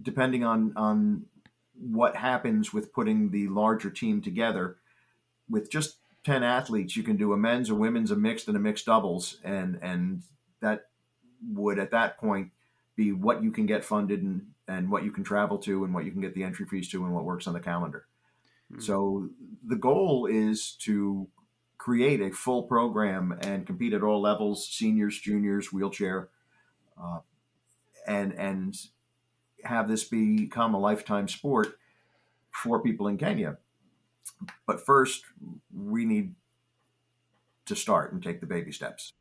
depending 0.00 0.44
on, 0.44 0.72
on 0.76 1.26
what 1.74 2.16
happens 2.16 2.72
with 2.72 2.92
putting 2.92 3.30
the 3.30 3.46
larger 3.48 3.90
team 3.90 4.20
together, 4.20 4.78
with 5.48 5.70
just 5.70 5.98
10 6.24 6.42
athletes, 6.42 6.96
you 6.96 7.02
can 7.02 7.16
do 7.16 7.32
a 7.32 7.36
men's, 7.36 7.70
a 7.70 7.74
women's, 7.74 8.10
a 8.10 8.16
mixed, 8.16 8.48
and 8.48 8.56
a 8.56 8.60
mixed 8.60 8.86
doubles. 8.86 9.38
And, 9.44 9.78
and 9.82 10.22
that 10.60 10.86
would, 11.52 11.78
at 11.78 11.92
that 11.92 12.18
point, 12.18 12.50
be 12.98 13.12
what 13.12 13.42
you 13.42 13.52
can 13.52 13.64
get 13.64 13.84
funded 13.84 14.22
and, 14.22 14.42
and 14.66 14.90
what 14.90 15.04
you 15.04 15.12
can 15.12 15.24
travel 15.24 15.56
to 15.56 15.84
and 15.84 15.94
what 15.94 16.04
you 16.04 16.10
can 16.10 16.20
get 16.20 16.34
the 16.34 16.42
entry 16.42 16.66
fees 16.66 16.88
to 16.90 17.04
and 17.04 17.14
what 17.14 17.24
works 17.24 17.46
on 17.46 17.54
the 17.54 17.60
calendar. 17.60 18.06
So 18.80 19.30
the 19.66 19.76
goal 19.76 20.26
is 20.26 20.72
to 20.80 21.28
create 21.78 22.20
a 22.20 22.30
full 22.30 22.64
program 22.64 23.38
and 23.40 23.66
compete 23.66 23.94
at 23.94 24.02
all 24.02 24.20
levels 24.20 24.68
seniors 24.68 25.18
juniors 25.18 25.72
wheelchair 25.72 26.28
uh, 27.02 27.20
and 28.06 28.34
and 28.34 28.76
have 29.64 29.88
this 29.88 30.04
become 30.04 30.74
a 30.74 30.78
lifetime 30.78 31.28
sport 31.28 31.78
for 32.50 32.82
people 32.82 33.08
in 33.08 33.16
kenya. 33.16 33.56
But 34.66 34.84
first 34.84 35.22
we 35.74 36.04
need 36.04 36.34
to 37.64 37.74
start 37.74 38.12
and 38.12 38.22
take 38.22 38.40
the 38.40 38.46
baby 38.46 38.72
steps 38.72 39.14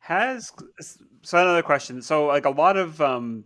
Has 0.00 0.50
so 1.22 1.38
another 1.38 1.62
question. 1.62 2.02
So 2.02 2.26
like 2.26 2.44
a 2.44 2.50
lot 2.50 2.76
of 2.76 3.00
um, 3.00 3.44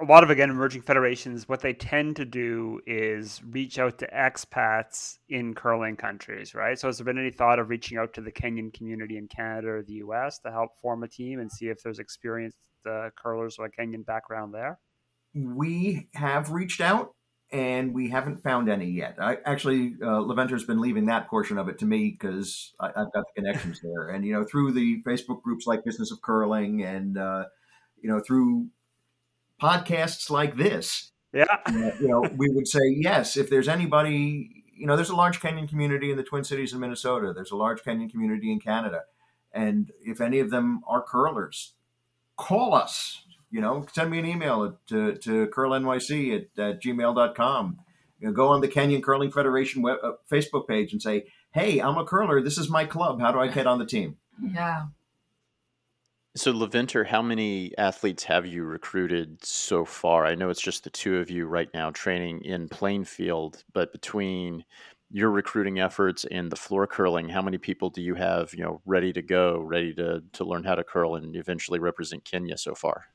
a 0.00 0.04
lot 0.04 0.24
of 0.24 0.30
again 0.30 0.50
emerging 0.50 0.82
federations, 0.82 1.48
what 1.48 1.60
they 1.60 1.72
tend 1.72 2.16
to 2.16 2.24
do 2.24 2.80
is 2.86 3.40
reach 3.50 3.78
out 3.78 3.98
to 3.98 4.08
expats 4.08 5.18
in 5.28 5.54
curling 5.54 5.96
countries, 5.96 6.54
right? 6.54 6.78
So 6.78 6.88
has 6.88 6.98
there 6.98 7.04
been 7.04 7.18
any 7.18 7.30
thought 7.30 7.58
of 7.58 7.70
reaching 7.70 7.98
out 7.98 8.12
to 8.14 8.20
the 8.20 8.32
Kenyan 8.32 8.74
community 8.74 9.16
in 9.16 9.28
Canada 9.28 9.68
or 9.68 9.82
the 9.82 9.94
U.S. 9.94 10.38
to 10.40 10.50
help 10.50 10.70
form 10.82 11.02
a 11.02 11.08
team 11.08 11.40
and 11.40 11.50
see 11.50 11.68
if 11.68 11.82
there's 11.82 11.98
experienced 11.98 12.58
uh, 12.88 13.10
curlers 13.16 13.56
with 13.58 13.70
a 13.72 13.80
Kenyan 13.80 14.04
background 14.04 14.52
there? 14.52 14.78
we 15.36 16.08
have 16.14 16.50
reached 16.50 16.80
out 16.80 17.14
and 17.52 17.94
we 17.94 18.10
haven't 18.10 18.42
found 18.42 18.68
any 18.68 18.86
yet. 18.90 19.16
I 19.20 19.38
actually, 19.44 19.94
uh, 20.02 20.20
Laventer's 20.20 20.64
been 20.64 20.80
leaving 20.80 21.06
that 21.06 21.28
portion 21.28 21.58
of 21.58 21.68
it 21.68 21.78
to 21.78 21.84
me 21.84 22.10
because 22.10 22.74
I've 22.80 22.94
got 22.94 23.12
the 23.12 23.24
connections 23.36 23.80
there. 23.82 24.08
And, 24.08 24.24
you 24.24 24.32
know, 24.32 24.44
through 24.44 24.72
the 24.72 25.02
Facebook 25.04 25.42
groups 25.42 25.66
like 25.66 25.84
Business 25.84 26.10
of 26.10 26.22
Curling 26.22 26.82
and, 26.82 27.16
uh, 27.16 27.44
you 28.00 28.10
know, 28.10 28.20
through 28.20 28.68
podcasts 29.62 30.28
like 30.28 30.56
this, 30.56 31.12
Yeah. 31.32 31.44
you 31.68 32.08
know, 32.08 32.28
we 32.36 32.48
would 32.50 32.66
say, 32.66 32.80
yes, 32.88 33.36
if 33.36 33.48
there's 33.48 33.68
anybody, 33.68 34.64
you 34.74 34.86
know, 34.86 34.96
there's 34.96 35.10
a 35.10 35.16
large 35.16 35.40
Kenyan 35.40 35.68
community 35.68 36.10
in 36.10 36.16
the 36.16 36.22
Twin 36.22 36.44
Cities 36.44 36.72
of 36.72 36.80
Minnesota, 36.80 37.32
there's 37.32 37.52
a 37.52 37.56
large 37.56 37.82
Kenyan 37.82 38.10
community 38.10 38.50
in 38.50 38.58
Canada. 38.60 39.02
And 39.52 39.92
if 40.00 40.20
any 40.20 40.40
of 40.40 40.50
them 40.50 40.82
are 40.86 41.02
curlers, 41.02 41.74
call 42.36 42.74
us, 42.74 43.22
you 43.56 43.62
know, 43.62 43.86
send 43.90 44.10
me 44.10 44.18
an 44.18 44.26
email 44.26 44.64
at, 44.64 44.86
to, 44.88 45.14
to 45.14 45.46
curlnyc 45.46 46.36
at, 46.36 46.62
at 46.62 46.82
gmail.com 46.82 47.78
You 48.20 48.28
know, 48.28 48.34
go 48.34 48.48
on 48.48 48.60
the 48.60 48.68
Kenyan 48.68 49.02
Curling 49.02 49.30
Federation 49.30 49.80
web, 49.80 49.96
uh, 50.02 50.12
Facebook 50.30 50.68
page 50.68 50.92
and 50.92 51.00
say, 51.00 51.24
"Hey, 51.52 51.80
I'm 51.80 51.96
a 51.96 52.04
curler. 52.04 52.42
This 52.42 52.58
is 52.58 52.68
my 52.68 52.84
club. 52.84 53.18
How 53.18 53.32
do 53.32 53.38
I 53.38 53.48
get 53.48 53.66
on 53.66 53.78
the 53.78 53.86
team?" 53.86 54.18
Yeah. 54.42 54.88
So, 56.34 56.52
Laventer, 56.52 57.06
how 57.06 57.22
many 57.22 57.72
athletes 57.78 58.24
have 58.24 58.44
you 58.44 58.64
recruited 58.64 59.42
so 59.42 59.86
far? 59.86 60.26
I 60.26 60.34
know 60.34 60.50
it's 60.50 60.60
just 60.60 60.84
the 60.84 60.90
two 60.90 61.16
of 61.16 61.30
you 61.30 61.46
right 61.46 61.70
now 61.72 61.90
training 61.90 62.42
in 62.42 62.68
Plainfield, 62.68 63.64
but 63.72 63.90
between 63.90 64.66
your 65.10 65.30
recruiting 65.30 65.80
efforts 65.80 66.26
and 66.30 66.52
the 66.52 66.56
floor 66.56 66.86
curling, 66.86 67.30
how 67.30 67.40
many 67.40 67.56
people 67.56 67.88
do 67.88 68.02
you 68.02 68.16
have, 68.16 68.52
you 68.52 68.62
know, 68.62 68.82
ready 68.84 69.14
to 69.14 69.22
go, 69.22 69.60
ready 69.60 69.94
to 69.94 70.22
to 70.32 70.44
learn 70.44 70.64
how 70.64 70.74
to 70.74 70.84
curl 70.84 71.14
and 71.14 71.34
eventually 71.36 71.78
represent 71.78 72.22
Kenya 72.26 72.58
so 72.58 72.74
far? 72.74 73.06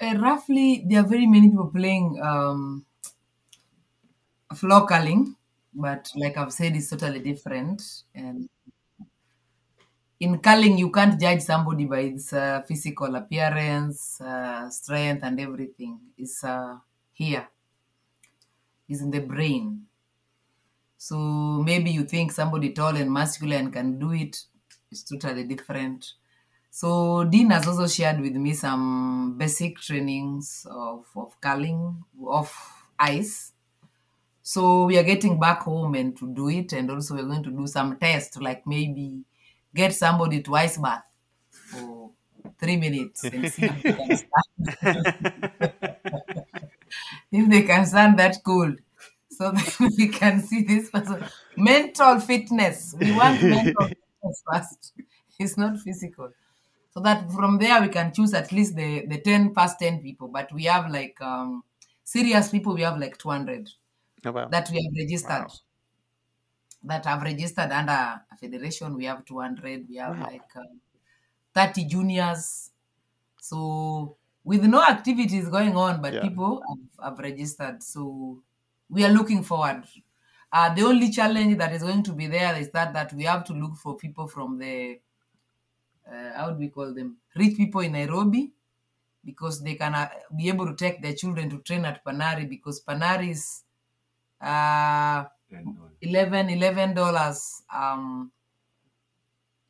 Uh, 0.00 0.14
roughly, 0.18 0.84
there 0.88 1.00
are 1.00 1.06
very 1.06 1.26
many 1.26 1.48
people 1.50 1.70
playing 1.74 2.20
um, 2.22 2.84
floor 4.54 4.86
curling, 4.86 5.34
but 5.74 6.10
like 6.16 6.36
I've 6.36 6.52
said, 6.52 6.76
it's 6.76 6.90
totally 6.90 7.20
different. 7.20 7.82
And 8.14 8.48
in 10.20 10.38
curling, 10.38 10.78
you 10.78 10.90
can't 10.90 11.20
judge 11.20 11.42
somebody 11.42 11.84
by 11.84 12.00
its 12.00 12.32
uh, 12.32 12.62
physical 12.66 13.14
appearance, 13.14 14.20
uh, 14.20 14.68
strength, 14.70 15.22
and 15.24 15.40
everything. 15.40 15.98
It's 16.16 16.42
uh, 16.44 16.78
here, 17.12 17.48
it's 18.88 19.00
in 19.00 19.10
the 19.10 19.20
brain. 19.20 19.86
So 20.96 21.16
maybe 21.16 21.90
you 21.90 22.04
think 22.04 22.32
somebody 22.32 22.72
tall 22.72 22.96
and 22.96 23.12
masculine 23.12 23.70
can 23.70 23.98
do 23.98 24.12
it. 24.12 24.36
It's 24.90 25.02
totally 25.04 25.44
different. 25.44 26.12
So 26.70 27.24
Dean 27.24 27.50
has 27.50 27.66
also 27.66 27.86
shared 27.86 28.20
with 28.20 28.34
me 28.34 28.52
some 28.54 29.36
basic 29.36 29.78
trainings 29.78 30.66
of, 30.70 31.06
of 31.16 31.40
curling 31.40 32.04
of 32.26 32.52
ice. 32.98 33.52
So 34.42 34.86
we 34.86 34.98
are 34.98 35.02
getting 35.04 35.38
back 35.40 35.60
home 35.62 35.94
and 35.94 36.16
to 36.18 36.32
do 36.34 36.48
it, 36.50 36.72
and 36.72 36.90
also 36.90 37.14
we're 37.16 37.24
going 37.24 37.42
to 37.44 37.50
do 37.50 37.66
some 37.66 37.98
tests, 37.98 38.36
like 38.38 38.66
maybe 38.66 39.24
get 39.74 39.94
somebody 39.94 40.42
to 40.42 40.54
ice 40.56 40.78
bath 40.78 41.04
for 41.50 42.10
three 42.60 42.76
minutes 42.76 43.28
and 43.30 43.48
see 43.48 43.66
if 43.66 43.82
they 43.82 43.92
can 43.92 44.16
stand, 44.16 45.72
if 47.32 47.50
they 47.50 47.62
can 47.62 47.86
stand 47.86 48.18
that 48.18 48.36
cold. 48.44 48.76
So 49.30 49.52
that 49.52 49.76
we 49.98 50.08
can 50.08 50.40
see 50.40 50.62
this 50.62 50.90
person. 50.90 51.24
Mental 51.56 52.20
fitness. 52.20 52.94
We 52.98 53.12
want 53.12 53.44
mental 53.44 53.84
fitness 54.22 54.42
first. 54.50 54.92
It's 55.38 55.56
not 55.56 55.78
physical. 55.78 56.30
So 56.90 57.00
that 57.00 57.30
from 57.32 57.58
there 57.58 57.80
we 57.80 57.88
can 57.88 58.12
choose 58.12 58.34
at 58.34 58.50
least 58.50 58.74
the, 58.76 59.06
the 59.06 59.20
10 59.20 59.54
past 59.54 59.78
10 59.78 60.02
people. 60.02 60.28
But 60.28 60.52
we 60.52 60.64
have 60.64 60.90
like 60.90 61.20
um, 61.20 61.62
serious 62.04 62.48
people, 62.50 62.74
we 62.74 62.82
have 62.82 62.98
like 62.98 63.18
200 63.18 63.70
Oh 64.24 64.32
wow! 64.32 64.48
that 64.48 64.68
we 64.70 64.82
have 64.82 64.92
registered. 64.96 65.46
That 66.84 67.04
have 67.06 67.22
registered 67.22 67.72
under 67.72 67.92
a 67.92 68.36
federation, 68.40 68.94
we 68.96 69.04
have 69.06 69.24
200. 69.24 69.86
We 69.88 69.96
have 69.96 70.18
Wow. 70.18 70.26
like 70.26 70.56
um, 70.56 70.80
30 71.54 71.84
juniors. 71.84 72.70
So 73.40 74.16
with 74.44 74.64
no 74.64 74.82
activities 74.82 75.48
going 75.48 75.76
on, 75.76 76.00
but 76.00 76.14
Yeah. 76.14 76.20
people 76.20 76.62
have, 76.68 77.10
have 77.10 77.18
registered. 77.18 77.82
So 77.82 78.42
we 78.88 79.04
are 79.04 79.10
looking 79.12 79.42
forward. 79.42 79.84
Uh, 80.52 80.72
the 80.74 80.82
only 80.82 81.10
challenge 81.10 81.58
that 81.58 81.72
is 81.74 81.82
going 81.82 82.02
to 82.04 82.12
be 82.12 82.26
there 82.26 82.56
is 82.56 82.70
that 82.70 82.92
that 82.94 83.12
we 83.12 83.24
have 83.24 83.44
to 83.44 83.52
look 83.52 83.76
for 83.76 83.96
people 83.96 84.26
from 84.26 84.58
the 84.58 85.00
uh, 86.10 86.32
how 86.36 86.50
do 86.52 86.58
we 86.58 86.68
call 86.68 86.94
them 86.94 87.18
rich 87.36 87.56
people 87.56 87.80
in 87.80 87.92
Nairobi 87.92 88.52
because 89.24 89.62
they 89.62 89.74
can 89.74 89.94
uh, 89.94 90.08
be 90.36 90.48
able 90.48 90.66
to 90.66 90.74
take 90.76 91.02
their 91.02 91.14
children 91.14 91.50
to 91.50 91.58
train 91.60 91.84
at 91.84 92.04
Panari 92.04 92.48
because 92.48 92.82
Panari 92.84 93.30
is 93.30 93.64
uh, 94.40 95.24
$10 95.48 95.98
11 96.00 96.50
11 96.50 96.94
dollars 96.94 97.62
um, 97.72 98.32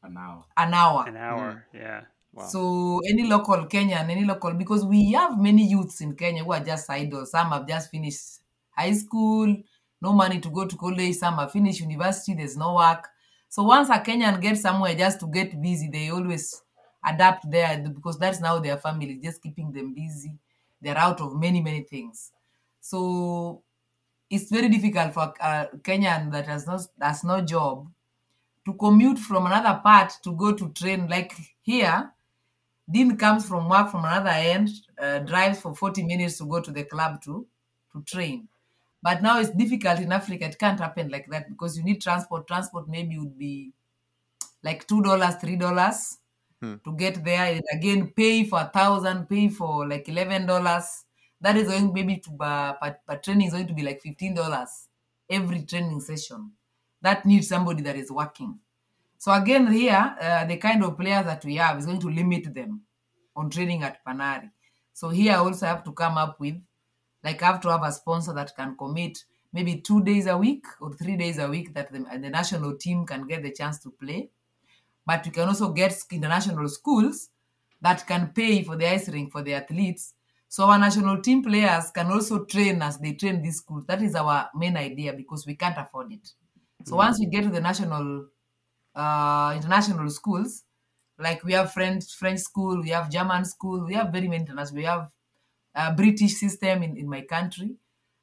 an 0.03 0.16
hour. 0.16 0.45
an 0.57 0.74
hour. 0.74 1.05
An 1.07 1.16
hour, 1.16 1.66
yeah. 1.72 2.07
Wow. 2.32 2.49
So 2.51 3.01
any 3.09 3.24
local 3.24 3.66
Kenyan, 3.66 4.09
any 4.11 4.24
local, 4.24 4.55
because 4.55 4.84
we 4.84 5.12
have 5.12 5.39
many 5.39 5.66
youths 5.68 6.01
in 6.01 6.14
Kenya 6.16 6.45
who 6.45 6.53
are 6.53 6.64
just 6.64 6.89
idle. 6.91 7.26
Some 7.26 7.51
have 7.51 7.66
just 7.66 7.91
finished 7.91 8.41
high 8.70 8.93
school, 8.93 9.57
no 10.01 10.12
money 10.12 10.41
to 10.41 10.51
go 10.51 10.66
to 10.66 10.76
college. 10.76 11.16
Some 11.16 11.34
have 11.36 11.53
finished 11.53 11.80
university, 11.80 12.34
there's 12.34 12.57
no 12.57 12.74
work. 12.76 13.09
So 13.49 13.62
once 13.62 13.88
a 13.88 13.99
Kenyan 13.99 14.40
gets 14.40 14.61
somewhere 14.62 14.94
just 14.94 15.20
to 15.20 15.26
get 15.26 15.61
busy, 15.61 15.88
they 15.88 16.11
always 16.11 16.62
adapt 17.05 17.51
there 17.51 17.78
because 17.78 18.18
that's 18.18 18.40
now 18.40 18.59
their 18.59 18.76
family, 18.76 19.18
just 19.22 19.42
keeping 19.42 19.72
them 19.72 19.94
busy. 19.94 20.32
They're 20.80 20.99
out 20.99 21.20
of 21.20 21.34
many, 21.34 21.61
many 21.61 21.82
things. 21.82 22.32
So 22.80 23.62
it's 24.30 24.51
very 24.51 24.68
difficult 24.68 25.14
for 25.14 25.32
a 25.40 25.68
Kenyan 25.78 26.30
that 26.32 26.46
has 26.46 26.66
no, 26.66 26.78
has 27.01 27.24
no 27.24 27.40
job 27.40 27.88
to 28.66 28.74
commute 28.74 29.18
from 29.18 29.46
another 29.46 29.80
part 29.82 30.12
to 30.22 30.32
go 30.32 30.53
to 30.53 30.68
train. 30.70 31.09
Like 31.09 31.32
here, 31.62 32.12
Dean 32.90 33.16
comes 33.16 33.46
from 33.46 33.68
work 33.68 33.90
from 33.90 34.05
another 34.05 34.30
end, 34.30 34.68
uh, 35.01 35.20
drives 35.20 35.61
for 35.61 35.74
40 35.74 36.05
minutes 36.05 36.38
to 36.38 36.46
go 36.46 36.61
to 36.61 36.70
the 36.70 36.84
club 36.84 37.22
to, 37.22 37.46
to 37.92 38.03
train. 38.03 38.49
But 39.03 39.22
now 39.22 39.38
it's 39.40 39.51
difficult 39.51 40.01
in 40.01 40.12
Africa. 40.12 40.46
It 40.46 40.59
can't 40.59 40.80
happen 40.80 41.09
like 41.09 41.26
that 41.30 41.49
because 41.49 41.76
you 41.76 41.84
need 41.84 42.01
transport. 42.03 42.46
Transport 42.49 42.88
maybe 42.88 43.18
would 43.18 43.38
be 43.38 43.72
like 44.62 44.86
$2, 44.86 45.03
$3 45.40 46.18
Hmm. 46.61 46.74
to 46.84 46.92
get 46.96 47.24
there. 47.24 47.55
And 47.55 47.62
again, 47.72 48.09
pay 48.16 48.44
for 48.44 48.61
a 48.61 48.70
thousand, 48.74 49.28
pay 49.28 49.49
for 49.49 49.86
like 49.88 50.07
$11. 50.09 51.05
That 51.40 51.57
is 51.57 51.68
going 51.68 51.92
maybe 51.92 52.16
to, 52.16 52.30
uh, 52.40 52.72
per, 52.74 52.99
per 53.07 53.16
training 53.18 53.46
is 53.46 53.53
going 53.53 53.68
to 53.68 53.74
be 53.74 53.82
like 53.82 54.03
$15 54.03 54.88
every 55.30 55.62
training 55.62 56.01
session. 56.01 56.51
That 57.01 57.24
needs 57.24 57.46
somebody 57.49 57.82
that 57.82 57.94
is 57.94 58.11
working. 58.11 58.59
So 59.18 59.32
again, 59.32 59.70
here 59.72 60.16
uh, 60.20 60.44
the 60.46 60.57
kind 60.57 60.82
of 60.82 60.96
players 60.96 61.24
that 61.26 61.44
we 61.44 61.57
have 61.57 61.78
is 61.78 61.86
going 61.86 62.01
to 62.01 62.09
limit 62.11 62.53
them 62.55 62.82
on 63.36 63.51
training 63.51 63.84
at 63.84 64.05
Panari. 64.05 64.51
So 64.92 65.11
here 65.11 65.32
I 65.34 65.36
also 65.36 65.66
have 65.66 65.84
to 65.84 65.92
come 65.92 66.18
up 66.18 66.40
with, 66.40 66.57
like, 67.25 67.43
I 67.43 67.47
have 67.47 67.61
to 67.62 67.71
have 67.71 67.83
a 67.83 67.93
sponsor 67.93 68.33
that 68.35 68.55
can 68.57 68.77
commit 68.77 69.25
maybe 69.53 69.81
two 69.81 70.03
days 70.03 70.27
a 70.27 70.37
week 70.37 70.64
or 70.81 70.93
three 70.93 71.16
days 71.16 71.39
a 71.39 71.49
week 71.49 71.75
that 71.75 71.93
the, 71.93 72.01
the 72.01 72.31
national 72.31 72.77
team 72.77 73.07
can 73.07 73.27
get 73.27 73.43
the 73.43 73.53
chance 73.53 73.79
to 73.81 73.91
play. 73.91 74.31
But 75.07 75.25
we 75.25 75.31
can 75.31 75.49
also 75.49 75.71
get 75.71 75.97
international 76.11 76.69
schools 76.69 77.31
that 77.81 78.07
can 78.07 78.29
pay 78.29 78.62
for 78.62 78.77
the 78.77 78.87
ice 78.87 79.09
rink 79.09 79.33
for 79.33 79.43
the 79.43 79.55
athletes. 79.55 80.14
So 80.49 80.64
our 80.64 80.79
national 80.79 81.23
team 81.23 81.43
players 81.43 81.91
can 81.91 82.07
also 82.11 82.45
train 82.45 82.83
as 82.83 82.99
they 82.99 83.12
train 83.12 83.43
these 83.43 83.59
schools. 83.59 83.85
That 83.87 84.03
is 84.03 84.14
our 84.14 84.49
main 84.55 84.77
idea 84.77 85.12
because 85.12 85.47
we 85.47 85.55
can't 85.55 85.77
afford 85.79 86.12
it. 86.12 86.33
So 86.85 86.97
once 86.97 87.19
we 87.19 87.27
get 87.27 87.45
to 87.45 87.51
the 87.51 87.61
national, 87.61 88.27
uh, 88.95 89.53
international 89.57 90.09
schools, 90.11 90.64
like 91.19 91.43
we 91.45 91.53
have 91.53 91.73
French 91.73 92.14
French 92.14 92.41
school, 92.41 92.81
we 92.81 92.91
have 92.91 93.11
German 93.11 93.45
school, 93.45 93.85
we 93.85 93.95
have 93.95 94.12
very 94.12 94.29
many 94.29 94.43
international. 94.43 94.77
We 94.77 94.85
have 94.85 95.11
a 95.75 95.93
British 95.93 96.35
system 96.35 96.83
in, 96.83 96.97
in 96.97 97.09
my 97.09 97.23
country. 97.23 97.77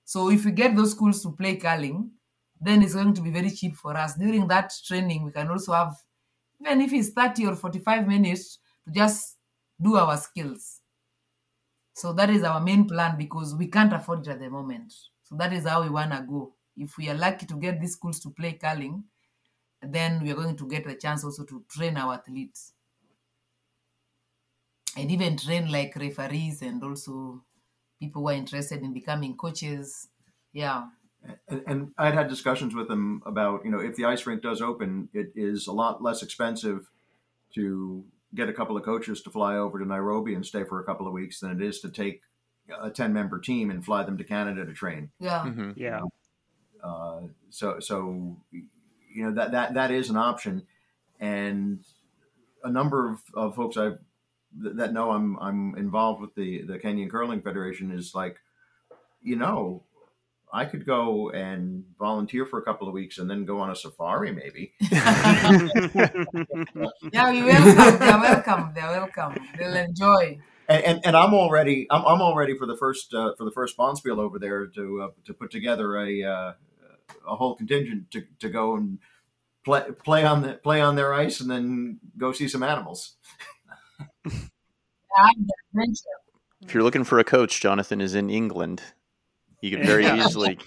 So 0.03 0.29
if 0.29 0.45
we 0.45 0.51
get 0.51 0.75
those 0.75 0.91
schools 0.91 1.21
to 1.23 1.31
play 1.31 1.55
curling, 1.55 2.11
then 2.59 2.81
it's 2.81 2.93
going 2.93 3.13
to 3.13 3.21
be 3.21 3.31
very 3.31 3.49
cheap 3.51 3.75
for 3.75 3.95
us. 3.97 4.15
During 4.15 4.47
that 4.47 4.71
training, 4.85 5.23
we 5.23 5.31
can 5.31 5.49
also 5.49 5.73
have, 5.73 5.95
even 6.61 6.81
if 6.81 6.93
it's 6.93 7.09
30 7.09 7.47
or 7.47 7.55
45 7.55 8.07
minutes, 8.07 8.59
to 8.85 8.91
just 8.91 9.37
do 9.81 9.95
our 9.97 10.17
skills. 10.17 10.81
So 11.93 12.13
that 12.13 12.29
is 12.29 12.43
our 12.43 12.59
main 12.59 12.87
plan 12.87 13.17
because 13.17 13.55
we 13.55 13.67
can't 13.67 13.93
afford 13.93 14.27
it 14.27 14.31
at 14.31 14.39
the 14.39 14.49
moment. 14.49 14.93
So 15.23 15.35
that 15.37 15.53
is 15.53 15.65
how 15.65 15.83
we 15.83 15.89
want 15.89 16.11
to 16.11 16.21
go. 16.21 16.53
If 16.77 16.97
we 16.97 17.09
are 17.09 17.15
lucky 17.15 17.45
to 17.47 17.55
get 17.55 17.79
these 17.79 17.93
schools 17.93 18.19
to 18.21 18.29
play 18.29 18.53
curling, 18.53 19.03
then 19.81 20.21
we 20.21 20.31
are 20.31 20.35
going 20.35 20.57
to 20.57 20.67
get 20.67 20.85
the 20.85 20.95
chance 20.95 21.23
also 21.23 21.43
to 21.45 21.63
train 21.69 21.97
our 21.97 22.15
athletes 22.15 22.73
and 24.97 25.11
even 25.11 25.37
train 25.37 25.71
like 25.71 25.95
referees 25.95 26.61
and 26.61 26.83
also 26.83 27.43
people 27.99 28.21
who 28.21 28.29
are 28.29 28.33
interested 28.33 28.81
in 28.81 28.93
becoming 28.93 29.35
coaches. 29.35 30.09
Yeah. 30.53 30.85
And, 31.47 31.63
and 31.67 31.91
I'd 31.97 32.13
had 32.13 32.27
discussions 32.27 32.75
with 32.75 32.87
them 32.87 33.21
about, 33.25 33.65
you 33.65 33.71
know, 33.71 33.79
if 33.79 33.95
the 33.95 34.05
ice 34.05 34.25
rink 34.25 34.41
does 34.41 34.61
open, 34.61 35.09
it 35.13 35.31
is 35.35 35.67
a 35.67 35.71
lot 35.71 36.03
less 36.03 36.21
expensive 36.21 36.89
to 37.55 38.05
get 38.33 38.49
a 38.49 38.53
couple 38.53 38.77
of 38.77 38.83
coaches 38.83 39.21
to 39.23 39.29
fly 39.29 39.55
over 39.55 39.79
to 39.79 39.85
Nairobi 39.85 40.35
and 40.35 40.45
stay 40.45 40.63
for 40.63 40.79
a 40.79 40.83
couple 40.83 41.07
of 41.07 41.13
weeks 41.13 41.39
than 41.39 41.51
it 41.51 41.65
is 41.65 41.79
to 41.79 41.89
take 41.89 42.21
a 42.81 42.89
10 42.89 43.13
member 43.13 43.39
team 43.39 43.69
and 43.69 43.83
fly 43.83 44.03
them 44.03 44.17
to 44.17 44.23
Canada 44.23 44.65
to 44.65 44.73
train. 44.73 45.09
Yeah. 45.19 45.43
hmm 45.43 45.71
Yeah. 45.75 46.01
Uh, 46.83 47.21
so, 47.49 47.79
so, 47.79 48.37
you 48.51 49.23
know, 49.23 49.33
that, 49.33 49.51
that, 49.51 49.73
that 49.73 49.91
is 49.91 50.09
an 50.09 50.17
option. 50.17 50.63
And 51.19 51.83
a 52.63 52.69
number 52.69 53.09
of, 53.09 53.21
of 53.33 53.55
folks 53.55 53.77
I've, 53.77 53.97
that 54.57 54.93
know 54.93 55.11
I'm, 55.11 55.37
I'm 55.39 55.75
involved 55.75 56.21
with 56.21 56.35
the, 56.35 56.63
the 56.63 56.79
Kenyan 56.79 57.09
Curling 57.09 57.41
Federation 57.41 57.91
is 57.91 58.13
like, 58.15 58.37
you 59.21 59.35
know, 59.35 59.83
I 60.53 60.65
could 60.65 60.85
go 60.85 61.31
and 61.31 61.83
volunteer 61.99 62.45
for 62.45 62.59
a 62.59 62.61
couple 62.63 62.87
of 62.87 62.93
weeks 62.93 63.17
and 63.17 63.29
then 63.29 63.43
go 63.45 63.59
on 63.59 63.69
a 63.69 63.75
safari, 63.75 64.31
maybe. 64.31 64.73
Yeah, 67.11 67.31
we 67.31 67.43
welcome. 67.43 67.99
They're 67.99 68.19
welcome. 68.19 68.71
They're 68.73 68.91
welcome. 68.91 69.35
They'll 69.57 69.75
enjoy. 69.75 70.39
and, 70.67 70.83
and, 70.83 71.01
and 71.05 71.17
I'm 71.17 71.33
already 71.33 71.87
I'm, 71.89 72.05
I'm 72.05 72.21
all 72.21 72.35
ready 72.35 72.57
for 72.57 72.65
the 72.65 72.77
first 72.77 73.13
uh, 73.13 73.33
for 73.37 73.43
the 73.45 73.51
first 73.51 73.77
Bonspiel 73.77 74.17
over 74.17 74.39
there 74.39 74.67
to 74.67 75.01
uh, 75.01 75.09
to 75.25 75.33
put 75.33 75.51
together 75.51 75.97
a 75.97 76.23
uh, 76.23 76.53
a 77.27 77.35
whole 77.35 77.55
contingent 77.55 78.11
to, 78.11 78.25
to 78.39 78.49
go 78.49 78.75
and 78.75 78.99
play 79.63 79.83
play 80.03 80.23
on 80.25 80.41
the 80.41 80.53
play 80.53 80.81
on 80.81 80.95
their 80.95 81.13
ice 81.13 81.39
and 81.39 81.49
then 81.49 81.99
go 82.17 82.31
see 82.31 82.47
some 82.47 82.63
animals. 82.63 83.15
if 86.61 86.73
you're 86.73 86.83
looking 86.83 87.03
for 87.03 87.19
a 87.19 87.23
coach, 87.23 87.61
Jonathan 87.61 88.01
is 88.01 88.15
in 88.15 88.29
England. 88.29 88.81
You 89.61 89.71
can 89.71 89.85
very 89.85 90.05
easily 90.05 90.57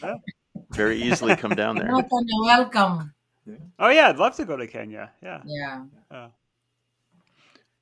very 0.71 1.01
easily 1.01 1.37
come 1.37 1.55
down 1.55 1.77
there. 1.77 1.89
Jonathan, 1.89 2.25
you're 2.27 2.45
welcome. 2.45 3.15
Oh 3.79 3.89
yeah, 3.89 4.09
I'd 4.09 4.19
love 4.19 4.37
to 4.37 4.45
go 4.45 4.57
to 4.57 4.67
Kenya. 4.67 5.13
Yeah. 5.23 5.41
Yeah. 5.47 5.85
Uh, 6.11 6.29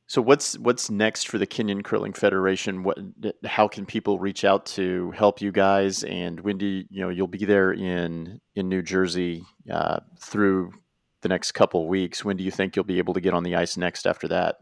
So 0.08 0.22
what's 0.22 0.56
what's 0.58 0.88
next 0.90 1.28
for 1.28 1.38
the 1.38 1.46
Kenyan 1.46 1.82
Curling 1.82 2.12
Federation? 2.12 2.84
What 2.84 2.98
how 3.44 3.66
can 3.66 3.86
people 3.86 4.18
reach 4.18 4.44
out 4.44 4.66
to 4.66 5.10
help 5.12 5.40
you 5.40 5.50
guys? 5.50 6.04
And 6.04 6.38
when 6.40 6.58
do 6.58 6.66
you, 6.66 6.84
you 6.90 7.00
know 7.00 7.08
you'll 7.08 7.26
be 7.26 7.44
there 7.44 7.72
in 7.72 8.40
in 8.54 8.68
New 8.68 8.82
Jersey 8.82 9.44
uh, 9.70 10.00
through 10.20 10.72
the 11.22 11.28
next 11.28 11.52
couple 11.52 11.88
weeks? 11.88 12.24
When 12.24 12.36
do 12.36 12.44
you 12.44 12.52
think 12.52 12.76
you'll 12.76 12.84
be 12.84 12.98
able 12.98 13.14
to 13.14 13.20
get 13.20 13.34
on 13.34 13.42
the 13.42 13.56
ice 13.56 13.76
next 13.76 14.06
after 14.06 14.28
that? 14.28 14.56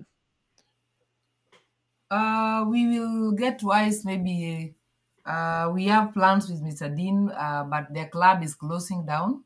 Uh, 2.10 2.64
we 2.68 2.86
will 2.88 3.32
get 3.32 3.62
ice 3.64 4.04
maybe. 4.04 4.74
Uh, 5.24 5.70
we 5.72 5.86
have 5.86 6.12
plans 6.12 6.50
with 6.50 6.62
Mr. 6.62 6.88
Dean, 6.88 7.30
uh, 7.30 7.64
but 7.64 7.92
their 7.92 8.08
club 8.08 8.42
is 8.42 8.54
closing 8.54 9.06
down. 9.06 9.44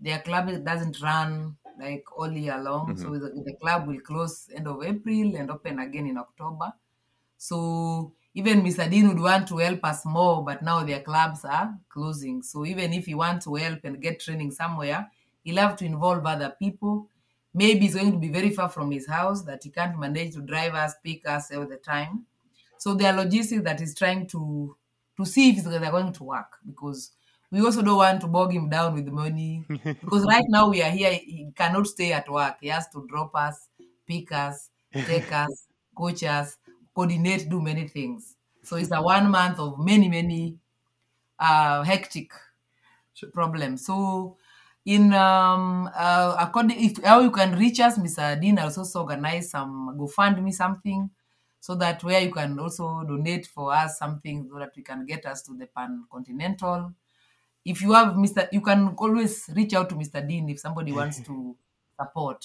Their 0.00 0.20
club 0.20 0.48
doesn't 0.64 1.00
run 1.02 1.56
like 1.78 2.04
all 2.16 2.30
year 2.32 2.58
long, 2.58 2.96
so 2.96 3.12
the, 3.12 3.30
the 3.44 3.54
club 3.60 3.86
will 3.86 4.00
close 4.00 4.50
end 4.54 4.66
of 4.68 4.82
April 4.82 5.36
and 5.36 5.50
open 5.50 5.78
again 5.78 6.06
in 6.06 6.18
October. 6.18 6.72
So 7.38 8.14
even 8.34 8.62
Mr. 8.62 8.86
Dean 8.88 9.08
would 9.08 9.20
want 9.20 9.48
to 9.48 9.58
help 9.58 9.84
us 9.84 10.04
more, 10.06 10.44
but 10.44 10.62
now 10.62 10.84
their 10.84 11.00
clubs 11.02 11.44
are 11.44 11.78
closing. 11.88 12.42
So 12.42 12.64
even 12.66 12.92
if 12.92 13.06
he 13.06 13.14
wants 13.14 13.44
to 13.46 13.54
help 13.56 13.84
and 13.84 14.00
get 14.00 14.20
training 14.20 14.52
somewhere, 14.52 15.10
he'll 15.44 15.58
have 15.58 15.76
to 15.76 15.84
involve 15.84 16.24
other 16.26 16.50
people. 16.58 17.08
Maybe 17.54 17.86
it's 17.86 17.94
going 17.94 18.12
to 18.12 18.18
be 18.18 18.28
very 18.28 18.50
far 18.50 18.68
from 18.68 18.90
his 18.90 19.06
house 19.06 19.42
that 19.42 19.62
he 19.64 19.70
can't 19.70 19.98
manage 19.98 20.34
to 20.34 20.40
drive 20.40 20.74
us, 20.74 20.94
pick 21.04 21.26
us 21.28 21.52
all 21.52 21.66
the 21.66 21.76
time. 21.76 22.26
So 22.78 22.94
there 22.94 23.12
are 23.12 23.24
logistics 23.24 23.62
that 23.64 23.80
he's 23.80 23.94
trying 23.94 24.26
to 24.28 24.76
to 25.16 25.24
see 25.26 25.50
if 25.50 25.64
they're 25.64 25.90
going 25.90 26.12
to 26.12 26.24
work 26.24 26.56
because 26.66 27.12
we 27.50 27.60
also 27.60 27.82
don't 27.82 27.98
want 27.98 28.20
to 28.22 28.26
bog 28.26 28.52
him 28.52 28.70
down 28.70 28.94
with 28.94 29.06
money. 29.08 29.64
Because 29.84 30.24
right 30.24 30.44
now 30.48 30.70
we 30.70 30.82
are 30.82 30.90
here 30.90 31.12
he 31.12 31.52
cannot 31.54 31.86
stay 31.86 32.12
at 32.12 32.28
work. 32.28 32.56
He 32.60 32.68
has 32.68 32.88
to 32.90 33.06
drop 33.08 33.34
us 33.34 33.68
pick 34.06 34.32
us 34.32 34.70
take 35.06 35.30
us 35.42 35.66
coach 35.94 36.24
us 36.24 36.56
coordinate 36.94 37.48
do 37.48 37.60
many 37.60 37.86
things. 37.88 38.36
So 38.62 38.76
it's 38.76 38.90
a 38.90 39.02
one 39.02 39.30
month 39.30 39.58
of 39.58 39.78
many 39.78 40.08
many 40.08 40.58
uh 41.38 41.82
hectic 41.82 42.32
problems. 43.32 43.86
So 43.86 44.36
in 44.84 45.12
um 45.14 45.88
uh, 45.94 46.36
according 46.38 46.82
if 46.82 47.02
how 47.04 47.20
you 47.20 47.30
can 47.30 47.56
reach 47.56 47.78
us 47.80 47.98
mr 47.98 48.40
dean 48.40 48.56
has 48.56 48.76
also 48.78 49.00
organize 49.00 49.50
some 49.50 49.96
gofundme 49.98 50.52
something 50.52 51.08
so 51.60 51.74
that 51.76 52.02
where 52.02 52.20
you 52.20 52.32
can 52.32 52.58
also 52.58 53.04
donate 53.04 53.46
for 53.46 53.72
us 53.72 53.98
something 53.98 54.48
so 54.50 54.58
that 54.58 54.72
we 54.76 54.82
can 54.82 55.06
get 55.06 55.24
us 55.26 55.42
to 55.42 55.56
the 55.56 55.66
pan 55.66 56.04
continental 56.10 56.92
if 57.64 57.80
you 57.80 57.92
have 57.92 58.14
Mr. 58.14 58.48
You 58.52 58.60
can 58.60 58.94
always 58.98 59.48
reach 59.54 59.74
out 59.74 59.88
to 59.90 59.94
Mr. 59.94 60.26
Dean 60.26 60.48
if 60.48 60.58
somebody 60.60 60.92
wants 60.92 61.20
to 61.20 61.56
support. 61.98 62.44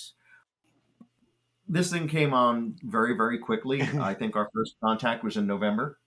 This 1.68 1.92
thing 1.92 2.08
came 2.08 2.34
on 2.34 2.78
very 2.84 3.16
very 3.16 3.40
quickly. 3.40 3.82
I 4.00 4.14
think 4.14 4.36
our 4.36 4.50
first 4.54 4.76
contact 4.84 5.24
was 5.24 5.38
in 5.38 5.48
November. 5.48 6.00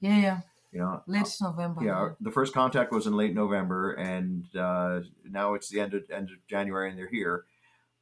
Yeah, 0.00 0.16
yeah. 0.18 0.40
You 0.72 0.80
know, 0.80 1.02
Late 1.08 1.36
November. 1.40 1.84
yeah, 1.84 2.08
the 2.20 2.30
first 2.30 2.54
contact 2.54 2.92
was 2.92 3.06
in 3.06 3.14
late 3.14 3.34
November, 3.34 3.92
and 3.92 4.44
uh, 4.56 5.00
now 5.28 5.54
it's 5.54 5.68
the 5.68 5.80
end 5.80 5.94
of 5.94 6.04
end 6.10 6.30
of 6.30 6.46
January, 6.46 6.88
and 6.88 6.98
they're 6.98 7.08
here. 7.10 7.44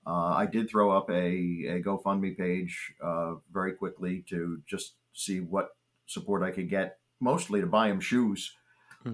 Uh, 0.07 0.35
I 0.35 0.47
did 0.47 0.69
throw 0.69 0.91
up 0.91 1.11
a, 1.11 1.15
a 1.15 1.83
GoFundMe 1.83 2.37
page 2.37 2.93
uh, 3.03 3.35
very 3.53 3.73
quickly 3.73 4.25
to 4.29 4.63
just 4.67 4.95
see 5.13 5.41
what 5.41 5.71
support 6.07 6.43
I 6.43 6.51
could 6.51 6.69
get, 6.71 6.99
mostly 7.21 7.61
to 7.61 7.67
buy 7.67 7.89
him 7.89 8.01
shoes. 8.01 8.53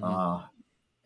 Uh, 0.03 0.43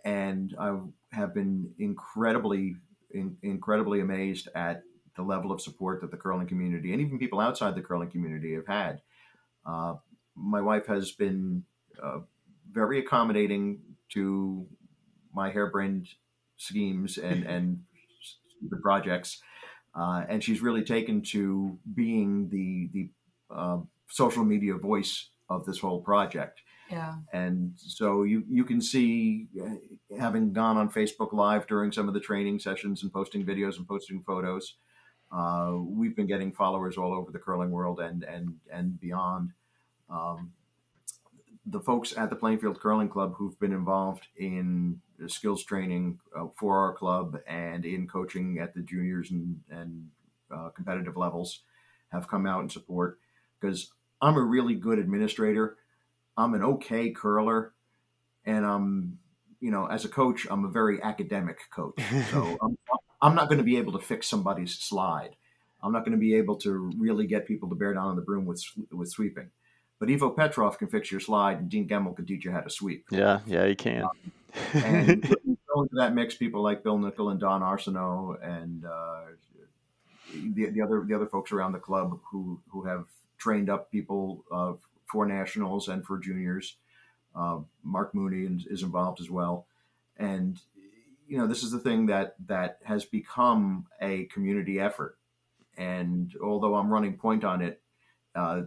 and 0.05 0.55
I 0.59 0.78
have 1.12 1.34
been 1.34 1.72
incredibly, 1.78 2.76
in, 3.11 3.36
incredibly 3.42 4.01
amazed 4.01 4.49
at 4.55 4.82
the 5.16 5.22
level 5.22 5.53
of 5.53 5.61
support 5.61 6.01
that 6.01 6.11
the 6.11 6.16
curling 6.16 6.46
community 6.46 6.92
and 6.92 7.03
even 7.03 7.18
people 7.18 7.40
outside 7.40 7.74
the 7.74 7.82
curling 7.82 8.11
community 8.11 8.55
have 8.55 8.66
had. 8.66 9.03
Uh, 9.66 9.94
my 10.34 10.61
wife 10.61 10.86
has 10.86 11.11
been 11.12 11.64
uh, 12.03 12.20
very 12.72 12.98
accommodating 12.98 13.80
to 14.10 14.66
my 15.34 15.50
harebrained 15.50 16.08
schemes 16.56 17.18
and 17.18 17.44
and 17.54 17.80
the 18.68 18.76
projects, 18.76 19.40
uh, 19.94 20.24
and 20.28 20.42
she's 20.42 20.60
really 20.60 20.82
taken 20.82 21.22
to 21.22 21.78
being 21.94 22.48
the 22.50 22.90
the 22.92 23.10
uh, 23.54 23.78
social 24.08 24.44
media 24.44 24.74
voice 24.74 25.30
of 25.48 25.64
this 25.64 25.78
whole 25.78 26.00
project. 26.00 26.60
Yeah. 26.90 27.16
And 27.32 27.72
so 27.76 28.22
you 28.22 28.44
you 28.48 28.64
can 28.64 28.80
see, 28.80 29.48
uh, 29.62 30.18
having 30.18 30.52
gone 30.52 30.76
on 30.76 30.90
Facebook 30.90 31.32
Live 31.32 31.66
during 31.66 31.92
some 31.92 32.08
of 32.08 32.14
the 32.14 32.20
training 32.20 32.60
sessions 32.60 33.02
and 33.02 33.12
posting 33.12 33.44
videos 33.44 33.76
and 33.76 33.86
posting 33.86 34.22
photos, 34.22 34.74
uh, 35.30 35.72
we've 35.78 36.16
been 36.16 36.26
getting 36.26 36.52
followers 36.52 36.96
all 36.96 37.12
over 37.12 37.30
the 37.30 37.38
curling 37.38 37.70
world 37.70 38.00
and 38.00 38.24
and 38.24 38.54
and 38.72 38.98
beyond. 39.00 39.50
Um, 40.10 40.52
the 41.70 41.80
folks 41.80 42.16
at 42.16 42.30
the 42.30 42.36
Plainfield 42.36 42.80
Curling 42.80 43.08
Club 43.08 43.34
who've 43.36 43.58
been 43.58 43.72
involved 43.72 44.28
in 44.36 45.00
skills 45.26 45.64
training 45.64 46.18
uh, 46.36 46.46
for 46.56 46.78
our 46.78 46.94
club 46.94 47.38
and 47.46 47.84
in 47.84 48.06
coaching 48.06 48.58
at 48.58 48.74
the 48.74 48.80
juniors 48.80 49.30
and 49.30 49.60
and 49.70 50.08
uh, 50.54 50.70
competitive 50.70 51.16
levels 51.16 51.60
have 52.10 52.28
come 52.28 52.46
out 52.46 52.62
in 52.62 52.70
support 52.70 53.18
because 53.60 53.90
I'm 54.20 54.36
a 54.36 54.42
really 54.42 54.74
good 54.74 54.98
administrator. 54.98 55.76
I'm 56.36 56.54
an 56.54 56.62
okay 56.62 57.10
curler, 57.10 57.74
and 58.44 58.64
I'm, 58.64 59.18
you 59.60 59.70
know, 59.70 59.86
as 59.86 60.04
a 60.04 60.08
coach, 60.08 60.46
I'm 60.50 60.64
a 60.64 60.68
very 60.68 61.02
academic 61.02 61.58
coach. 61.70 62.00
So 62.30 62.56
I'm, 62.62 62.78
I'm 63.20 63.34
not 63.34 63.48
going 63.48 63.58
to 63.58 63.64
be 63.64 63.76
able 63.76 63.92
to 63.92 63.98
fix 63.98 64.28
somebody's 64.28 64.74
slide. 64.74 65.36
I'm 65.82 65.92
not 65.92 66.04
going 66.04 66.12
to 66.12 66.18
be 66.18 66.34
able 66.36 66.56
to 66.58 66.92
really 66.98 67.26
get 67.26 67.46
people 67.46 67.68
to 67.68 67.74
bear 67.74 67.94
down 67.94 68.06
on 68.06 68.16
the 68.16 68.22
broom 68.22 68.46
with 68.46 68.62
with 68.90 69.10
sweeping. 69.10 69.50
But 69.99 70.11
Ivo 70.11 70.30
Petrov 70.30 70.78
can 70.78 70.88
fix 70.88 71.11
your 71.11 71.20
slide, 71.20 71.59
and 71.59 71.68
Dean 71.68 71.88
Gemmell 71.88 72.14
can 72.14 72.24
teach 72.24 72.44
you 72.44 72.53
how 72.53 72.61
to 72.61 72.70
sweep. 72.70 73.07
Yeah, 73.11 73.40
yeah, 73.46 73.66
he 73.66 73.74
can. 73.74 74.05
And 74.74 75.36
into 75.82 75.94
that 75.94 76.14
mix 76.14 76.34
people 76.34 76.62
like 76.62 76.82
Bill 76.82 76.99
Nickel 76.99 77.30
and 77.30 77.40
Don 77.40 77.61
Arsenault 77.62 78.42
and 78.42 78.84
uh, 78.84 79.20
the, 80.32 80.66
the 80.70 80.82
other 80.82 81.05
the 81.07 81.14
other 81.14 81.26
folks 81.26 81.53
around 81.53 81.72
the 81.72 81.78
club 81.78 82.18
who 82.30 82.61
who 82.68 82.84
have 82.84 83.07
trained 83.38 83.70
up 83.70 83.90
people 83.90 84.44
uh, 84.53 84.72
for 85.11 85.26
nationals 85.26 85.88
and 85.88 86.05
for 86.05 86.18
juniors. 86.18 86.76
Uh, 87.34 87.61
Mark 87.84 88.14
Mooney 88.14 88.53
is, 88.53 88.66
is 88.66 88.82
involved 88.82 89.20
as 89.20 89.30
well, 89.30 89.66
and 90.16 90.59
you 91.26 91.38
know 91.38 91.46
this 91.46 91.62
is 91.62 91.70
the 91.70 91.78
thing 91.78 92.07
that 92.07 92.34
that 92.46 92.78
has 92.84 93.05
become 93.05 93.86
a 94.01 94.24
community 94.24 94.80
effort. 94.80 95.16
And 95.76 96.34
although 96.42 96.74
I'm 96.74 96.90
running 96.90 97.16
point 97.16 97.44
on 97.44 97.62
it, 97.62 97.80
uh, 98.34 98.62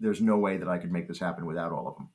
there's 0.00 0.20
no 0.20 0.36
way 0.38 0.56
that 0.56 0.68
I 0.68 0.78
could 0.78 0.92
make 0.92 1.08
this 1.08 1.18
happen 1.18 1.46
without 1.46 1.72
all 1.72 1.88
of 1.88 1.96
them. 1.96 2.08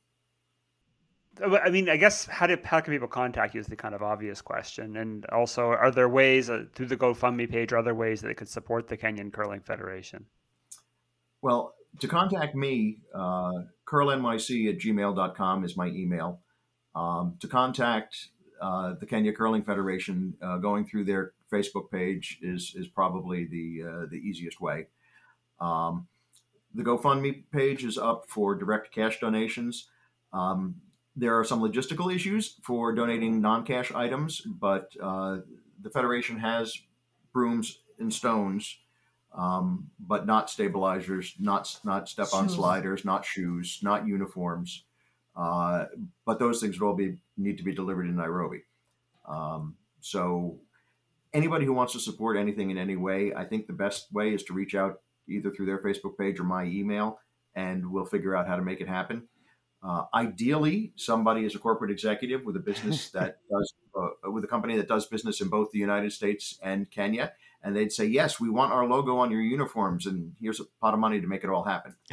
I 1.40 1.70
mean, 1.70 1.90
I 1.90 1.98
guess 1.98 2.26
how 2.26 2.46
do 2.46 2.58
how 2.64 2.82
can 2.82 2.94
people 2.94 3.08
contact 3.08 3.56
you 3.56 3.62
is 3.62 3.68
the 3.68 3.76
kind 3.76 3.96
of 3.96 4.04
obvious 4.04 4.42
question, 4.42 4.98
and 4.98 5.26
also 5.28 5.68
are 5.68 5.90
there 5.90 6.10
ways 6.10 6.50
uh, 6.50 6.66
through 6.76 6.88
the 6.88 6.98
GoFundMe 6.98 7.50
page 7.50 7.72
or 7.72 7.78
other 7.78 7.96
ways 7.96 8.22
that 8.22 8.28
they 8.28 8.34
could 8.34 8.50
support 8.50 8.90
the 8.90 8.98
Kenyan 8.98 9.32
Curling 9.32 9.62
Federation? 9.62 10.26
Well, 11.42 11.74
to 12.00 12.08
contact 12.08 12.54
me, 12.54 13.00
uh, 13.16 13.64
curlnyc 13.88 14.70
at 14.70 14.80
gmail.com 14.80 15.64
is 15.64 15.78
my 15.78 15.88
email. 15.88 16.42
Um, 16.94 17.38
to 17.40 17.48
contact 17.48 18.28
uh, 18.62 18.94
the 19.00 19.06
Kenya 19.06 19.34
Curling 19.34 19.64
Federation, 19.64 20.36
uh, 20.42 20.58
going 20.58 20.86
through 20.86 21.06
their 21.06 21.34
Facebook 21.52 21.90
page 21.92 22.40
is 22.42 22.74
is 22.76 22.88
probably 22.88 23.46
the 23.46 23.88
uh, 23.88 24.06
the 24.12 24.18
easiest 24.18 24.60
way. 24.60 24.88
Um, 25.60 26.08
the 26.74 26.84
GoFundMe 26.84 27.44
page 27.52 27.84
is 27.84 27.98
up 27.98 28.26
for 28.28 28.56
direct 28.56 28.94
cash 28.94 29.20
donations. 29.20 29.88
Um, 30.34 30.76
there 31.16 31.38
are 31.38 31.44
some 31.44 31.62
logistical 31.62 32.14
issues 32.14 32.56
for 32.64 32.94
donating 32.94 33.42
non-cash 33.42 33.92
items, 33.92 34.42
but 34.42 34.92
uh, 35.02 35.40
the 35.82 35.90
federation 35.90 36.40
has 36.40 36.78
brooms 37.34 37.80
and 38.00 38.14
stones 38.14 38.78
um, 39.34 39.90
but 40.00 40.26
not 40.26 40.50
stabilizers, 40.50 41.36
not 41.40 41.80
not 41.84 42.10
step-on 42.10 42.48
Shoes. 42.48 42.56
sliders, 42.56 43.06
not 43.06 43.26
shoes, 43.26 43.80
not 43.82 44.08
uniforms. 44.08 44.84
Uh, 45.36 45.86
but 46.26 46.40
those 46.40 46.60
things 46.60 46.80
would 46.80 46.86
all 46.86 46.96
be 46.96 47.18
need 47.38 47.58
to 47.58 47.64
be 47.64 47.74
delivered 47.74 48.08
in 48.08 48.16
Nairobi. 48.16 48.64
Um, 49.28 49.76
so 50.02 50.58
anybody 51.34 51.66
who 51.66 51.74
wants 51.74 51.94
to 51.94 52.00
support 52.00 52.36
anything 52.36 52.72
in 52.72 52.78
any 52.78 52.98
way, 52.98 53.34
I 53.34 53.46
think 53.46 53.68
the 53.68 53.74
best 53.74 54.12
way 54.12 54.34
is 54.34 54.44
to 54.44 54.54
reach 54.54 54.76
out 54.76 55.02
either 55.32 55.52
through 55.52 55.66
their 55.66 55.80
Facebook 55.80 56.18
page 56.18 56.40
or 56.40 56.44
my 56.44 56.66
email, 56.66 57.20
and 57.56 57.92
we'll 57.92 58.06
figure 58.06 58.36
out 58.36 58.48
how 58.48 58.56
to 58.56 58.62
make 58.62 58.82
it 58.82 58.88
happen. 58.88 59.28
Uh, 59.84 60.04
ideally, 60.14 60.94
somebody 60.96 61.44
is 61.44 61.56
a 61.56 61.60
corporate 61.60 61.90
executive 61.90 62.46
with 62.46 62.56
a 62.56 62.60
business 62.60 63.10
that 63.14 63.40
does 63.50 63.74
uh, 63.96 64.32
with 64.32 64.44
a 64.44 64.48
company 64.48 64.78
that 64.78 64.88
does 64.88 65.06
business 65.08 65.42
in 65.42 65.50
both 65.50 65.72
the 65.72 65.80
United 65.80 66.12
States 66.12 66.60
and 66.62 66.90
Kenya, 66.92 67.34
and 67.64 67.76
they'd 67.76 67.92
say, 67.92 68.06
"Yes, 68.06 68.40
we 68.40 68.50
want 68.50 68.72
our 68.72 68.86
logo 68.86 69.18
on 69.18 69.32
your 69.32 69.42
uniforms, 69.42 70.06
and 70.06 70.36
here's 70.40 70.60
a 70.60 70.66
pot 70.80 70.94
of 70.94 71.00
money 71.00 71.20
to 71.20 71.28
make 71.28 71.44
it 71.44 71.50
all 71.50 71.64
happen." 71.64 71.96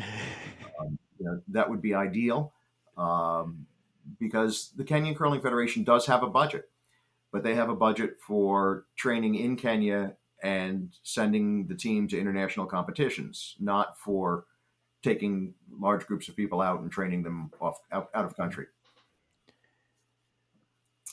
um, 0.81 0.99
you 1.19 1.27
know, 1.27 1.41
that 1.49 1.69
would 1.69 1.83
be 1.83 1.95
ideal, 1.95 2.55
um, 2.97 3.67
because 4.19 4.73
the 4.77 4.85
Kenyan 4.85 5.17
Curling 5.17 5.43
Federation 5.43 5.85
does 5.85 6.07
have 6.07 6.23
a 6.23 6.29
budget, 6.29 6.71
but 7.33 7.43
they 7.43 7.55
have 7.55 7.69
a 7.69 7.77
budget 7.77 8.17
for 8.27 8.87
training 8.97 9.35
in 9.35 9.57
Kenya 9.57 10.17
and 10.43 10.91
sending 11.03 11.67
the 11.67 11.75
team 11.75 12.09
to 12.09 12.19
international 12.19 12.67
competitions, 12.67 13.57
not 13.59 13.99
for 13.99 14.45
taking 15.03 15.55
large 15.79 16.07
groups 16.07 16.29
of 16.29 16.37
people 16.37 16.61
out 16.61 16.81
and 16.81 16.91
training 16.91 17.23
them 17.23 17.51
off 17.61 17.79
out, 17.93 18.11
out 18.15 18.25
of 18.25 18.37
country. 18.37 18.67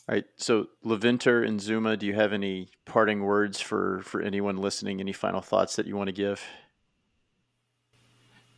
All 0.07 0.15
right. 0.15 0.26
So 0.38 0.67
Laventer 0.84 1.47
and 1.47 1.59
Zuma, 1.59 1.97
do 1.97 2.05
you 2.05 2.13
have 2.13 2.32
any 2.32 2.69
parting 2.86 3.23
words 3.23 3.59
for 3.59 4.01
for 4.01 4.21
anyone 4.21 4.57
listening? 4.57 4.99
Any 4.99 5.13
final 5.13 5.41
thoughts 5.41 5.76
that 5.78 5.88
you 5.88 5.95
want 5.95 6.07
to 6.07 6.13
give? 6.13 6.43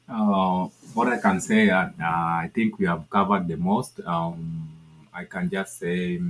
Uh, 0.09 0.67
what 0.93 1.07
I 1.09 1.17
can 1.17 1.41
say, 1.41 1.69
uh, 1.69 1.89
I 1.99 2.49
think 2.53 2.79
we 2.79 2.85
have 2.85 3.09
covered 3.09 3.47
the 3.47 3.57
most. 3.57 3.99
Um, 4.05 4.69
I 5.13 5.25
can 5.25 5.49
just 5.49 5.79
say 5.79 6.21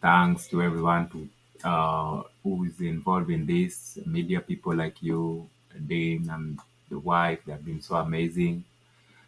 thanks 0.00 0.48
to 0.48 0.62
everyone 0.62 1.08
to 1.10 1.28
uh, 1.64 2.22
who 2.42 2.64
is 2.64 2.80
involved 2.80 3.30
in 3.30 3.46
this, 3.46 3.98
media 4.06 4.40
people 4.40 4.74
like 4.74 5.02
you, 5.02 5.48
Dean, 5.86 6.28
and 6.30 6.60
the 6.90 6.98
wife. 6.98 7.40
They 7.46 7.52
have 7.52 7.64
been 7.64 7.80
so 7.82 7.96
amazing. 7.96 8.64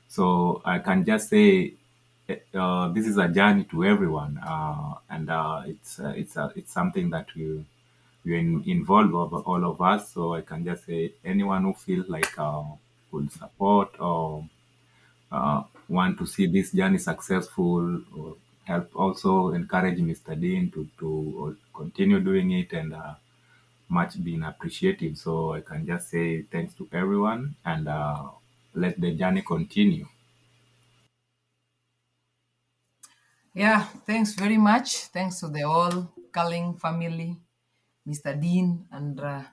So 0.09 0.63
I 0.65 0.79
can 0.81 1.05
just 1.05 1.29
say 1.31 1.75
uh, 2.55 2.89
this 2.89 3.07
is 3.07 3.19
a 3.19 3.29
journey 3.29 3.65
to 3.65 3.85
everyone, 3.85 4.39
uh, 4.47 4.95
and 5.11 5.31
uh, 5.31 5.63
it's 5.67 6.01
uh, 6.01 6.13
it's 6.17 6.37
uh, 6.37 6.51
it's 6.57 6.73
something 6.73 7.11
that 7.11 7.29
we 7.37 7.65
we 8.25 8.39
involve 8.67 9.15
all 9.15 9.65
of 9.65 9.81
us. 9.81 10.13
So 10.13 10.35
I 10.35 10.43
can 10.43 10.65
just 10.65 10.87
say 10.87 11.13
anyone 11.25 11.63
who 11.65 11.75
feels 11.75 12.09
like 12.09 12.39
uh, 12.39 12.65
support 13.31 13.91
or 14.01 14.45
want 15.89 16.19
to 16.19 16.27
see 16.27 16.47
this 16.47 16.73
journey 16.73 16.99
successful 16.99 18.01
or 18.17 18.37
help 18.67 18.95
also 18.97 19.51
encourage 19.61 19.99
Mr. 20.01 20.35
Dean 20.35 20.71
to 20.73 20.81
to 20.99 21.57
continue 21.75 22.21
doing 22.21 22.51
it 22.53 22.73
and 22.73 22.95
much 23.89 24.23
being 24.23 24.43
appreciated. 24.43 25.19
So 25.19 25.53
I 25.53 25.61
can 25.63 25.87
just 25.87 26.09
say 26.11 26.43
thanks 26.43 26.75
to 26.75 26.89
everyone 26.93 27.57
and 27.65 27.89
uh, 27.89 28.31
let 28.75 29.01
the 29.01 29.13
journey 29.17 29.43
continue. 29.43 30.07
Yeah, 33.55 33.85
thanks 34.07 34.35
very 34.35 34.59
much. 34.59 35.07
Thanks 35.17 35.41
to 35.41 35.49
the 35.49 35.63
whole 35.63 36.13
Curling 36.33 36.77
family, 36.79 37.37
Mr. 38.07 38.35
Dean 38.35 38.87
and 38.91 39.19
uh, 39.19 39.45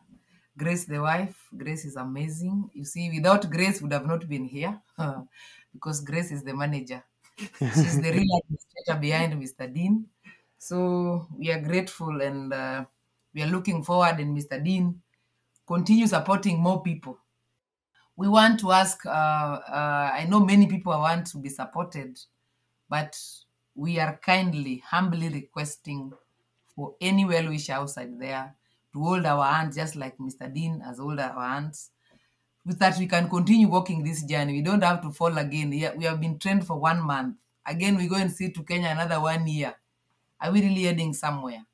Grace, 0.57 0.85
the 0.85 0.99
wife. 0.99 1.47
Grace 1.55 1.85
is 1.85 1.95
amazing. 1.95 2.69
You 2.73 2.85
see, 2.85 3.09
without 3.09 3.49
Grace, 3.49 3.81
would 3.81 3.93
have 3.93 4.05
not 4.05 4.27
been 4.27 4.45
here 4.45 4.81
because 5.73 6.01
Grace 6.01 6.31
is 6.31 6.43
the 6.43 6.53
manager. 6.53 7.03
She's 7.37 7.99
the 8.01 8.11
real 8.11 8.39
administrator 8.41 8.99
behind 8.99 9.33
Mr. 9.41 9.71
Dean. 9.73 10.07
So 10.57 11.27
we 11.35 11.51
are 11.51 11.59
grateful 11.61 12.21
and 12.21 12.53
uh, 12.53 12.85
we 13.33 13.43
are 13.43 13.47
looking 13.47 13.83
forward 13.83 14.19
and 14.19 14.37
Mr. 14.37 14.63
Dean 14.63 15.01
continue 15.67 16.07
supporting 16.07 16.59
more 16.59 16.81
people. 16.83 17.19
We 18.15 18.27
want 18.27 18.59
to 18.61 18.71
ask, 18.71 19.05
uh, 19.05 19.09
uh, 19.09 20.11
I 20.13 20.25
know 20.29 20.39
many 20.39 20.67
people 20.67 20.93
want 20.93 21.27
to 21.27 21.37
be 21.39 21.49
supported, 21.49 22.19
but 22.89 23.19
we 23.75 23.99
are 23.99 24.17
kindly, 24.17 24.77
humbly 24.85 25.29
requesting 25.29 26.13
for 26.75 26.95
any 27.01 27.25
well 27.25 27.49
wisher 27.49 27.73
outside 27.73 28.19
there 28.19 28.55
to 28.93 28.99
hold 28.99 29.25
our 29.25 29.45
hands, 29.45 29.75
just 29.75 29.95
like 29.95 30.17
Mr. 30.19 30.47
Dean 30.47 30.81
has 30.81 30.97
held 30.97 31.19
our 31.19 31.41
hands, 31.41 31.91
that 32.65 32.97
we 32.97 33.07
can 33.07 33.29
continue 33.29 33.67
walking 33.67 34.03
this 34.03 34.23
journey. 34.23 34.53
We 34.53 34.61
don't 34.61 34.83
have 34.83 35.01
to 35.01 35.11
fall 35.11 35.37
again. 35.37 35.69
We 35.69 35.81
have 35.81 36.19
been 36.21 36.39
trained 36.39 36.65
for 36.65 36.77
one 36.77 37.01
month. 37.01 37.35
Again, 37.65 37.97
we 37.97 38.07
go 38.07 38.15
and 38.15 38.31
see 38.31 38.51
to 38.51 38.63
Kenya 38.63 38.89
another 38.89 39.19
one 39.19 39.47
year. 39.47 39.75
Are 40.39 40.51
we 40.51 40.61
really 40.61 40.83
heading 40.83 41.13
somewhere? 41.13 41.65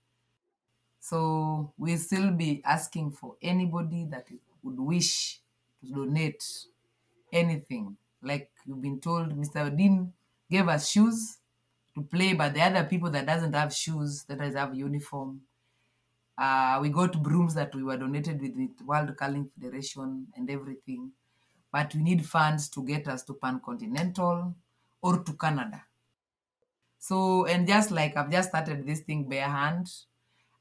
So 0.99 1.73
we'll 1.77 1.97
still 1.97 2.31
be 2.31 2.61
asking 2.65 3.11
for 3.11 3.35
anybody 3.41 4.05
that 4.11 4.27
would 4.63 4.79
wish 4.79 5.41
to 5.81 5.91
donate 5.91 6.43
anything. 7.31 7.97
Like 8.21 8.51
you've 8.65 8.81
been 8.81 8.99
told, 8.99 9.29
Mr. 9.35 9.75
Dean 9.75 10.13
gave 10.51 10.67
us 10.67 10.89
shoes 10.89 11.37
to 11.95 12.01
play, 12.01 12.33
but 12.33 12.53
the 12.53 12.61
other 12.61 12.83
people 12.83 13.09
that 13.11 13.25
doesn't 13.25 13.53
have 13.53 13.73
shoes, 13.73 14.23
that 14.23 14.39
doesn't 14.39 14.57
have 14.57 14.75
uniform, 14.75 15.41
uh, 16.39 16.79
we 16.81 16.89
got 16.89 17.21
brooms 17.21 17.53
that 17.55 17.75
we 17.75 17.83
were 17.83 17.97
donated 17.97 18.41
with 18.41 18.55
the 18.55 18.69
World 18.85 19.15
Curling 19.17 19.49
Federation 19.59 20.27
and 20.35 20.49
everything. 20.49 21.11
But 21.71 21.93
we 21.93 22.01
need 22.01 22.25
funds 22.25 22.69
to 22.69 22.83
get 22.83 23.07
us 23.07 23.23
to 23.23 23.33
Pan 23.33 23.59
Continental 23.63 24.55
or 25.01 25.19
to 25.19 25.33
Canada. 25.33 25.83
So, 26.97 27.45
and 27.45 27.67
just 27.67 27.91
like 27.91 28.15
I've 28.15 28.31
just 28.31 28.49
started 28.49 28.85
this 28.85 29.01
thing 29.01 29.27
bare 29.27 29.49
hand, 29.49 29.87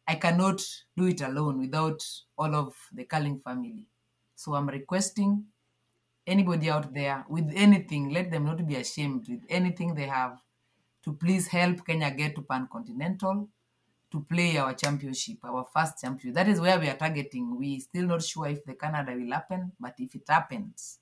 I 0.06 0.16
cannot 0.16 0.62
do 0.96 1.06
it 1.06 1.20
alone 1.20 1.60
without 1.60 2.04
all 2.36 2.54
of 2.54 2.74
the 2.92 3.04
Curling 3.04 3.38
family. 3.38 3.86
So 4.34 4.54
I'm 4.54 4.68
requesting 4.68 5.44
anybody 6.26 6.70
out 6.70 6.92
there 6.92 7.24
with 7.28 7.50
anything, 7.54 8.10
let 8.10 8.30
them 8.30 8.44
not 8.44 8.66
be 8.66 8.76
ashamed 8.76 9.28
with 9.28 9.44
anything 9.48 9.94
they 9.94 10.06
have 10.06 10.38
to 11.04 11.12
please 11.12 11.46
help 11.46 11.86
Kenya 11.86 12.10
get 12.10 12.34
to 12.34 12.42
Pan 12.42 12.68
Continental 12.70 13.48
to 14.10 14.20
play 14.20 14.56
our 14.56 14.74
championship, 14.74 15.38
our 15.44 15.66
first 15.72 16.00
championship. 16.00 16.34
That 16.34 16.48
is 16.48 16.60
where 16.60 16.78
we 16.78 16.88
are 16.88 16.96
targeting. 16.96 17.58
We 17.58 17.80
still 17.80 18.06
not 18.06 18.22
sure 18.22 18.46
if 18.46 18.64
the 18.64 18.74
Canada 18.74 19.12
will 19.14 19.32
happen, 19.32 19.72
but 19.78 19.94
if 19.98 20.14
it 20.14 20.22
happens, 20.28 20.98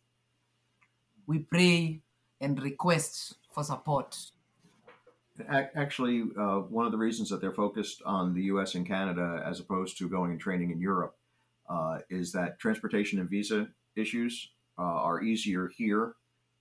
we 1.26 1.40
pray 1.40 2.02
and 2.40 2.60
request 2.62 3.36
for 3.50 3.64
support 3.64 4.16
Actually, 5.48 6.24
uh, 6.38 6.60
one 6.60 6.86
of 6.86 6.92
the 6.92 6.98
reasons 6.98 7.28
that 7.28 7.40
they're 7.40 7.52
focused 7.52 8.02
on 8.04 8.34
the 8.34 8.44
U.S. 8.44 8.74
and 8.74 8.86
Canada 8.86 9.42
as 9.44 9.60
opposed 9.60 9.98
to 9.98 10.08
going 10.08 10.30
and 10.30 10.40
training 10.40 10.70
in 10.70 10.80
Europe 10.80 11.16
uh, 11.68 11.98
is 12.08 12.32
that 12.32 12.58
transportation 12.58 13.18
and 13.18 13.28
visa 13.28 13.68
issues 13.96 14.50
uh, 14.78 14.82
are 14.82 15.22
easier 15.22 15.70
here 15.76 16.14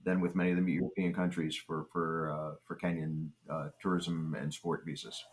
than 0.03 0.19
with 0.19 0.35
many 0.35 0.51
of 0.51 0.63
the 0.63 0.71
European 0.71 1.13
countries 1.13 1.55
for 1.55 1.87
for 1.91 2.31
uh, 2.31 2.55
for 2.65 2.75
Kenyan 2.75 3.29
uh, 3.49 3.69
tourism 3.81 4.35
and 4.39 4.53
sport 4.53 4.83
visas. 4.85 5.23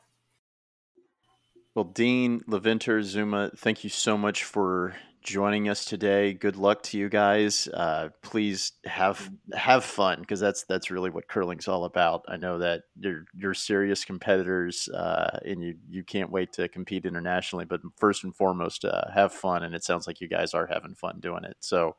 Well, 1.75 1.85
Dean 1.85 2.41
Laventer 2.41 3.03
Zuma, 3.03 3.51
thank 3.57 3.83
you 3.83 3.89
so 3.89 4.19
much 4.19 4.45
for 4.45 4.95
joining 5.23 5.69
us 5.69 5.85
today. 5.87 6.35
Good 6.35 6.57
luck 6.57 6.83
to 6.85 6.99
you 6.99 7.09
guys. 7.09 7.67
Uh, 7.73 8.11
please 8.23 8.73
have 8.85 9.31
have 9.55 9.83
fun 9.83 10.21
because 10.21 10.41
that's 10.41 10.65
that's 10.65 10.91
really 10.91 11.09
what 11.09 11.29
curling's 11.29 11.69
all 11.69 11.85
about. 11.85 12.25
I 12.29 12.37
know 12.37 12.59
that 12.59 12.83
you're 12.99 13.25
you're 13.35 13.55
serious 13.55 14.05
competitors 14.05 14.89
uh, 14.89 15.39
and 15.47 15.63
you 15.63 15.77
you 15.89 16.05
can't 16.05 16.31
wait 16.31 16.53
to 16.55 16.69
compete 16.69 17.07
internationally. 17.07 17.65
But 17.65 17.81
first 17.97 18.25
and 18.25 18.37
foremost, 18.37 18.85
uh, 18.85 19.11
have 19.15 19.33
fun, 19.33 19.63
and 19.63 19.75
it 19.75 19.85
sounds 19.85 20.07
like 20.07 20.21
you 20.21 20.29
guys 20.29 20.53
are 20.53 20.67
having 20.67 20.95
fun 20.95 21.21
doing 21.21 21.45
it. 21.45 21.57
So 21.61 21.97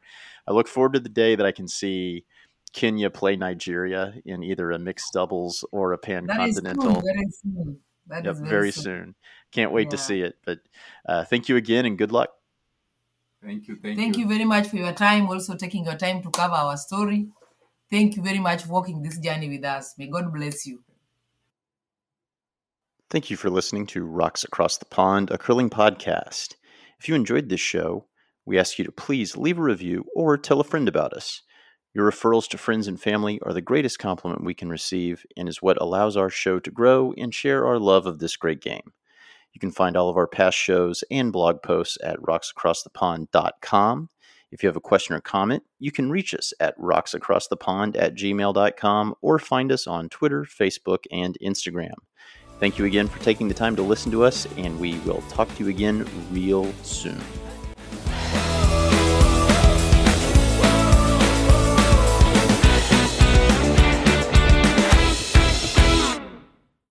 I 0.48 0.52
look 0.52 0.68
forward 0.68 0.94
to 0.94 1.00
the 1.00 1.10
day 1.10 1.36
that 1.36 1.46
I 1.46 1.52
can 1.52 1.68
see. 1.68 2.26
Kenya 2.74 3.12
play 3.12 3.36
Nigeria 3.36 4.16
in 4.26 4.42
either 4.42 4.72
a 4.72 4.80
mixed 4.80 5.14
doubles 5.14 5.64
or 5.72 5.94
a 5.94 5.98
pan 6.00 6.26
continental. 6.26 7.04
Very 8.08 8.24
soon. 8.24 8.24
That 8.24 8.26
yep, 8.26 8.36
very, 8.36 8.50
very 8.50 8.72
soon. 8.72 8.84
soon. 8.84 9.16
Can't 9.52 9.72
wait 9.72 9.88
yeah. 9.88 9.92
to 9.92 9.98
see 9.98 10.22
it. 10.22 10.36
But 10.46 10.60
uh, 11.08 11.26
thank 11.26 11.50
you 11.50 11.56
again 11.56 11.86
and 11.86 11.98
good 11.98 12.12
luck. 12.12 12.30
Thank 13.44 13.68
you. 13.68 13.78
Thank, 13.82 13.98
thank 13.98 14.18
you. 14.18 14.24
you 14.24 14.30
very 14.30 14.46
much 14.46 14.68
for 14.68 14.78
your 14.78 14.94
time, 14.94 15.28
also 15.28 15.56
taking 15.56 15.86
your 15.86 15.96
time 15.96 16.22
to 16.24 16.30
cover 16.32 16.54
our 16.54 16.78
story. 16.78 17.28
Thank 17.92 18.16
you 18.16 18.24
very 18.24 18.40
much 18.40 18.64
for 18.64 18.72
walking 18.72 19.02
this 19.02 19.20
journey 19.20 19.50
with 19.50 19.66
us. 19.66 19.94
May 19.98 20.08
God 20.08 20.34
bless 20.34 20.66
you. 20.66 20.82
Thank 23.10 23.30
you 23.30 23.38
for 23.38 23.50
listening 23.50 23.86
to 23.88 24.04
Rocks 24.04 24.44
Across 24.44 24.78
the 24.78 24.86
Pond, 24.86 25.30
a 25.30 25.38
curling 25.38 25.70
podcast. 25.70 26.56
If 27.00 27.08
you 27.08 27.14
enjoyed 27.14 27.50
this 27.50 27.60
show, 27.60 28.08
we 28.46 28.58
ask 28.58 28.80
you 28.80 28.86
to 28.86 28.92
please 28.92 29.38
leave 29.38 29.60
a 29.60 29.62
review 29.62 30.06
or 30.16 30.38
tell 30.38 30.60
a 30.60 30.64
friend 30.64 30.88
about 30.88 31.14
us. 31.14 31.44
Your 31.94 32.10
referrals 32.10 32.48
to 32.50 32.58
friends 32.58 32.88
and 32.88 33.00
family 33.00 33.40
are 33.44 33.54
the 33.54 33.62
greatest 33.62 34.00
compliment 34.00 34.44
we 34.44 34.56
can 34.56 34.70
receive 34.70 35.26
and 35.38 35.48
is 35.48 35.62
what 35.62 35.80
allows 35.80 36.18
our 36.18 36.30
show 36.30 36.60
to 36.60 36.72
grow 36.72 37.14
and 37.18 37.34
share 37.34 37.68
our 37.68 37.78
love 37.78 38.08
of 38.08 38.20
this 38.20 38.36
great 38.36 38.62
game. 38.62 38.94
You 39.54 39.60
can 39.60 39.72
find 39.72 39.96
all 39.96 40.10
of 40.10 40.18
our 40.18 40.28
past 40.28 40.58
shows 40.58 41.04
and 41.12 41.32
blog 41.32 41.62
posts 41.62 42.00
at 42.04 42.20
rocksacrossthepond.com. 42.20 44.10
If 44.52 44.62
you 44.62 44.68
have 44.68 44.76
a 44.76 44.82
question 44.82 45.16
or 45.16 45.22
comment, 45.22 45.64
you 45.80 45.92
can 45.92 46.10
reach 46.10 46.34
us 46.34 46.54
at 46.60 46.78
rocksacrossthepond 46.78 47.96
at 48.00 48.16
gmail.com 48.16 49.16
or 49.22 49.40
find 49.40 49.72
us 49.72 49.88
on 49.88 50.10
Twitter, 50.10 50.44
Facebook, 50.44 51.06
and 51.12 51.38
Instagram. 51.44 51.94
Thank 52.60 52.78
you 52.78 52.86
again 52.86 53.08
for 53.08 53.22
taking 53.24 53.48
the 53.48 53.54
time 53.54 53.76
to 53.76 53.82
listen 53.82 54.12
to 54.12 54.24
us, 54.24 54.48
and 54.58 54.80
we 54.80 54.98
will 55.00 55.22
talk 55.30 55.54
to 55.56 55.64
you 55.64 55.70
again 55.70 56.08
real 56.32 56.72
soon. 56.84 57.20